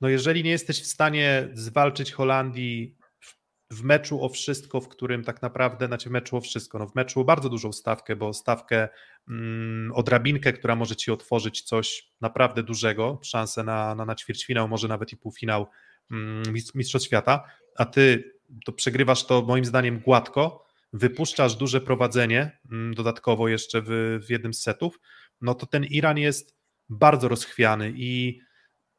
[0.00, 2.96] no jeżeli nie jesteś w stanie zwalczyć Holandii
[3.72, 6.94] w meczu o wszystko, w którym tak naprawdę, znaczy w meczu o wszystko, no w
[6.94, 8.88] meczu o bardzo dużą stawkę, bo stawkę
[9.28, 14.68] mm, o drabinkę, która może ci otworzyć coś naprawdę dużego, szansę na, na, na ćwierćfinał,
[14.68, 15.66] może nawet i półfinał
[16.10, 16.42] mm,
[16.74, 17.44] Mistrzostw Świata,
[17.76, 18.32] a ty
[18.64, 24.54] to przegrywasz to moim zdaniem gładko, wypuszczasz duże prowadzenie mm, dodatkowo jeszcze w, w jednym
[24.54, 25.00] z setów,
[25.40, 26.61] no to ten Iran jest
[26.92, 28.40] bardzo rozchwiany i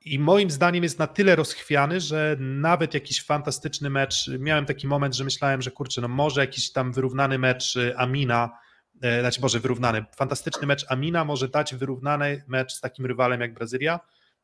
[0.05, 5.15] i moim zdaniem jest na tyle rozchwiany, że nawet jakiś fantastyczny mecz, miałem taki moment,
[5.15, 8.57] że myślałem, że kurczę, no może jakiś tam wyrównany mecz y, Amina,
[9.01, 13.53] e, znaczy może wyrównany, fantastyczny mecz Amina może dać wyrównany mecz z takim rywalem jak
[13.53, 13.99] Brazylia,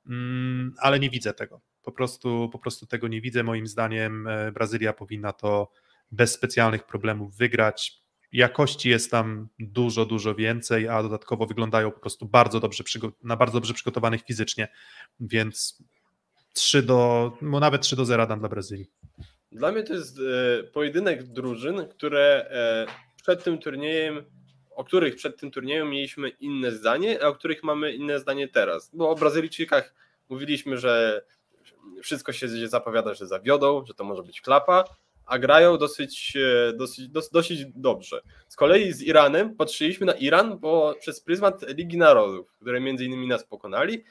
[0.07, 1.61] mm, ale nie widzę tego.
[1.81, 3.43] Po prostu, po prostu tego nie widzę.
[3.43, 5.71] Moim zdaniem e, Brazylia powinna to
[6.11, 8.01] bez specjalnych problemów wygrać
[8.31, 12.83] jakości jest tam dużo, dużo więcej, a dodatkowo wyglądają po prostu bardzo dobrze,
[13.23, 14.67] na bardzo dobrze przygotowanych fizycznie,
[15.19, 15.83] więc
[16.53, 18.91] 3 do, no nawet 3 do 0 dam dla Brazylii.
[19.51, 22.85] Dla mnie to jest e, pojedynek drużyn, które e,
[23.21, 24.25] przed tym turniejem,
[24.71, 28.91] o których przed tym turniejem mieliśmy inne zdanie, a o których mamy inne zdanie teraz.
[28.93, 29.93] Bo o Brazylijczykach
[30.29, 31.21] mówiliśmy, że
[32.03, 34.83] wszystko się zapowiada, że zawiodą, że to może być klapa,
[35.29, 38.21] a grają dosyć, e, dosyć, dosyć dobrze.
[38.47, 43.27] Z kolei z Iranem patrzyliśmy na Iran bo przez pryzmat Ligi Narodów, które między innymi
[43.27, 44.03] nas pokonali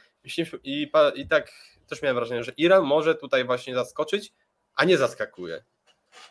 [0.64, 1.52] i, i tak
[1.88, 4.32] też miałem wrażenie, że Iran może tutaj właśnie zaskoczyć,
[4.74, 5.64] a nie zaskakuje.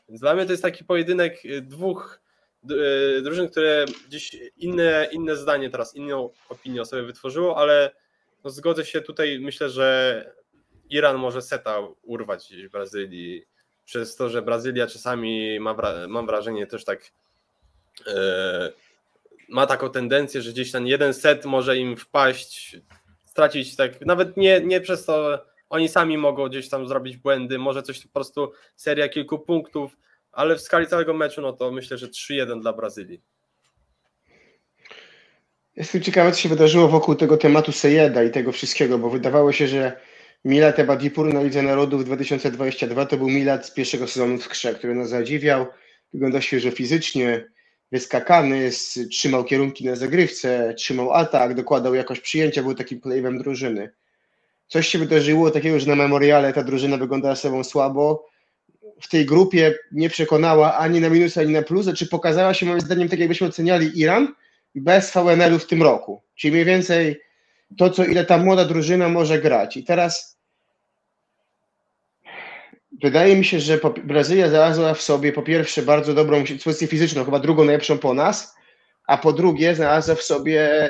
[0.09, 2.21] Więc dla mnie to jest taki pojedynek e, dwóch
[2.69, 7.91] e, drużyn, które gdzieś inne, inne zdanie teraz, inną opinię o sobie wytworzyło, ale
[8.43, 10.25] no zgodzę się tutaj, myślę, że
[10.89, 13.56] Iran może seta urwać w Brazylii
[13.87, 15.75] przez to, że Brazylia czasami ma,
[16.07, 17.11] mam wrażenie też tak
[18.07, 18.71] e,
[19.49, 22.77] ma taką tendencję, że gdzieś ten jeden set może im wpaść,
[23.25, 27.83] stracić tak, nawet nie, nie przez to oni sami mogą gdzieś tam zrobić błędy, może
[27.83, 29.97] coś po prostu seria kilku punktów,
[30.31, 33.21] ale w skali całego meczu, no to myślę, że 3-1 dla Brazylii.
[35.75, 39.67] Jestem ciekawy, co się wydarzyło wokół tego tematu Sejeda i tego wszystkiego, bo wydawało się,
[39.67, 39.99] że
[40.45, 44.95] Milat Ebadipur na Lidze Narodów 2022 to był Milat z pierwszego sezonu w Krze, który
[44.95, 45.65] nas zadziwiał,
[46.13, 47.45] wygląda świeżo fizycznie,
[47.91, 48.69] wyskakany,
[49.11, 53.89] trzymał kierunki na zagrywce, trzymał atak, dokładał jakość przyjęcia, był takim klejwem drużyny.
[54.67, 58.25] Coś się wydarzyło takiego, że na memoriale ta drużyna wyglądała sobą słabo,
[59.01, 62.81] w tej grupie nie przekonała ani na minus, ani na plus, czy pokazała się moim
[62.81, 64.27] zdaniem tak, jakbyśmy oceniali Iran
[64.75, 66.21] bez VNL-u w tym roku.
[66.35, 67.21] Czyli mniej więcej
[67.77, 69.77] to, co ile ta młoda drużyna może grać.
[69.77, 70.37] I teraz
[73.01, 77.39] wydaje mi się, że Brazylia znalazła w sobie po pierwsze bardzo dobrą pozycję fizyczną, chyba
[77.39, 78.55] drugą najlepszą po nas,
[79.07, 80.89] a po drugie znalazła w sobie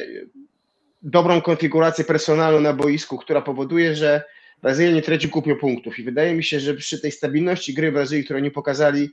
[1.01, 4.23] dobrą konfigurację personalu na boisku, która powoduje, że
[4.61, 5.99] Brazylia nie traci kupio punktów.
[5.99, 9.09] I wydaje mi się, że przy tej stabilności gry Brazylii, którą nie pokazali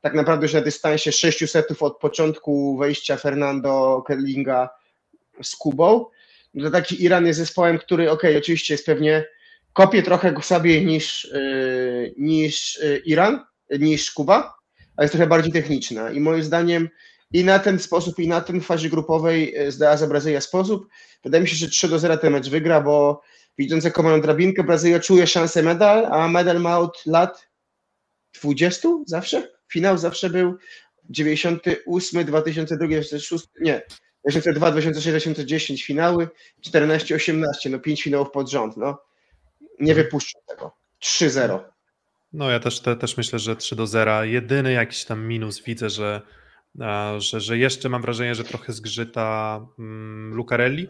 [0.00, 4.68] tak naprawdę już na dystansie sześciu setów od początku wejścia Fernando Kerlinga
[5.42, 6.04] z Kubą,
[6.60, 9.24] że taki Iran jest zespołem, który, ok, oczywiście jest pewnie
[9.72, 13.44] kopie trochę słabiej niż, yy, niż yy, Iran,
[13.78, 14.54] niż Kuba,
[14.96, 16.10] ale jest trochę bardziej techniczna.
[16.10, 16.88] I moim zdaniem
[17.32, 20.88] i na ten sposób, i na ten fazie grupowej yy, zdała za Brazylia sposób.
[21.24, 23.22] Wydaje mi się, że 3 do 0 ten mecz wygra, bo
[23.58, 27.48] widząc jaką mają drabinkę, Brazylia czuje szansę medal, a medal ma od lat
[28.40, 29.48] 20 zawsze.
[29.72, 30.56] Finał zawsze był
[31.10, 33.82] 98, 2002, 2006, nie,
[34.24, 36.28] 2002, 2006, 2010 finały,
[36.60, 38.98] 14, 18, no 5 finałów pod rząd, no.
[39.80, 40.76] Nie wypuszczę tego.
[41.02, 41.58] 3-0.
[42.32, 44.24] No ja też, te, też myślę, że 3 do 0.
[44.24, 46.22] Jedyny jakiś tam minus widzę, że,
[47.18, 50.88] że, że jeszcze mam wrażenie, że trochę zgrzyta um, Lucarelli.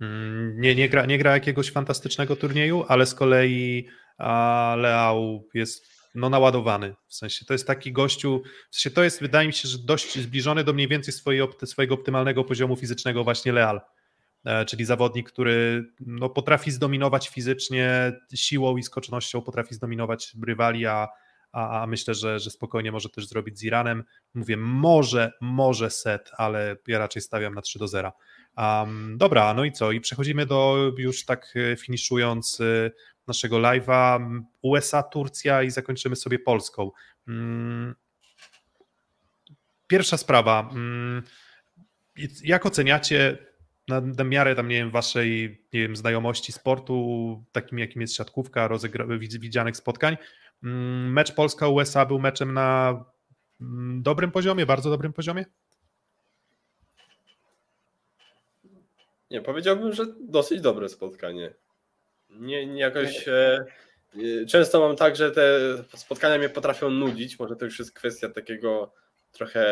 [0.00, 3.88] Um, nie, nie, gra, nie gra jakiegoś fantastycznego turnieju, ale z kolei
[4.18, 6.94] a, Leał jest no, naładowany.
[7.06, 10.18] W sensie to jest taki gościu, w sensie to jest, wydaje mi się, że dość
[10.18, 13.80] zbliżony do mniej więcej swojej, swojego optymalnego poziomu fizycznego właśnie Leal.
[14.44, 21.08] E, czyli zawodnik, który no, potrafi zdominować fizycznie siłą i skocznością, potrafi zdominować rywali, a,
[21.52, 24.04] a, a, myślę, że, że spokojnie może też zrobić z Iranem.
[24.34, 28.12] Mówię, może, może set, ale ja raczej stawiam na 3 do 0.
[28.56, 29.92] Um, dobra, no i co?
[29.92, 32.90] I przechodzimy do już tak e, finiszując e,
[33.30, 36.90] naszego live'a USA, Turcja i zakończymy sobie Polską.
[37.28, 37.94] Mm,
[39.86, 40.70] pierwsza sprawa.
[40.72, 41.22] Mm,
[42.44, 43.38] jak oceniacie,
[43.88, 49.18] na, miarę tam, nie wiem, waszej, nie wiem, znajomości sportu, takim jakim jest siatkówka, rozegra-
[49.18, 50.16] widzianych spotkań.
[50.62, 53.04] Mm, mecz Polska-USA był meczem na
[54.00, 55.44] dobrym poziomie, bardzo dobrym poziomie?
[59.30, 61.54] Nie, powiedziałbym, że dosyć dobre spotkanie.
[62.30, 63.28] Nie, nie jakoś.
[63.28, 63.64] E,
[64.16, 65.60] e, często mam tak, że te
[65.96, 67.38] spotkania mnie potrafią nudzić.
[67.38, 68.92] Może to już jest kwestia takiego
[69.32, 69.62] trochę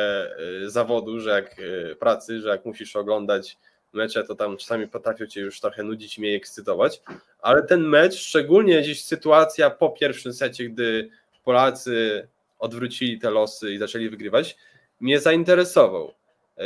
[0.64, 3.58] e, zawodu, że jak e, pracy, że jak musisz oglądać
[3.92, 7.02] mecze, to tam czasami potrafią cię już trochę nudzić i mnie ekscytować.
[7.40, 11.10] Ale ten mecz, szczególnie gdzieś sytuacja po pierwszym secie, gdy
[11.44, 12.28] Polacy
[12.58, 14.56] odwrócili te losy i zaczęli wygrywać,
[15.00, 16.14] mnie zainteresował.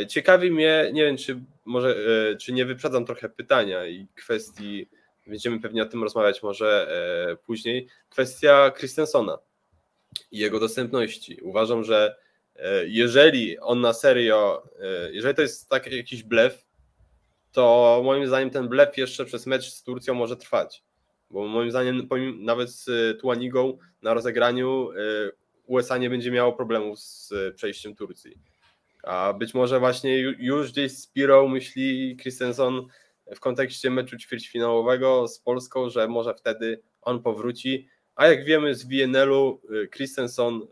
[0.09, 1.97] Ciekawi mnie, nie wiem, czy może,
[2.41, 4.89] czy nie wyprzedzam trochę pytania i kwestii,
[5.27, 6.89] będziemy pewnie o tym rozmawiać może
[7.33, 9.39] e, później, kwestia Christensona
[10.33, 11.39] i jego dostępności.
[11.43, 12.17] Uważam, że
[12.87, 14.63] jeżeli on na serio,
[15.11, 16.67] jeżeli to jest taki jakiś blef,
[17.53, 20.83] to moim zdaniem ten blef jeszcze przez mecz z Turcją może trwać.
[21.31, 22.09] Bo moim zdaniem
[22.39, 24.91] nawet z Tuanigą na rozegraniu
[25.67, 28.39] USA nie będzie miało problemów z przejściem Turcji.
[29.03, 32.83] A być może właśnie już gdzieś Spiro myśli Christensen
[33.37, 37.89] w kontekście meczu ćwierćfinałowego z Polską, że może wtedy on powróci.
[38.15, 40.63] A jak wiemy z WNL-u, y, Christensen y,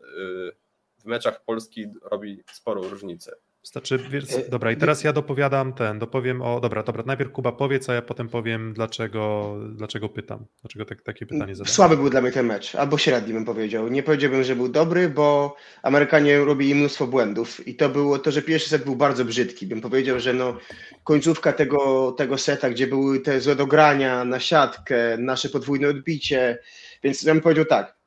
[0.99, 3.37] w meczach Polski robi sporą różnicę.
[3.63, 4.01] Znaczy,
[4.47, 6.61] e, dobra, i teraz ja dopowiadam ten, dopowiem o.
[6.61, 10.45] Dobra, dobra, najpierw Kuba powiedz, a ja potem powiem, dlaczego, dlaczego pytam.
[10.61, 11.73] Dlaczego tak, takie pytanie zadam.
[11.73, 13.89] Słaby był dla mnie ten mecz, albo średni bym powiedział.
[13.89, 17.69] Nie powiedziałbym, że był dobry, bo Amerykanie robili mnóstwo błędów.
[17.69, 19.67] I to było to, że pierwszy set był bardzo brzydki.
[19.67, 20.59] Bym powiedział, że no,
[21.05, 26.59] końcówka tego, tego seta, gdzie były te złe dogrania na siatkę, nasze podwójne odbicie.
[27.03, 28.00] Więc ja bym powiedział tak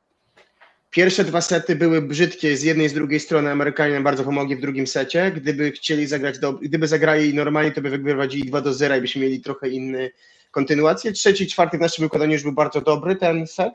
[0.93, 3.51] Pierwsze dwa sety były brzydkie z jednej i z drugiej strony.
[3.51, 5.31] Amerykanie nam bardzo pomogli w drugim secie.
[5.35, 9.21] Gdyby chcieli zagrać, do, gdyby zagrali normalnie, to by wygrywali 2 do 0 i byśmy
[9.21, 10.11] mieli trochę inny
[10.51, 11.11] kontynuację.
[11.11, 13.73] Trzeci, czwarty w naszym wykonaniu już był bardzo dobry ten set.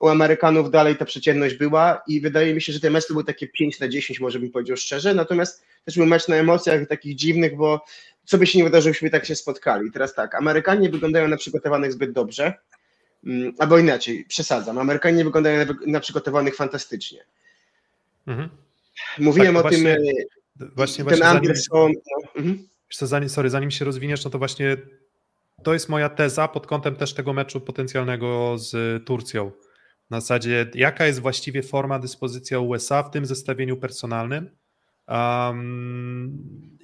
[0.00, 3.24] U Amerykanów dalej ta przeciętność była i wydaje mi się, że ten mecz to był
[3.24, 5.14] takie 5 na 10, może bym powiedział szczerze.
[5.14, 7.84] Natomiast też był mecz na emocjach takich dziwnych, bo
[8.24, 9.92] co by się nie wydarzyło, byśmy tak się spotkali.
[9.92, 12.54] Teraz tak, Amerykanie wyglądają na przygotowanych zbyt dobrze.
[13.26, 14.78] Mm, albo inaczej, przesadzam.
[14.78, 17.24] Amerykanie nie wyglądają na, na przygotowanych fantastycznie.
[18.26, 18.48] Mhm.
[19.18, 20.68] Mówiłem tak, o właśnie, tym.
[20.76, 21.92] Właśnie, ten Anderson.
[21.92, 22.68] No, mhm.
[22.90, 24.76] zanim, sorry, zanim się rozwiniesz, no to właśnie
[25.62, 29.52] to jest moja teza pod kątem też tego meczu potencjalnego z Turcją.
[30.10, 34.50] Na zasadzie, jaka jest właściwie forma, dyspozycja USA w tym zestawieniu personalnym.
[35.08, 36.38] Um,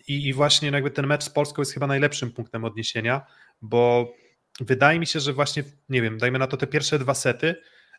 [0.08, 3.26] i, I właśnie jakby ten mecz z Polską jest chyba najlepszym punktem odniesienia,
[3.62, 4.12] bo
[4.60, 7.54] wydaje mi się, że właśnie, nie wiem, dajmy na to te pierwsze dwa sety,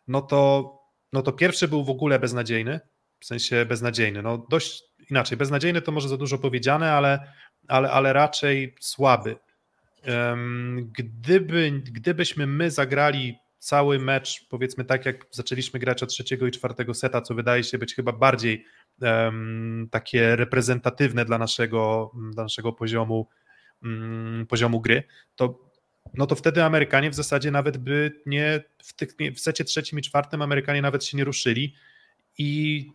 [0.08, 0.74] no to,
[1.14, 2.80] no to pierwszy był w ogóle beznadziejny,
[3.20, 7.34] w sensie beznadziejny, no dość inaczej, beznadziejny to może za dużo powiedziane, ale,
[7.68, 9.36] ale, ale raczej słaby.
[10.92, 16.94] Gdyby, gdybyśmy my zagrali cały mecz, powiedzmy tak jak zaczęliśmy grać od trzeciego i czwartego
[16.94, 18.66] seta, co wydaje się być chyba bardziej
[19.02, 23.28] um, takie reprezentatywne dla naszego, dla naszego poziomu,
[23.84, 25.04] um, poziomu gry,
[25.36, 25.69] to
[26.14, 30.02] no to wtedy Amerykanie w zasadzie nawet by nie, w, tych, w secie trzecim i
[30.02, 31.76] czwartym Amerykanie nawet się nie ruszyli
[32.38, 32.86] i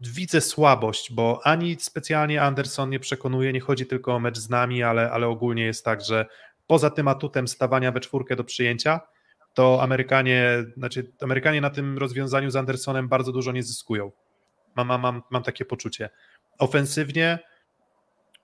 [0.00, 4.82] widzę słabość, bo ani specjalnie Anderson nie przekonuje, nie chodzi tylko o mecz z nami,
[4.82, 6.26] ale, ale ogólnie jest tak, że
[6.66, 9.00] poza tym atutem stawania we czwórkę do przyjęcia,
[9.54, 14.12] to Amerykanie, znaczy Amerykanie na tym rozwiązaniu z Andersonem bardzo dużo nie zyskują.
[14.76, 16.10] Mam, mam, mam, mam takie poczucie.
[16.58, 17.38] Ofensywnie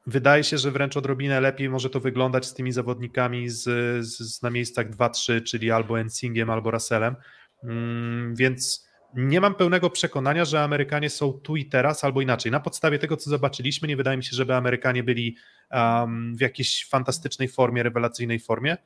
[0.06, 3.64] Wydaje się, że wręcz odrobinę lepiej może to wyglądać z tymi zawodnikami z,
[4.06, 7.16] z na miejscach 2-3, czyli albo Ensingiem, albo Russellem.
[7.64, 12.52] Mm, więc nie mam pełnego przekonania, że Amerykanie są tu i teraz, albo inaczej.
[12.52, 15.36] Na podstawie tego, co zobaczyliśmy, nie wydaje mi się, żeby Amerykanie byli
[15.70, 18.77] um, w jakiejś fantastycznej formie, rewelacyjnej formie.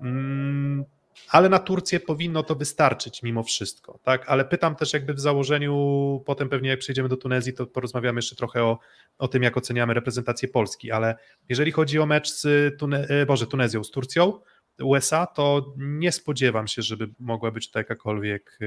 [0.00, 0.84] Um,
[1.30, 4.24] ale na Turcję powinno to wystarczyć mimo wszystko, tak?
[4.28, 8.36] Ale pytam też jakby w założeniu, potem pewnie jak przejdziemy do Tunezji, to porozmawiamy jeszcze
[8.36, 8.78] trochę o,
[9.18, 11.16] o tym, jak oceniamy reprezentację Polski, ale
[11.48, 14.40] jeżeli chodzi o mecz z Tune, e, Boże, Tunezją, z Turcją,
[14.82, 18.58] USA, to nie spodziewam się, żeby mogła być to jakakolwiek,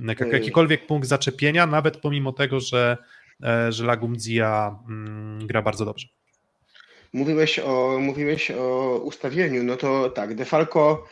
[0.00, 2.96] e, jakikolwiek punkt zaczepienia, nawet pomimo tego, że,
[3.42, 6.08] e, że Lagumdzija mm, gra bardzo dobrze.
[7.12, 11.04] Mówiłeś o, mówiłeś o ustawieniu, no to tak, Defalco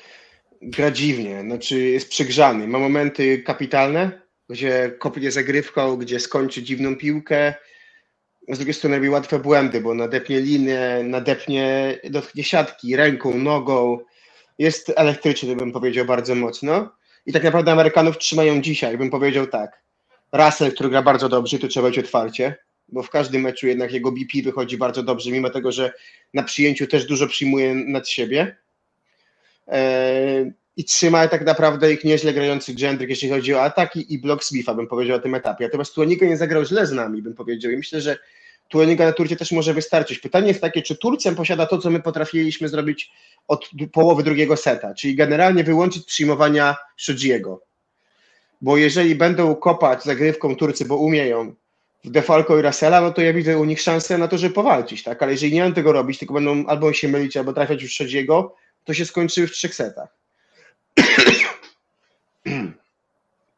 [0.63, 2.69] gra dziwnie, znaczy jest przegrzany.
[2.69, 7.55] Ma momenty kapitalne, gdzie kopnie zagrywką, gdzie skończy dziwną piłkę.
[8.49, 13.99] Z drugiej strony robi łatwe błędy, bo nadepnie linię, nadepnie, dotknie siatki ręką, nogą.
[14.59, 16.97] Jest elektryczny, bym powiedział, bardzo mocno.
[17.27, 19.83] I tak naprawdę Amerykanów trzymają dzisiaj, bym powiedział tak.
[20.33, 22.57] Russell, który gra bardzo dobrze, tu trzeba być otwarcie.
[22.89, 25.93] bo w każdym meczu jednak jego BP wychodzi bardzo dobrze, mimo tego, że
[26.35, 28.57] na przyjęciu też dużo przyjmuje nad siebie.
[29.69, 34.45] E, I trzyma tak naprawdę ich nieźle grający Gendryk, jeśli chodzi o ataki i blok
[34.45, 35.65] Smitha, bym powiedział o tym etapie.
[35.65, 37.73] Natomiast Tuaniga nie zagrał źle z nami, bym powiedział.
[37.73, 38.19] I myślę, że
[38.69, 40.19] Tuaniga na Turcie też może wystarczyć.
[40.19, 43.11] Pytanie jest takie, czy Turcja posiada to, co my potrafiliśmy zrobić
[43.49, 47.63] od połowy drugiego seta, czyli generalnie wyłączyć przyjmowania Shojiego.
[48.61, 51.55] Bo jeżeli będą kopać zagrywką Turcy, bo umieją,
[52.05, 55.03] w Defalco i Russella, no to ja widzę u nich szansę na to, żeby powalczyć,
[55.03, 55.23] tak?
[55.23, 58.55] Ale jeżeli nie będą tego robić, tylko będą albo się mylić, albo trafiać już Shojiego,
[58.87, 60.17] to się skończy w trzech setach.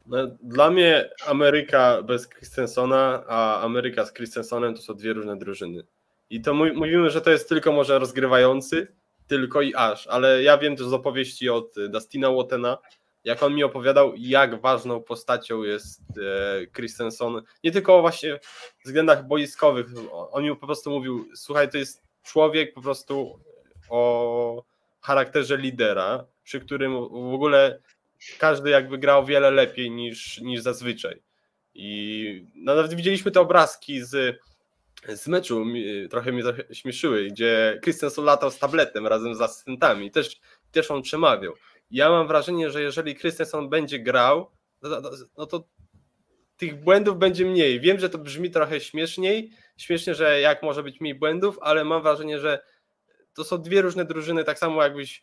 [0.06, 5.82] No, dla mnie Ameryka bez Christensona, a Ameryka z Christensonem to są dwie różne drużyny.
[6.30, 8.86] I to mówimy, że to jest tylko może rozgrywający,
[9.26, 12.78] tylko i aż, ale ja wiem też z opowieści od Dustina Wattena,
[13.24, 18.38] jak on mi opowiadał, jak ważną postacią jest e, Christensen, nie tylko właśnie
[18.78, 23.40] w względach boiskowych, on mi po prostu mówił, słuchaj, to jest człowiek po prostu
[23.90, 24.64] o
[25.00, 27.82] charakterze lidera, przy którym w ogóle
[28.38, 31.22] każdy jakby grał wiele lepiej niż, niż zazwyczaj.
[31.74, 34.40] I no, nawet widzieliśmy te obrazki z,
[35.08, 35.64] z meczu,
[36.10, 36.42] trochę mnie
[36.72, 40.40] śmieszyły, gdzie Christensen latał z tabletem razem z asystentami, też,
[40.72, 41.52] też on przemawiał.
[41.90, 44.50] Ja mam wrażenie, że jeżeli Christensen będzie grał,
[44.82, 45.68] no, no, no to
[46.56, 47.80] tych błędów będzie mniej.
[47.80, 52.02] Wiem, że to brzmi trochę śmieszniej, śmiesznie, że jak może być mniej błędów, ale mam
[52.02, 52.62] wrażenie, że
[53.38, 55.22] to są dwie różne drużyny, tak samo jakbyś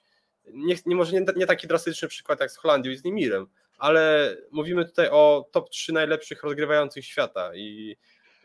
[0.54, 3.48] nie, nie może nie, nie, taki drastyczny przykład jak z Holandią i z Nimirem,
[3.78, 7.98] ale mówimy tutaj o top 3 najlepszych rozgrywających świata i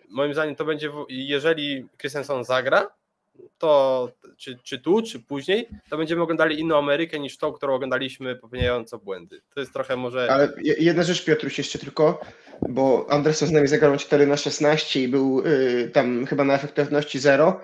[0.09, 2.90] moim zdaniem to będzie, jeżeli Christensen zagra,
[3.59, 8.36] to czy, czy tu, czy później, to będziemy oglądali inną Amerykę niż tą, którą oglądaliśmy
[8.36, 9.40] popełniającą błędy.
[9.55, 10.32] To jest trochę może...
[10.32, 12.20] Ale jedna rzecz Piotruś jeszcze tylko,
[12.68, 17.18] bo Anderson z nami zagrał 4 na 16 i był y, tam chyba na efektywności
[17.18, 17.60] 0,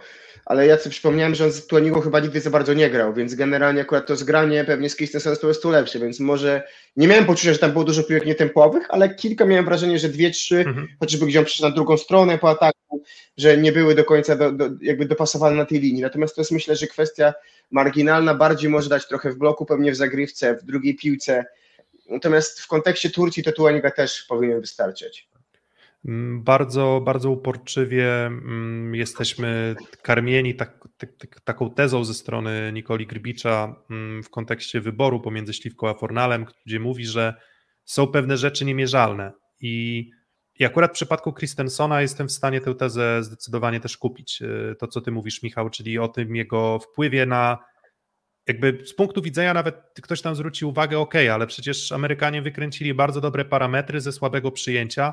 [0.47, 3.35] ale ja sobie przypomniałem, że on z Tuanigo chyba nigdy za bardzo nie grał, więc
[3.35, 6.63] generalnie akurat to zgranie pewnie z Christensenem jest po prostu lepsze, więc może
[6.97, 10.31] nie miałem poczucia, że tam było dużo piłek nietempowych, ale kilka miałem wrażenie, że dwie,
[10.31, 10.89] trzy, mhm.
[11.01, 13.03] chociażby gdzie on przyszedł na drugą stronę po ataku,
[13.37, 16.03] że nie były do końca do, do, jakby dopasowane na tej linii.
[16.03, 17.35] Natomiast to jest myślę, że kwestia
[17.71, 21.45] marginalna, bardziej może dać trochę w bloku, pewnie w zagrywce, w drugiej piłce.
[22.09, 25.29] Natomiast w kontekście Turcji to Tuaniga też powinien wystarczyć.
[26.07, 33.07] Mm, bardzo, bardzo uporczywie mm, jesteśmy karmieni tak, tak, tak, taką tezą ze strony Nikoli
[33.07, 37.35] Grbicza mm, w kontekście wyboru pomiędzy Śliwką a Fornalem, gdzie mówi, że
[37.85, 40.11] są pewne rzeczy niemierzalne i
[40.59, 44.43] i akurat w przypadku Christensona jestem w stanie tę tezę zdecydowanie też kupić.
[44.43, 47.59] Y, to, co ty mówisz, Michał, czyli o tym jego wpływie na.
[48.49, 53.21] Jakby z punktu widzenia nawet ktoś tam zwróci uwagę, ok, ale przecież Amerykanie wykręcili bardzo
[53.21, 55.13] dobre parametry ze słabego przyjęcia,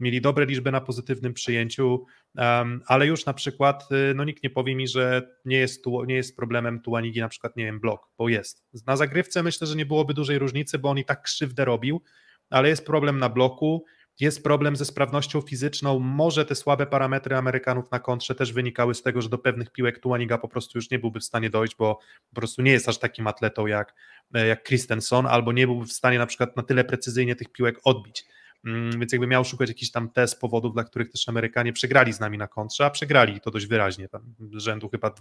[0.00, 4.50] mieli dobre liczby na pozytywnym przyjęciu, um, ale już na przykład, y, no nikt nie
[4.50, 8.08] powie mi, że nie jest, tu, nie jest problemem Tuanigi na przykład, nie wiem, blok,
[8.18, 8.64] bo jest.
[8.86, 12.02] Na zagrywce myślę, że nie byłoby dużej różnicy, bo on i tak krzywdę robił,
[12.50, 13.84] ale jest problem na bloku,
[14.20, 15.98] jest problem ze sprawnością fizyczną.
[15.98, 19.98] Może te słabe parametry Amerykanów na kontrze też wynikały z tego, że do pewnych piłek
[19.98, 21.98] Tuaniga po prostu już nie byłby w stanie dojść, bo
[22.28, 23.94] po prostu nie jest aż takim atletą jak,
[24.34, 28.24] jak Christensen, albo nie byłby w stanie na przykład na tyle precyzyjnie tych piłek odbić.
[28.64, 32.20] Mm, więc jakby miał szukać jakichś tam test powodów, dla których też Amerykanie przegrali z
[32.20, 35.14] nami na kontrze, a przegrali to dość wyraźnie, tam rzędu chyba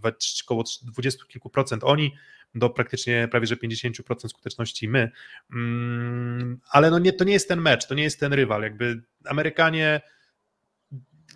[0.45, 2.15] około 20 kilku procent oni,
[2.55, 5.11] do praktycznie prawie że 50% skuteczności my.
[5.53, 8.61] Mm, ale no nie, to nie jest ten mecz, to nie jest ten rywal.
[8.61, 10.01] Jakby Amerykanie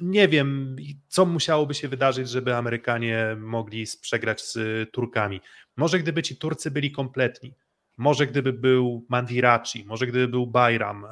[0.01, 0.76] nie wiem,
[1.07, 4.57] co musiałoby się wydarzyć, żeby Amerykanie mogli przegrać z
[4.91, 5.41] Turkami.
[5.77, 7.55] Może gdyby ci Turcy byli kompletni,
[7.97, 11.05] może gdyby był Mandiraci, może gdyby był Bayram,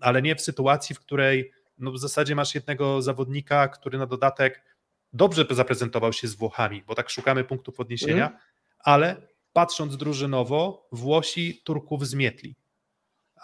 [0.00, 4.64] ale nie w sytuacji, w której no w zasadzie masz jednego zawodnika, który na dodatek
[5.12, 8.38] dobrze zaprezentował się z Włochami, bo tak szukamy punktów odniesienia, mm
[8.84, 9.16] ale
[9.52, 12.56] patrząc drużynowo, Włosi Turków zmietli.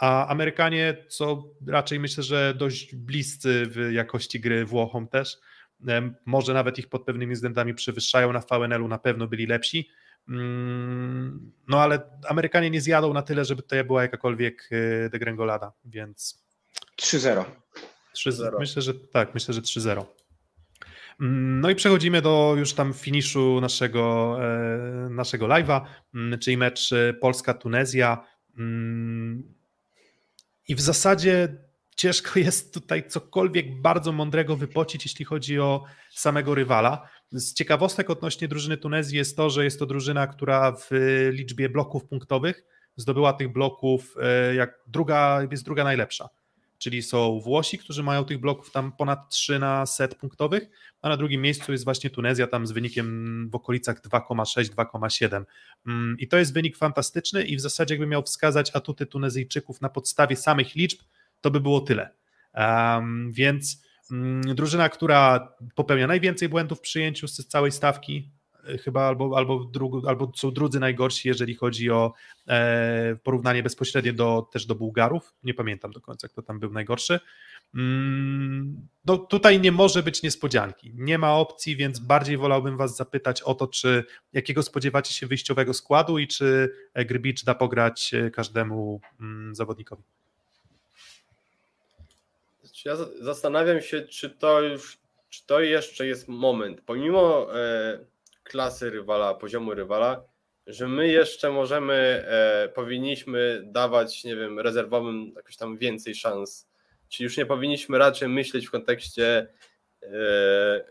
[0.01, 5.37] A Amerykanie, co raczej myślę, że dość bliscy w jakości gry Włochom też,
[6.27, 9.89] może nawet ich pod pewnymi względami przewyższają, na VNL-u na pewno byli lepsi,
[10.29, 16.46] mm, no ale Amerykanie nie zjadą na tyle, żeby to była jakakolwiek e, degrengolada, więc...
[16.97, 17.45] 3-0.
[18.59, 20.05] Myślę, że tak, myślę, że 3-0.
[21.21, 25.81] Mm, no i przechodzimy do już tam finiszu naszego, e, naszego live'a,
[26.15, 28.19] mm, czyli mecz e, Polska-Tunezja.
[28.59, 29.55] Mm,
[30.69, 31.57] I w zasadzie
[31.97, 37.09] ciężko jest tutaj cokolwiek bardzo mądrego wypocić, jeśli chodzi o samego rywala.
[37.33, 40.89] Z ciekawostek odnośnie drużyny Tunezji jest to, że jest to drużyna, która w
[41.33, 42.65] liczbie bloków punktowych
[42.97, 46.29] zdobyła tych bloków e, jak druga, jest druga najlepsza
[46.79, 50.69] czyli są Włosi, którzy mają tych bloków tam ponad 3 na set punktowych,
[51.03, 55.45] a na drugim miejscu jest właśnie Tunezja tam z wynikiem w okolicach 2,6-2,7.
[55.87, 59.89] Mm, I to jest wynik fantastyczny i w zasadzie jakby miał wskazać atuty Tunezyjczyków na
[59.89, 60.99] podstawie samych liczb,
[61.41, 62.11] to by było tyle.
[62.55, 68.31] Um, więc um, drużyna, która popełnia najwięcej błędów w przyjęciu z całej stawki,
[68.85, 69.71] chyba albo, albo,
[70.07, 72.13] albo są drudzy najgorsi, jeżeli chodzi o
[72.49, 75.35] e, porównanie bezpośrednie do, też do Bułgarów.
[75.45, 77.21] Nie pamiętam do końca, kto tam był najgorszy.
[77.75, 80.93] Mm, no, tutaj nie może być niespodzianki.
[80.95, 85.75] Nie ma opcji, więc bardziej wolałbym Was zapytać o to, czy jakiego spodziewacie się wyjściowego
[85.75, 90.03] składu i czy Grbicz da pograć e, każdemu mm, zawodnikowi.
[92.85, 94.99] Ja zastanawiam się, czy to już,
[95.29, 97.99] czy to jeszcze jest moment, pomimo e,
[98.49, 100.25] klasy rywala, poziomu rywala,
[100.67, 106.69] że my jeszcze możemy, e, powinniśmy dawać, nie wiem, rezerwowym jakoś tam więcej szans.
[107.09, 109.49] Czy już nie powinniśmy raczej myśleć w kontekście
[110.03, 110.85] e,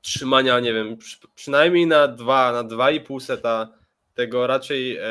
[0.00, 3.78] trzymania, nie wiem, przy, przynajmniej na dwa, na dwa i pół seta
[4.14, 5.02] tego raczej e,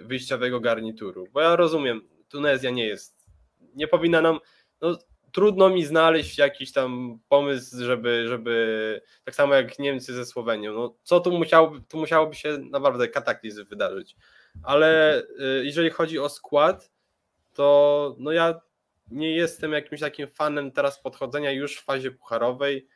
[0.00, 1.26] wyjściowego garnituru.
[1.32, 3.26] Bo ja rozumiem, Tunezja nie jest,
[3.74, 4.38] nie powinna nam,
[4.80, 4.98] no,
[5.34, 10.94] trudno mi znaleźć jakiś tam pomysł, żeby, żeby tak samo jak Niemcy ze Słowenią, no
[11.02, 14.16] co tu musiałoby, tu musiałoby się naprawdę kataklizm wydarzyć,
[14.62, 16.90] ale y, jeżeli chodzi o skład,
[17.54, 18.60] to no ja
[19.10, 22.88] nie jestem jakimś takim fanem teraz podchodzenia już w fazie pucharowej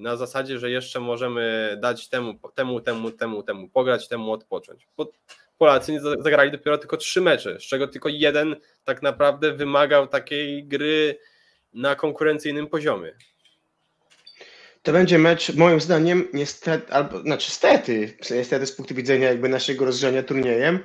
[0.00, 4.88] na zasadzie, że jeszcze możemy dać temu, temu, temu, temu, temu pograć, temu odpocząć.
[4.96, 5.12] Bo
[5.58, 11.18] Polacy zagrali dopiero tylko trzy mecze, z czego tylko jeden tak naprawdę wymagał takiej gry
[11.74, 13.12] na konkurencyjnym poziomie.
[14.82, 19.84] To będzie mecz, moim zdaniem, niestety, albo znaczy stety, niestety z punktu widzenia jakby naszego
[19.84, 20.78] rozgrzania turniejem,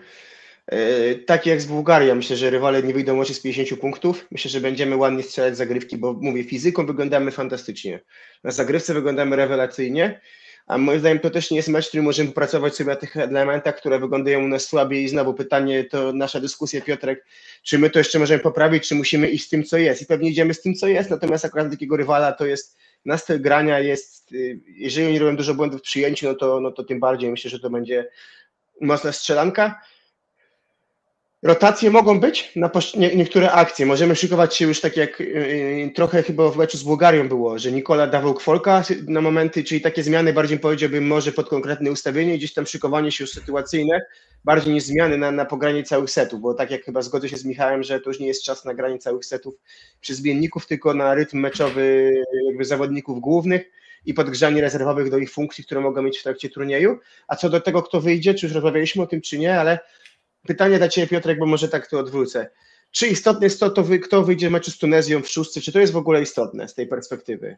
[0.72, 4.28] yy, tak jak z Bułgarią, myślę, że rywale nie wyjdą oczy z 50 punktów.
[4.32, 8.00] Myślę, że będziemy ładnie strzelać zagrywki, bo mówię, fizyką wyglądamy fantastycznie.
[8.44, 10.22] Na zagrywce wyglądamy rewelacyjnie.
[10.68, 13.76] A moim zdaniem to też nie jest mecz, który możemy popracować sobie na tych elementach,
[13.78, 15.04] które wyglądają u nas słabiej.
[15.04, 17.26] I znowu pytanie, to nasza dyskusja, Piotrek,
[17.64, 20.02] czy my to jeszcze możemy poprawić, czy musimy iść z tym, co jest.
[20.02, 23.42] I pewnie idziemy z tym, co jest, natomiast akurat takiego rywala to jest na styl
[23.42, 27.00] grania jest, y, jeżeli oni robią dużo błędów w przyjęciu, no to, no to tym
[27.00, 28.08] bardziej myślę, że to będzie
[28.82, 29.82] mocna strzelanka.
[31.44, 33.86] Rotacje mogą być na nie, niektóre akcje.
[33.86, 37.72] Możemy szykować się już tak jak yy, trochę chyba w meczu z Bułgarią było, że
[37.72, 42.54] Nikola dawał kwolka na momenty, czyli takie zmiany bardziej powiedziałbym może pod konkretne ustawienie, gdzieś
[42.54, 44.02] tam szykowanie się już sytuacyjne,
[44.44, 47.46] bardziej niż zmiany na, na pogranie całych setów, bo tak jak chyba zgodzę się z
[47.46, 49.56] Michałem, że to już nie jest czas na granie całych setów
[50.02, 52.14] przy zmienników, tylko na rytm meczowy
[52.48, 53.72] jakby zawodników głównych
[54.06, 57.00] i podgrzanie rezerwowych do ich funkcji, które mogą mieć w trakcie turnieju.
[57.28, 59.80] A co do tego, kto wyjdzie, czy już rozmawialiśmy o tym, czy nie, ale
[60.48, 62.50] pytanie dla Ciebie, Piotrek, bo może tak to odwrócę.
[62.92, 65.62] Czy istotne jest to, to wy, kto wyjdzie w meczu z Tunezją w szóstce?
[65.62, 67.58] Czy to jest w ogóle istotne z tej perspektywy?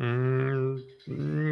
[0.00, 0.76] Mm,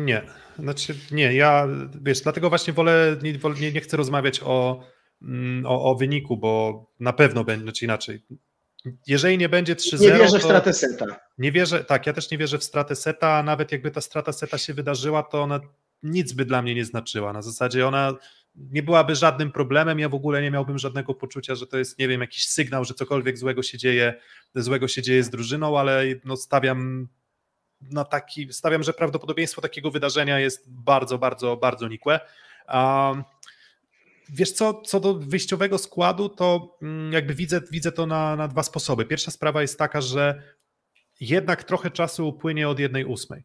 [0.04, 0.22] nie.
[0.58, 1.68] Znaczy, nie, ja
[2.02, 3.16] wiesz, dlatego właśnie wolę,
[3.60, 4.84] nie, nie chcę rozmawiać o,
[5.22, 8.22] mm, o, o wyniku, bo na pewno będzie, znaczy inaczej.
[9.06, 10.00] Jeżeli nie będzie 3-0.
[10.00, 11.06] Nie wierzę w stratę seta.
[11.38, 14.32] Nie wierzę, tak, ja też nie wierzę w stratę seta, a nawet jakby ta strata
[14.32, 15.60] seta się wydarzyła, to ona
[16.02, 17.32] nic by dla mnie nie znaczyła.
[17.32, 18.14] Na zasadzie ona
[18.54, 22.08] nie byłaby żadnym problemem, ja w ogóle nie miałbym żadnego poczucia, że to jest, nie
[22.08, 24.14] wiem, jakiś sygnał, że cokolwiek złego się dzieje,
[24.54, 27.08] złego się dzieje z drużyną, ale no stawiam
[27.80, 32.20] na taki, stawiam, że prawdopodobieństwo takiego wydarzenia jest bardzo, bardzo, bardzo nikłe.
[32.74, 33.24] Um,
[34.34, 38.62] Wiesz co, co do wyjściowego składu, to mm, jakby widzę, widzę to na, na dwa
[38.62, 39.04] sposoby.
[39.04, 40.42] Pierwsza sprawa jest taka, że
[41.20, 43.44] jednak trochę czasu upłynie od jednej ósmej.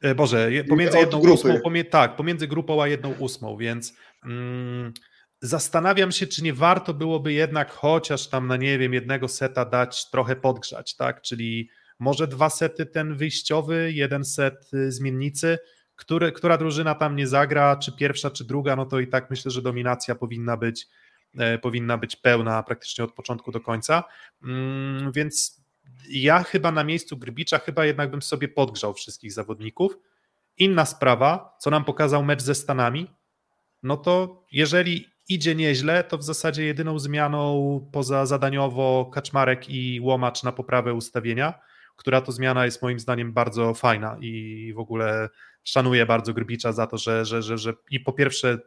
[0.00, 3.94] E, Boże, pomiędzy jedną ósmą, pomie, tak, pomiędzy grupą a jedną ósmą, więc
[4.24, 4.92] mm,
[5.40, 10.10] zastanawiam się, czy nie warto byłoby jednak chociaż tam na nie wiem, jednego seta dać
[10.10, 11.22] trochę podgrzać, tak?
[11.22, 11.68] Czyli
[11.98, 15.58] może dwa sety ten wyjściowy, jeden set y, zmiennicy,
[15.96, 19.50] który, która drużyna tam nie zagra, czy pierwsza, czy druga, no to i tak myślę,
[19.50, 20.86] że dominacja powinna być,
[21.38, 24.04] e, powinna być pełna praktycznie od początku do końca.
[24.42, 25.65] Mm, więc
[26.10, 29.98] ja chyba na miejscu Grbicza chyba jednak bym sobie podgrzał wszystkich zawodników.
[30.58, 33.10] Inna sprawa, co nam pokazał mecz ze Stanami,
[33.82, 40.42] no to jeżeli idzie nieźle, to w zasadzie jedyną zmianą poza zadaniowo Kaczmarek i Łomacz
[40.42, 41.54] na poprawę ustawienia,
[41.96, 45.28] która to zmiana jest moim zdaniem bardzo fajna i w ogóle
[45.64, 48.58] szanuję bardzo Grbicza za to, że, że, że, że i po pierwsze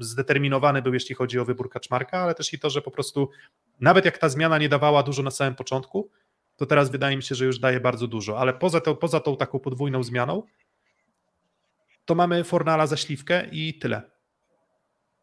[0.00, 3.30] zdeterminowany był, jeśli chodzi o wybór Kaczmarka, ale też i to, że po prostu
[3.80, 6.10] nawet jak ta zmiana nie dawała dużo na samym początku,
[6.56, 9.36] to teraz wydaje mi się, że już daje bardzo dużo, ale poza, to, poza tą
[9.36, 10.42] taką podwójną zmianą,
[12.04, 14.02] to mamy Fornala za śliwkę i tyle.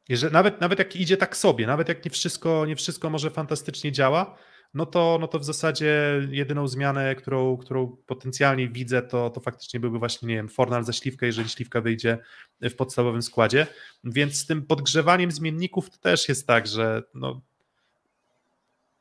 [0.09, 3.91] Jeżeli, nawet, nawet jak idzie tak sobie, nawet jak nie wszystko, nie wszystko może fantastycznie
[3.91, 4.37] działa,
[4.73, 9.79] no to, no to w zasadzie jedyną zmianę, którą, którą potencjalnie widzę, to, to faktycznie
[9.79, 12.17] byłby właśnie, nie wiem, Fornal za Śliwkę, jeżeli Śliwka wyjdzie
[12.61, 13.67] w podstawowym składzie,
[14.03, 17.41] więc z tym podgrzewaniem zmienników to też jest tak, że no,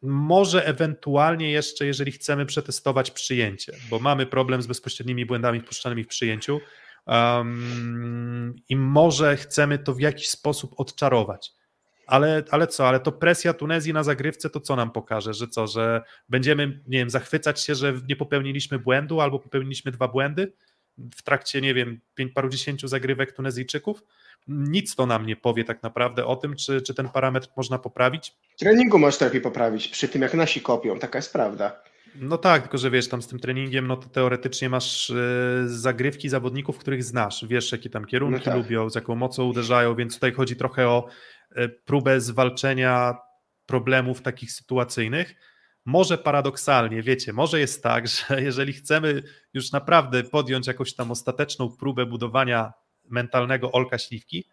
[0.02, 6.08] może ewentualnie jeszcze, jeżeli chcemy przetestować przyjęcie, bo mamy problem z bezpośrednimi błędami wpuszczanymi w
[6.08, 6.60] przyjęciu
[7.06, 11.52] um, i może chcemy to w jakiś sposób odczarować.
[12.06, 15.66] Ale, ale co, ale to presja Tunezji na zagrywce to co nam pokaże, że co,
[15.66, 20.52] że będziemy, nie wiem, zachwycać się, że nie popełniliśmy błędu albo popełniliśmy dwa błędy
[20.98, 24.02] w trakcie, nie wiem, pięć, parudziesięciu zagrywek Tunezyjczyków?
[24.48, 28.36] Nic to nam nie powie tak naprawdę o tym, czy, czy ten parametr można poprawić.
[28.58, 31.82] Treningu możesz lepiej poprawić przy tym, jak nasi kopią, taka jest prawda.
[32.14, 36.28] No tak, tylko że wiesz, tam z tym treningiem, no to teoretycznie masz yy, zagrywki
[36.28, 38.54] zawodników, których znasz, wiesz, jakie tam kierunki no tak.
[38.54, 41.08] lubią, z jaką mocą uderzają, więc tutaj chodzi trochę o
[41.56, 43.16] yy, próbę zwalczenia
[43.66, 45.34] problemów takich sytuacyjnych.
[45.84, 49.22] Może paradoksalnie, wiecie, może jest tak, że jeżeli chcemy
[49.54, 52.72] już naprawdę podjąć jakąś tam ostateczną próbę budowania
[53.10, 54.44] mentalnego Olka Śliwki,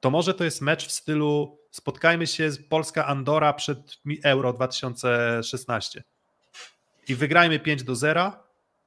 [0.00, 6.04] to może to jest mecz w stylu spotkajmy się z Polska-Andora przed Euro 2016
[7.08, 8.32] i wygrajmy 5 do 0,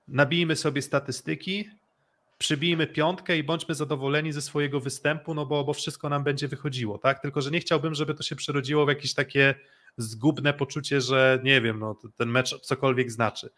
[0.07, 1.69] nabijmy sobie statystyki,
[2.37, 6.97] przybijmy piątkę i bądźmy zadowoleni ze swojego występu, no bo, bo wszystko nam będzie wychodziło,
[6.97, 7.21] tak?
[7.21, 9.55] Tylko, że nie chciałbym, żeby to się przerodziło w jakieś takie
[9.97, 13.49] zgubne poczucie, że nie wiem, no, ten mecz cokolwiek znaczy.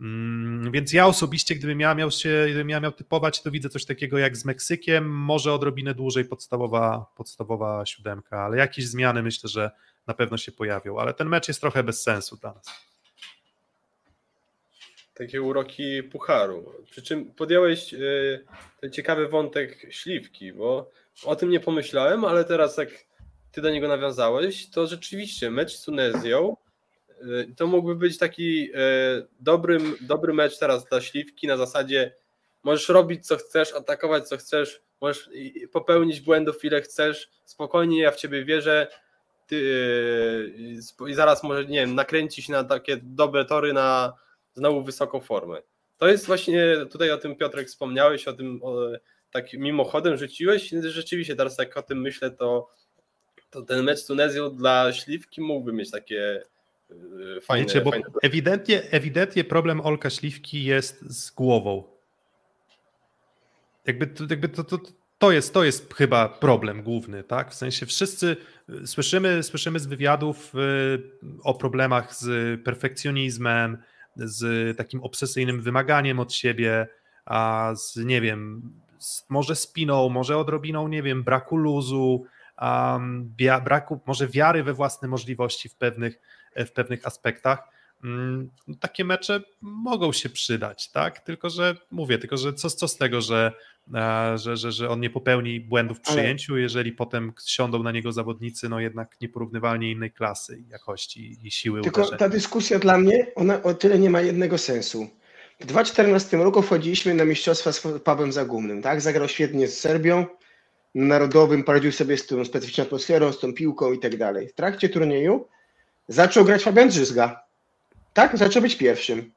[0.00, 3.84] Mm, więc ja osobiście, gdybym ja miał się, gdybym ja miał typować, to widzę coś
[3.84, 9.70] takiego jak z Meksykiem, może odrobinę dłużej podstawowa, podstawowa siódemka, ale jakieś zmiany myślę, że
[10.06, 12.88] na pewno się pojawią, ale ten mecz jest trochę bez sensu dla nas.
[15.14, 16.72] Takie uroki pucharu.
[16.90, 18.44] Przy czym podjąłeś yy,
[18.80, 20.90] ten ciekawy wątek śliwki, bo
[21.24, 22.88] o tym nie pomyślałem, ale teraz jak
[23.52, 26.67] ty do niego nawiązałeś, to rzeczywiście mecz z Tunezją Y,
[27.56, 32.14] to mógłby być taki y, dobry, dobry mecz teraz dla Śliwki na zasadzie
[32.62, 35.30] możesz robić co chcesz, atakować co chcesz, możesz
[35.72, 38.86] popełnić błędów ile chcesz, spokojnie ja w ciebie wierzę
[39.46, 44.12] ty, y, i zaraz może, nie wiem, nakręcić na takie dobre tory na
[44.54, 45.62] znowu wysoką formę.
[45.98, 48.76] To jest właśnie, tutaj o tym Piotrek wspomniałeś, o tym o,
[49.30, 52.70] tak mimochodem rzuciłeś, rzeczywiście teraz jak o tym myślę, to,
[53.50, 56.42] to ten mecz z Tunezją dla Śliwki mógłby mieć takie
[56.90, 57.90] Yy, fajne, Wiecie, bo
[58.22, 61.84] ewidentnie, ewidentnie problem Olka Śliwki jest z głową.
[63.86, 64.78] Jakby, to, jakby to, to,
[65.18, 67.50] to, jest, to jest chyba problem główny, tak?
[67.50, 68.36] W sensie wszyscy
[68.68, 73.78] yy, słyszymy, słyszymy z wywiadów yy, o problemach z perfekcjonizmem,
[74.16, 76.86] z takim obsesyjnym wymaganiem od siebie,
[77.24, 82.24] a z nie wiem, z, może spiną, może odrobiną, nie wiem, braku luzu,
[82.60, 83.34] um,
[83.64, 86.20] braku może wiary we własne możliwości w pewnych
[86.56, 87.58] w pewnych aspektach.
[88.04, 88.50] Mm,
[88.80, 91.20] takie mecze mogą się przydać, tak?
[91.20, 93.52] Tylko, że mówię, tylko, że co, co z tego, że,
[93.94, 98.12] e, że, że, że on nie popełni błędów w przyjęciu, jeżeli potem siądą na niego
[98.12, 102.18] zawodnicy, no jednak nieporównywalnie innej klasy, jakości i siły Tylko uderzenia.
[102.18, 105.08] ta dyskusja dla mnie, ona o tyle nie ma jednego sensu.
[105.60, 109.00] W 2014 roku wchodziliśmy na mistrzostwa z Pawłem Zagumnym, tak?
[109.00, 110.26] Zagrał świetnie z Serbią,
[110.94, 114.48] narodowym, poradził sobie z tą specyficzną atmosferą, z tą piłką i tak dalej.
[114.48, 115.48] W trakcie turnieju
[116.08, 117.44] zaczął grać Fabian Drzyzga.
[118.12, 118.38] Tak?
[118.38, 119.32] Zaczął być pierwszym.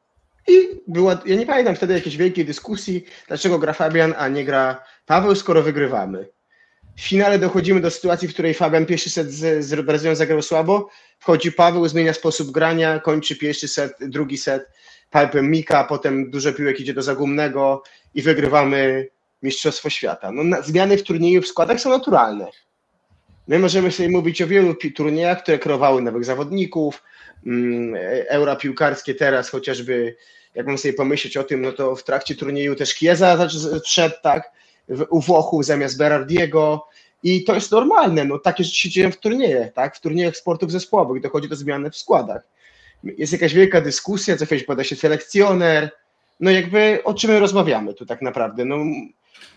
[0.47, 4.83] I była, ja nie pamiętam wtedy jakiejś wielkiej dyskusji, dlaczego gra Fabian, a nie gra
[5.05, 6.29] Paweł, skoro wygrywamy.
[6.97, 10.89] W finale dochodzimy do sytuacji, w której Fabian pierwszy set z, z Brazylią zagrał słabo,
[11.19, 14.69] wchodzi Paweł, zmienia sposób grania, kończy pierwszy set, drugi set
[15.13, 17.83] pipe'em Mika, potem dużo piłek idzie do Zagumnego
[18.13, 19.07] i wygrywamy
[19.41, 20.31] Mistrzostwo Świata.
[20.31, 22.47] No, zmiany w turnieju w składach są naturalne.
[23.47, 27.03] My możemy sobie mówić o wielu turniejach, które kreowały nowych zawodników,
[27.45, 27.95] mm,
[28.27, 30.15] eura piłkarskie teraz chociażby,
[30.55, 33.47] jak mam sobie pomyśleć o tym, no to w trakcie turnieju też Chiesa
[33.83, 34.51] wszedł, tak,
[35.09, 36.87] u Włochów zamiast Berardiego.
[37.23, 40.71] I to jest normalne, no takie rzeczy się dzieją w turniejach, tak, w turniejach sportów
[40.71, 42.41] zespołowych dochodzi do zmiany w składach.
[43.03, 45.91] Jest jakaś wielka dyskusja, co chwilę poda się selekcjoner,
[46.39, 48.77] no jakby o czym my rozmawiamy tu tak naprawdę, no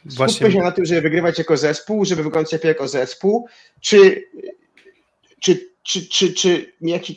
[0.04, 0.34] Właśnie...
[0.34, 3.48] Skupmy się na tym, żeby wygrywać jako zespół, żeby wyglądać lepiej jako zespół.
[3.80, 4.24] Czy,
[5.40, 6.72] czy, czy, czy, czy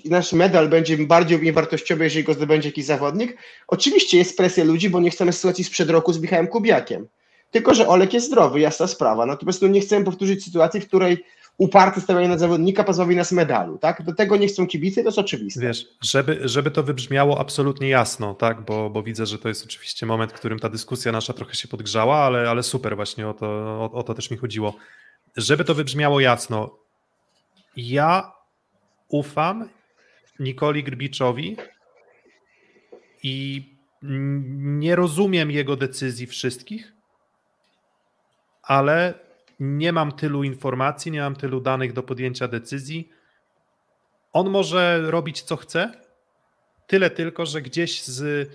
[0.06, 3.38] nasz medal będzie bardziej wartościowy, jeżeli go zdobędzie jakiś zawodnik?
[3.68, 7.08] Oczywiście jest presja ludzi, bo nie chcemy sytuacji sprzed roku z Michałem Kubiakiem.
[7.52, 9.26] Tylko, że Olek jest zdrowy, jasna sprawa.
[9.26, 11.26] Natomiast no, nie chcemy powtórzyć sytuacji, w której
[11.58, 14.04] uparte stawianie na zawodnika pozbawi nas medalu, tak?
[14.04, 15.62] Do tego nie chcą kibice, to jest oczywiste.
[15.62, 18.66] Wiesz, żeby, żeby to wybrzmiało absolutnie jasno, tak?
[18.66, 21.68] Bo, bo widzę, że to jest oczywiście moment, w którym ta dyskusja nasza trochę się
[21.68, 24.76] podgrzała, ale, ale super właśnie o to, o, o to też mi chodziło.
[25.38, 26.78] Żeby to wybrzmiało jasno,
[27.78, 28.32] ja
[29.08, 29.70] ufam
[30.40, 31.58] Nikoli Grbiczowi
[33.24, 33.66] i
[34.02, 36.94] nie rozumiem jego decyzji wszystkich,
[38.64, 39.27] ale
[39.60, 43.10] nie mam tylu informacji, nie mam tylu danych do podjęcia decyzji.
[44.34, 45.92] On może robić co chce,
[46.88, 48.50] tyle tylko, że gdzieś z,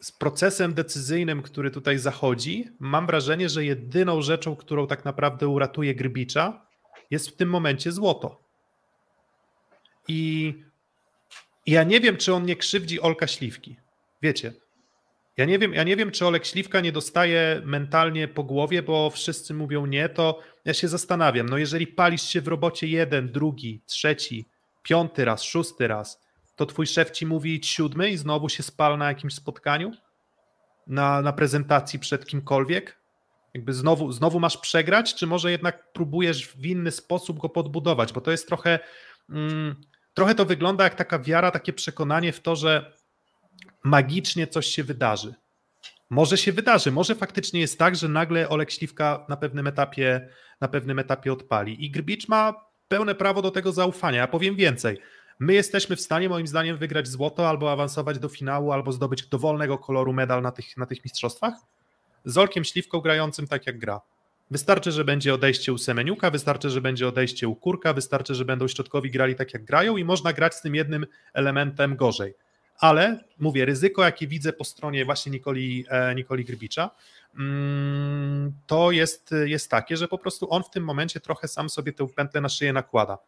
[0.00, 5.94] z procesem decyzyjnym, który tutaj zachodzi, mam wrażenie, że jedyną rzeczą, którą tak naprawdę uratuje
[5.94, 6.66] Grbicza,
[7.10, 8.40] jest w tym momencie złoto.
[10.08, 10.54] I
[11.66, 13.76] ja nie wiem, czy on nie krzywdzi Olka Śliwki.
[14.22, 14.52] Wiecie,
[15.36, 19.10] ja nie wiem, ja nie wiem, czy Olek Śliwka nie dostaje mentalnie po głowie, bo
[19.10, 21.48] wszyscy mówią nie, to ja się zastanawiam.
[21.48, 24.48] No jeżeli palisz się w robocie jeden, drugi, trzeci,
[24.82, 26.20] piąty raz, szósty raz,
[26.56, 29.92] to twój szef ci mówi siódmy i znowu się spal na jakimś spotkaniu,
[30.86, 33.00] na, na prezentacji przed kimkolwiek.
[33.54, 38.20] Jakby znowu, znowu masz przegrać, czy może jednak próbujesz w inny sposób go podbudować, bo
[38.20, 38.78] to jest trochę,
[39.30, 39.76] mm,
[40.14, 42.92] trochę to wygląda jak taka wiara, takie przekonanie w to, że
[43.84, 45.34] magicznie coś się wydarzy.
[46.10, 50.28] Może się wydarzy, może faktycznie jest tak, że nagle Olek Śliwka na pewnym etapie,
[50.60, 51.84] na pewnym etapie odpali.
[51.84, 52.54] I Grbicz ma
[52.88, 54.20] pełne prawo do tego zaufania.
[54.20, 54.98] Ja powiem więcej.
[55.38, 59.78] My jesteśmy w stanie, moim zdaniem, wygrać złoto albo awansować do finału, albo zdobyć dowolnego
[59.78, 61.54] koloru medal na tych, na tych mistrzostwach
[62.24, 64.00] z Olkiem Śliwką grającym tak jak gra.
[64.50, 68.68] Wystarczy, że będzie odejście u Semeniuka, wystarczy, że będzie odejście u Kurka, wystarczy, że będą
[68.68, 72.34] środkowi grali tak jak grają i można grać z tym jednym elementem gorzej
[72.80, 76.90] ale mówię, ryzyko, jakie widzę po stronie właśnie Nikoli, e, Nikoli Grbicza,
[77.38, 81.92] mm, to jest, jest takie, że po prostu on w tym momencie trochę sam sobie
[81.92, 83.18] tę pętlę na szyję nakłada.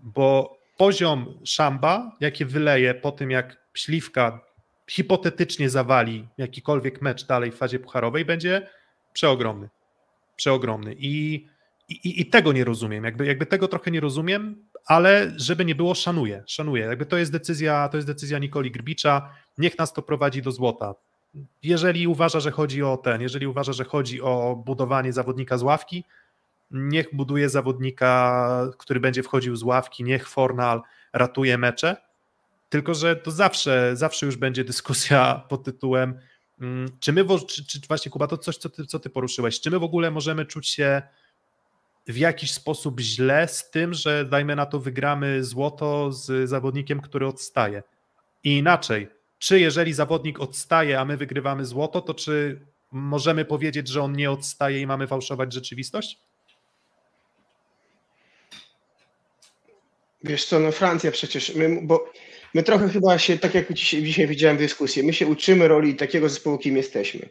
[0.00, 4.40] Bo poziom szamba, jakie wyleje po tym, jak śliwka
[4.88, 8.68] hipotetycznie zawali jakikolwiek mecz dalej w fazie pucharowej, będzie
[9.12, 9.68] przeogromny.
[10.36, 10.94] Przeogromny.
[10.98, 11.46] I,
[11.88, 13.04] i, i tego nie rozumiem.
[13.04, 16.84] Jakby, jakby tego trochę nie rozumiem, ale żeby nie było, szanuję, szanuję.
[16.84, 20.94] Jakby to jest decyzja, to jest decyzja Nikoli Grbicza, niech nas to prowadzi do złota.
[21.62, 26.04] Jeżeli uważa, że chodzi o ten, jeżeli uważa, że chodzi o budowanie zawodnika z ławki,
[26.70, 30.82] niech buduje zawodnika, który będzie wchodził z ławki, niech Fornal
[31.12, 31.96] ratuje mecze,
[32.68, 36.20] tylko że to zawsze, zawsze już będzie dyskusja pod tytułem
[36.60, 39.70] mm, czy my, czy, czy właśnie Kuba, to coś, co ty, co ty poruszyłeś, czy
[39.70, 41.02] my w ogóle możemy czuć się
[42.08, 47.26] w jakiś sposób źle z tym, że dajmy na to wygramy złoto z zawodnikiem, który
[47.26, 47.82] odstaje.
[48.44, 49.08] I inaczej,
[49.38, 52.60] czy jeżeli zawodnik odstaje, a my wygrywamy złoto, to czy
[52.92, 56.18] możemy powiedzieć, że on nie odstaje i mamy fałszować rzeczywistość?
[60.24, 62.12] Wiesz co, no Francja przecież, my, bo
[62.54, 65.94] my trochę chyba się, tak jak dzisiaj, dzisiaj widziałem w dyskusji, my się uczymy roli
[65.94, 67.28] takiego zespołu, kim jesteśmy.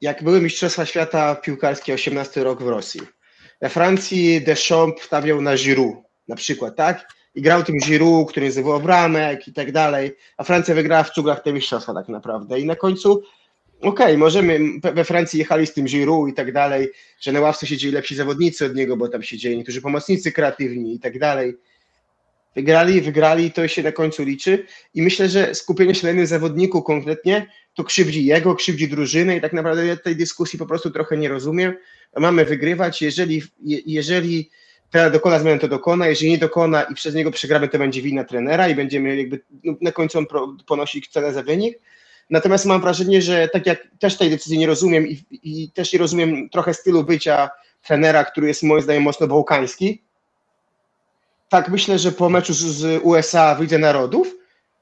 [0.00, 3.00] Jak były Mistrzostwa Świata piłkarskie 18 rok w Rosji,
[3.60, 5.96] we Francji Deschamps stawiał na Giroud
[6.28, 7.08] na przykład, tak?
[7.34, 11.42] I grał tym Giroud, który zdobył bramek i tak dalej, a Francja wygrała w cuglach
[11.42, 12.60] te mistrzostwa tak naprawdę.
[12.60, 13.22] I na końcu,
[13.80, 14.60] okej, okay, możemy,
[14.94, 16.88] we Francji jechali z tym Giroud i tak dalej,
[17.20, 21.00] że na ławce siedzieli lepsi zawodnicy od niego, bo tam siedzieli niektórzy pomocnicy kreatywni i
[21.00, 21.54] tak dalej.
[22.56, 26.82] Wygrali, wygrali, to się na końcu liczy i myślę, że skupienie się na jednym zawodniku
[26.82, 31.16] konkretnie to krzywdzi jego, krzywdzi drużynę i tak naprawdę ja tej dyskusji po prostu trochę
[31.16, 31.74] nie rozumiem.
[32.16, 33.42] Mamy wygrywać, jeżeli,
[33.86, 34.50] jeżeli
[34.90, 38.24] teraz dokona zmiany, to dokona, jeżeli nie dokona i przez niego przegramy, to będzie wina
[38.24, 40.26] trenera i będziemy jakby, no, na końcu on
[41.10, 41.78] cenę za wynik.
[42.30, 45.98] Natomiast mam wrażenie, że tak jak też tej decyzji nie rozumiem i, i też nie
[45.98, 47.50] rozumiem trochę stylu bycia
[47.86, 50.02] trenera, który jest moim zdaniem mocno bałkański,
[51.48, 54.36] tak myślę, że po meczu z, z USA w Lidze Narodów,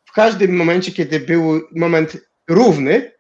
[0.05, 2.17] w każdym momencie, kiedy był moment
[2.49, 3.13] równy,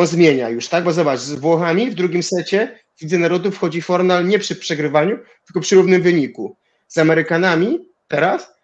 [0.00, 0.84] on zmienia już, tak?
[0.84, 5.18] Bo zobacz, z Włochami w drugim secie w Lidze Narodów wchodzi Fornal nie przy przegrywaniu,
[5.46, 6.56] tylko przy równym wyniku.
[6.88, 7.78] Z Amerykanami
[8.08, 8.54] teraz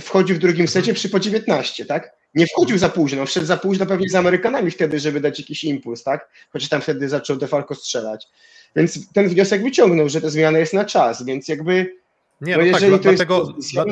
[0.00, 2.12] wchodzi w drugim secie przy po 19, tak?
[2.34, 6.02] Nie wchodził za późno, wszedł za późno pewnie z Amerykanami wtedy, żeby dać jakiś impuls,
[6.02, 6.28] tak?
[6.50, 8.26] Chociaż tam wtedy zaczął Defalco strzelać.
[8.76, 11.94] Więc ten wniosek wyciągnął, że ta zmiana jest na czas, więc jakby
[12.40, 13.84] nie, no, no tak, jeżeli to dlatego, jest dla,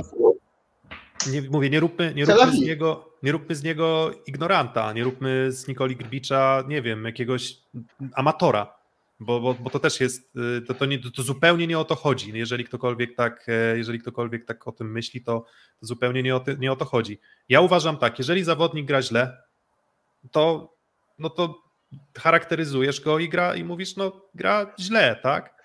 [1.31, 5.53] nie, mówię, nie róbmy, nie, róbmy z niego, nie róbmy z niego ignoranta, nie róbmy
[5.53, 7.57] z Nikoli Grbicza, nie wiem, jakiegoś
[8.15, 8.75] amatora,
[9.21, 11.95] bo, bo, bo to też jest, y, to, to, nie, to zupełnie nie o to
[11.95, 12.33] chodzi.
[12.35, 15.45] Jeżeli ktokolwiek tak, e, jeżeli ktokolwiek tak o tym myśli, to,
[15.81, 17.21] to zupełnie nie o, ty, nie o to chodzi.
[17.49, 19.43] Ja uważam tak, jeżeli zawodnik gra źle,
[20.31, 20.75] to,
[21.19, 21.63] no to
[22.19, 25.63] charakteryzujesz go i gra i mówisz, no gra źle, tak?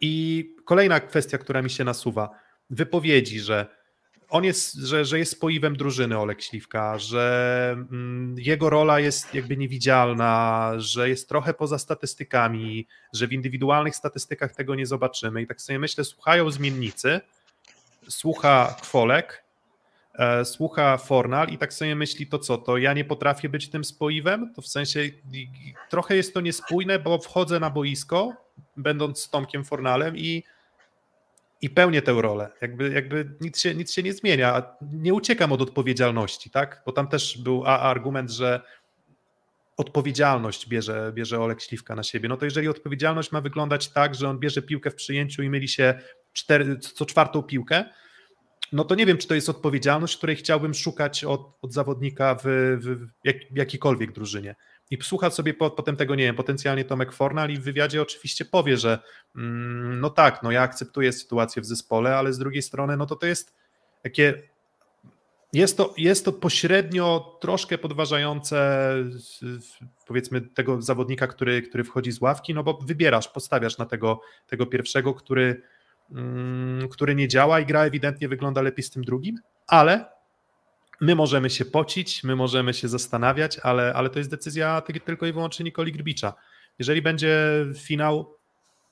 [0.00, 2.30] I kolejna kwestia, która mi się nasuwa,
[2.70, 3.83] wypowiedzi, że
[4.28, 9.56] on jest, że, że jest spoiwem drużyny Olek Śliwka, że mm, jego rola jest jakby
[9.56, 15.42] niewidzialna, że jest trochę poza statystykami, że w indywidualnych statystykach tego nie zobaczymy.
[15.42, 17.20] I tak sobie myślę, słuchają zmiennicy,
[18.08, 19.44] słucha Kwolek,
[20.14, 23.84] e, słucha Fornal i tak sobie myśli, to co, to ja nie potrafię być tym
[23.84, 24.54] spoiwem?
[24.54, 25.00] To w sensie
[25.90, 28.32] trochę jest to niespójne, bo wchodzę na boisko,
[28.76, 30.42] będąc z Tomkiem Fornalem i,
[31.64, 32.50] i pełnię tę rolę.
[32.60, 34.62] Jakby, jakby nic, się, nic się nie zmienia.
[34.92, 36.82] Nie uciekam od odpowiedzialności, tak?
[36.86, 38.60] Bo tam też był argument, że
[39.76, 42.28] odpowiedzialność bierze, bierze Olek Śliwka na siebie.
[42.28, 45.68] No to jeżeli odpowiedzialność ma wyglądać tak, że on bierze piłkę w przyjęciu i myli
[45.68, 46.00] się
[46.32, 47.84] cztery, co czwartą piłkę,
[48.72, 52.42] no to nie wiem, czy to jest odpowiedzialność, której chciałbym szukać od, od zawodnika w,
[52.80, 54.54] w jak, jakiejkolwiek drużynie.
[54.90, 58.44] I słucha sobie po, potem tego, nie wiem, potencjalnie Tomek Fornal i w wywiadzie oczywiście
[58.44, 58.98] powie, że
[59.36, 63.16] mm, no tak, no ja akceptuję sytuację w zespole, ale z drugiej strony, no to
[63.16, 63.54] to jest
[64.02, 64.42] takie
[65.54, 68.88] jest to, jest to pośrednio troszkę podważające
[70.06, 74.66] powiedzmy tego zawodnika, który, który wchodzi z ławki, no bo wybierasz, postawiasz na tego, tego
[74.66, 75.62] pierwszego, który,
[76.10, 80.13] mm, który nie działa i gra ewidentnie wygląda lepiej z tym drugim, ale
[81.00, 85.32] my możemy się pocić, my możemy się zastanawiać, ale, ale to jest decyzja tylko i
[85.32, 86.34] wyłącznie Nikoli Grbicza.
[86.78, 87.38] Jeżeli będzie
[87.74, 88.36] finał,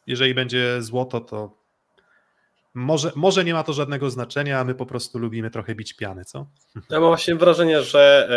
[0.07, 1.63] jeżeli będzie złoto, to
[2.75, 6.25] może, może nie ma to żadnego znaczenia, a my po prostu lubimy trochę bić piany,
[6.25, 6.47] co?
[6.91, 8.29] Ja mam właśnie wrażenie, że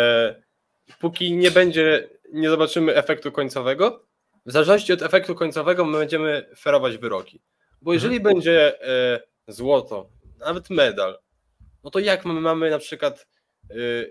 [0.88, 4.06] e, póki nie będzie, nie zobaczymy efektu końcowego,
[4.46, 7.40] w zależności od efektu końcowego my będziemy ferować wyroki.
[7.82, 8.34] Bo jeżeli mhm.
[8.34, 11.18] będzie e, złoto, nawet medal,
[11.84, 13.26] no to jak my mamy na przykład,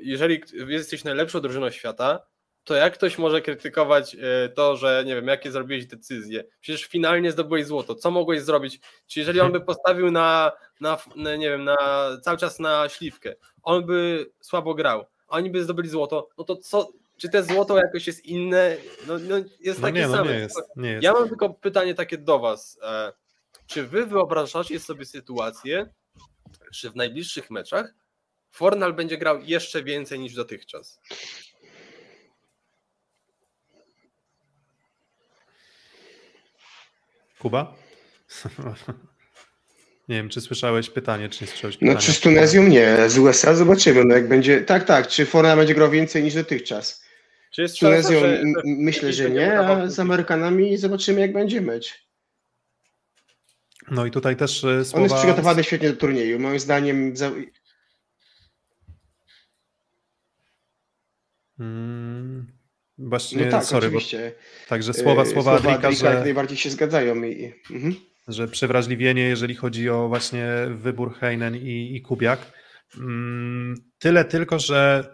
[0.02, 2.26] jeżeli jesteś najlepszą drużyną świata,
[2.65, 6.44] to jak ktoś może krytykować e, to, że nie wiem, jakie zrobiłeś decyzje?
[6.61, 7.95] Przecież finalnie zdobyłeś złoto.
[7.95, 8.80] Co mogłeś zrobić?
[9.07, 10.52] Czy jeżeli on by postawił na,
[10.82, 11.77] na, na nie wiem, na
[12.22, 16.56] cały czas na śliwkę, on by słabo grał, a oni by zdobyli złoto, no to
[16.56, 18.77] co, czy te złoto jakoś jest inne?
[19.07, 20.34] No, no jest no takie nie, no same.
[20.34, 21.03] Nie jest, nie jest.
[21.03, 22.80] Ja mam tylko pytanie takie do was.
[22.82, 23.14] E,
[23.68, 25.94] czy wy wyobrażacie sobie sytuację,
[26.72, 27.94] że w najbliższych meczach
[28.56, 30.99] Fornal będzie grał jeszcze więcej niż dotychczas?
[37.40, 37.76] Kuba?
[40.10, 41.94] Nie wiem, czy słyszałeś pytanie, czy nie słyszałeś pytania.
[41.94, 44.06] No, czy z Tunezją nie, z USA zobaczymy.
[44.06, 47.06] No, jak będzie, tak, tak, czy Forna będzie grał więcej niż dotychczas.
[47.52, 52.06] Czy z Tunezją że, myślę, że nie, a z Amerykanami zobaczymy, jak będzie mecz.
[53.91, 54.77] No i tutaj też słowa...
[54.77, 56.40] E, On jest przygotowany świetnie do turnieju.
[56.40, 57.14] Moim zdaniem.
[61.57, 62.48] Hmm,
[62.98, 64.32] Właśnie, no tak, sorry, oczywiście.
[64.36, 67.23] Bo, także słowa, e, słowa, słowa Adrika, że, najbardziej się zgadzają.
[67.23, 67.95] I, mhm.
[68.27, 72.52] Że przewrażliwienie, jeżeli chodzi o właśnie wybór Heinen i, i Kubiak.
[72.98, 75.10] Mm, tyle tylko, że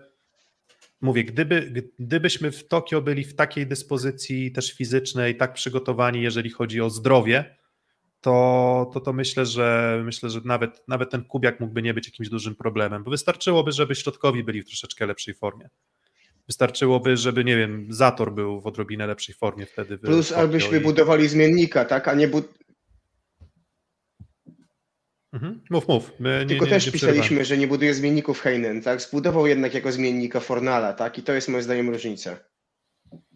[1.01, 6.81] mówię, gdyby, gdybyśmy w Tokio byli w takiej dyspozycji też fizycznej, tak przygotowani, jeżeli chodzi
[6.81, 7.55] o zdrowie,
[8.21, 12.29] to, to, to myślę, że myślę, że nawet, nawet ten Kubiak mógłby nie być jakimś
[12.29, 15.69] dużym problemem, bo wystarczyłoby, żeby środkowi byli w troszeczkę lepszej formie.
[16.51, 19.97] Wystarczyłoby, żeby, nie wiem, Zator był w odrobinę lepszej formie wtedy.
[19.97, 20.81] Plus abyśmy i...
[20.81, 22.27] budowali zmiennika, tak, a nie...
[22.27, 22.41] Bu...
[25.33, 25.61] Mhm.
[25.69, 26.11] Mów, mów.
[26.19, 29.01] Nie, Tylko nie, też nie pisaliśmy, że nie buduje zmienników Heinen, tak?
[29.01, 31.17] Zbudował jednak jako zmiennika Fornala, tak?
[31.17, 32.39] I to jest moim zdaniem różnica.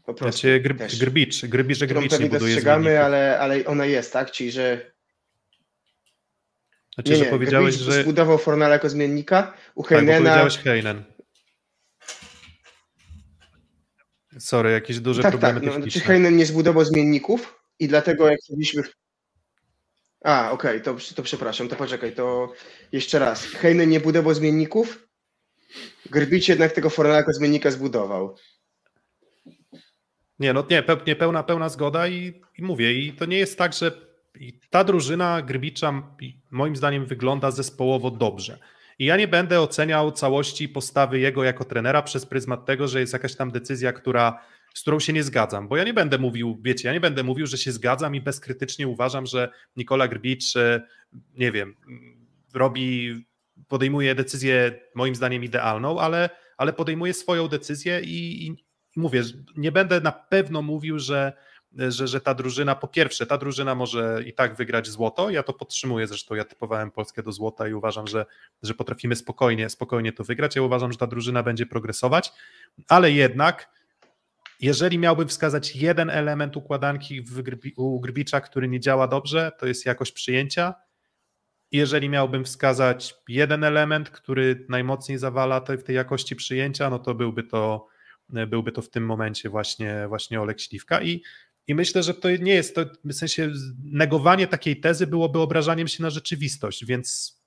[0.06, 0.40] Po prostu.
[0.40, 4.32] Znaczy, gr, Grbicz, Grbicz, że Grbicz nie buduje dostrzegamy, ale, ale ona jest, tak?
[4.32, 4.92] Czyli, że
[6.96, 8.02] znaczy, nie, nie, że powiedziałeś, Grbicz że...
[8.04, 10.12] zbudował Fornala jako zmiennika, u Heinena...
[10.12, 11.15] Tak, powiedziałeś Heinen.
[14.40, 16.02] Sorry, jakieś duże tak, problemy tak, no, techniczne.
[16.02, 18.84] Czy Heinen nie zbudował zmienników i dlatego jak chcieliśmy...
[20.24, 22.53] A, okej, okay, to, to przepraszam, to poczekaj, to
[22.91, 23.45] jeszcze raz.
[23.45, 25.06] Heinen nie budował zmienników,
[26.10, 28.36] Grbić jednak tego Fornala jako zmiennika zbudował.
[30.40, 33.74] Nie, no nie, nie pełna, pełna zgoda i, i mówię, i to nie jest tak,
[33.74, 33.91] że
[34.70, 36.03] ta drużyna Grbicza
[36.52, 38.60] moim zdaniem wygląda zespołowo dobrze.
[39.00, 43.14] I ja nie będę oceniał całości postawy jego jako trenera przez pryzmat tego, że jest
[43.14, 44.40] jakaś tam decyzja, która,
[44.74, 45.68] z którą się nie zgadzam.
[45.68, 48.88] Bo ja nie będę mówił, wiecie, ja nie będę mówił, że się zgadzam i bezkrytycznie
[48.88, 50.82] uważam, że Nikola Grbicz, e,
[51.38, 51.76] nie wiem,
[52.54, 53.16] robi,
[53.68, 58.56] podejmuje decyzję moim zdaniem idealną, ale, ale podejmuje swoją decyzję i, i
[58.96, 59.24] mówię,
[59.58, 61.34] nie będę na pewno mówił, że
[61.77, 65.30] że, że ta drużyna, po pierwsze, ta drużyna może i tak wygrać złoto.
[65.30, 68.26] Ja to podtrzymuję, zresztą ja typowałem Polskę do złota i uważam, że,
[68.64, 70.56] że potrafimy spokojnie, spokojnie to wygrać.
[70.56, 72.31] Ja uważam, że ta drużyna będzie progresować,
[72.88, 73.69] ale jednak,
[74.60, 77.23] jeżeli miałbym wskazać jeden element układanki
[77.77, 80.73] u Grbicza, który nie działa dobrze, to jest jakość przyjęcia.
[81.72, 87.43] Jeżeli miałbym wskazać jeden element, który najmocniej zawala w tej jakości przyjęcia, no to byłby
[87.43, 87.88] to
[88.30, 91.23] byłby to w tym momencie właśnie, właśnie Olek Śliwka i
[91.68, 93.52] i myślę, że to nie jest, to w sensie
[93.84, 97.40] negowanie takiej tezy byłoby obrażaniem się na rzeczywistość, więc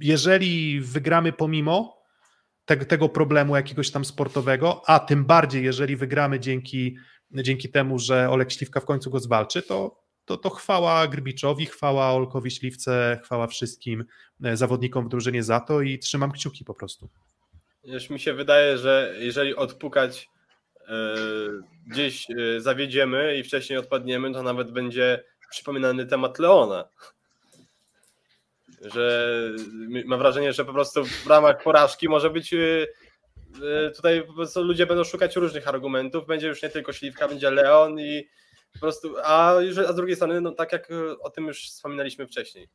[0.00, 2.02] jeżeli wygramy pomimo
[2.64, 6.96] tego, tego problemu jakiegoś tam sportowego, a tym bardziej jeżeli wygramy dzięki,
[7.30, 12.12] dzięki temu, że Olek Śliwka w końcu go zwalczy, to, to, to chwała Grbiczowi, chwała
[12.12, 14.04] Olkowi Śliwce, chwała wszystkim
[14.44, 17.08] e, zawodnikom w drużynie za to i trzymam kciuki po prostu.
[17.84, 20.28] Już mi się wydaje, że jeżeli odpukać
[21.86, 26.88] gdzieś e, zawiedziemy i wcześniej odpadniemy, to nawet będzie przypominany temat Leona.
[28.94, 29.40] Że
[30.04, 32.86] mam wrażenie, że po prostu w ramach porażki może być e,
[33.96, 36.26] tutaj po prostu ludzie będą szukać różnych argumentów.
[36.26, 38.28] Będzie już nie tylko śliwka, będzie Leon i
[38.72, 39.56] po prostu, a,
[39.88, 40.88] a z drugiej strony, no tak jak
[41.20, 42.68] o tym już wspominaliśmy wcześniej,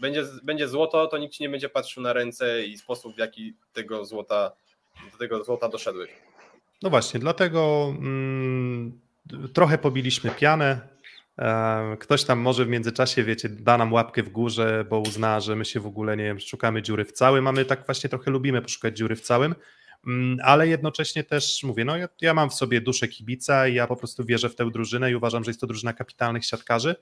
[0.00, 3.54] będzie, będzie złoto, to nikt ci nie będzie patrzył na ręce i sposób, w jaki
[3.72, 4.52] tego złota,
[5.12, 6.10] do tego złota doszedłeś.
[6.82, 9.00] No właśnie, dlatego mm,
[9.52, 10.80] trochę pobiliśmy pianę.
[11.38, 15.56] E, ktoś tam może w międzyczasie, wiecie, da nam łapkę w górze, bo uzna, że
[15.56, 18.30] my się w ogóle, nie wiem, szukamy dziury w całym, a my tak właśnie trochę
[18.30, 19.54] lubimy poszukać dziury w całym,
[20.06, 23.86] mm, ale jednocześnie też mówię, no ja, ja mam w sobie duszę kibica i ja
[23.86, 26.94] po prostu wierzę w tę drużynę i uważam, że jest to drużyna kapitalnych siatkarzy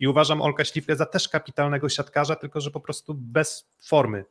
[0.00, 4.24] i uważam Olka Śliwkę za też kapitalnego siatkarza, tylko że po prostu bez formy.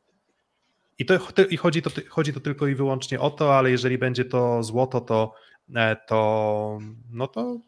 [0.99, 1.19] I, to,
[1.49, 5.01] i chodzi, to, chodzi to tylko i wyłącznie o to, ale jeżeli będzie to złoto,
[5.01, 5.33] to,
[5.75, 6.79] e, to
[7.11, 7.59] no to,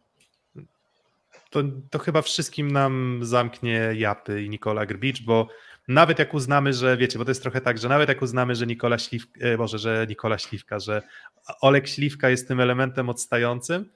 [1.49, 5.47] to, to chyba wszystkim nam zamknie Japy i Nikola Grbicz, bo
[5.87, 8.67] nawet jak uznamy, że wiecie, bo to jest trochę tak, że nawet jak uznamy, że
[8.67, 11.01] Nikola Śliwka, e, może, że Nikola Śliwka, że
[11.61, 13.89] Olek Śliwka jest tym elementem odstającym,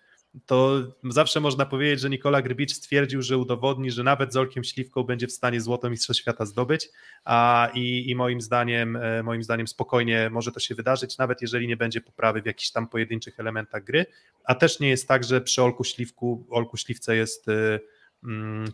[0.46, 5.04] to zawsze można powiedzieć, że Nikola Grbicz stwierdził, że udowodni, że nawet z Olkiem Śliwką
[5.04, 6.90] będzie w stanie złoto Mistrza Świata zdobyć
[7.26, 11.68] a, i, i moim zdaniem e, moim zdaniem spokojnie może to się wydarzyć, nawet jeżeli
[11.68, 14.06] nie będzie poprawy w jakichś tam pojedynczych elementach gry,
[14.44, 17.80] a też nie jest tak, że przy Olku Śliwku, Olku Śliwce jest y,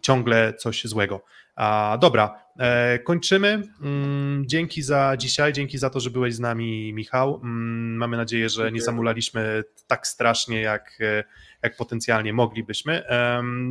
[0.02, 1.24] ciągle coś złego.
[1.56, 3.64] A, dobra, e, kończymy.
[3.82, 7.42] Mm, dzięki za dzisiaj, dzięki za to, że byłeś z nami, Michał.
[7.44, 11.24] Mm, mamy nadzieję, że nie zamulaliśmy tak strasznie, jak, e,
[11.64, 13.04] jak potencjalnie moglibyśmy.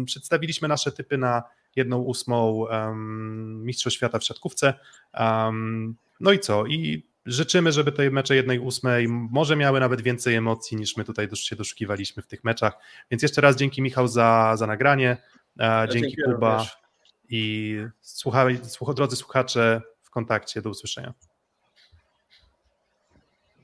[0.07, 1.43] Przedstawiliśmy nasze typy na
[1.77, 2.67] jedną ósmą
[3.63, 4.75] Mistrzostw Świata w siatkówce.
[6.21, 6.67] No i co?
[6.67, 11.29] I życzymy, żeby te mecze jednej ósmej może miały nawet więcej emocji niż my tutaj
[11.35, 12.79] się doszukiwaliśmy w tych meczach.
[13.11, 15.17] Więc jeszcze raz dzięki Michał za, za nagranie.
[15.91, 16.77] Dzięki Kuba również.
[17.29, 20.63] i słuchaj, słuch, drodzy słuchacze w kontakcie.
[20.63, 21.15] Do usłyszenia.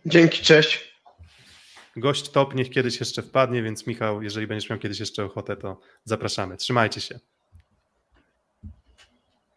[0.07, 0.95] Dzięki, cześć.
[1.97, 5.81] Gość top niech kiedyś jeszcze wpadnie, więc Michał, jeżeli będziesz miał kiedyś jeszcze ochotę, to
[6.05, 6.57] zapraszamy.
[6.57, 7.21] Trzymajcie się.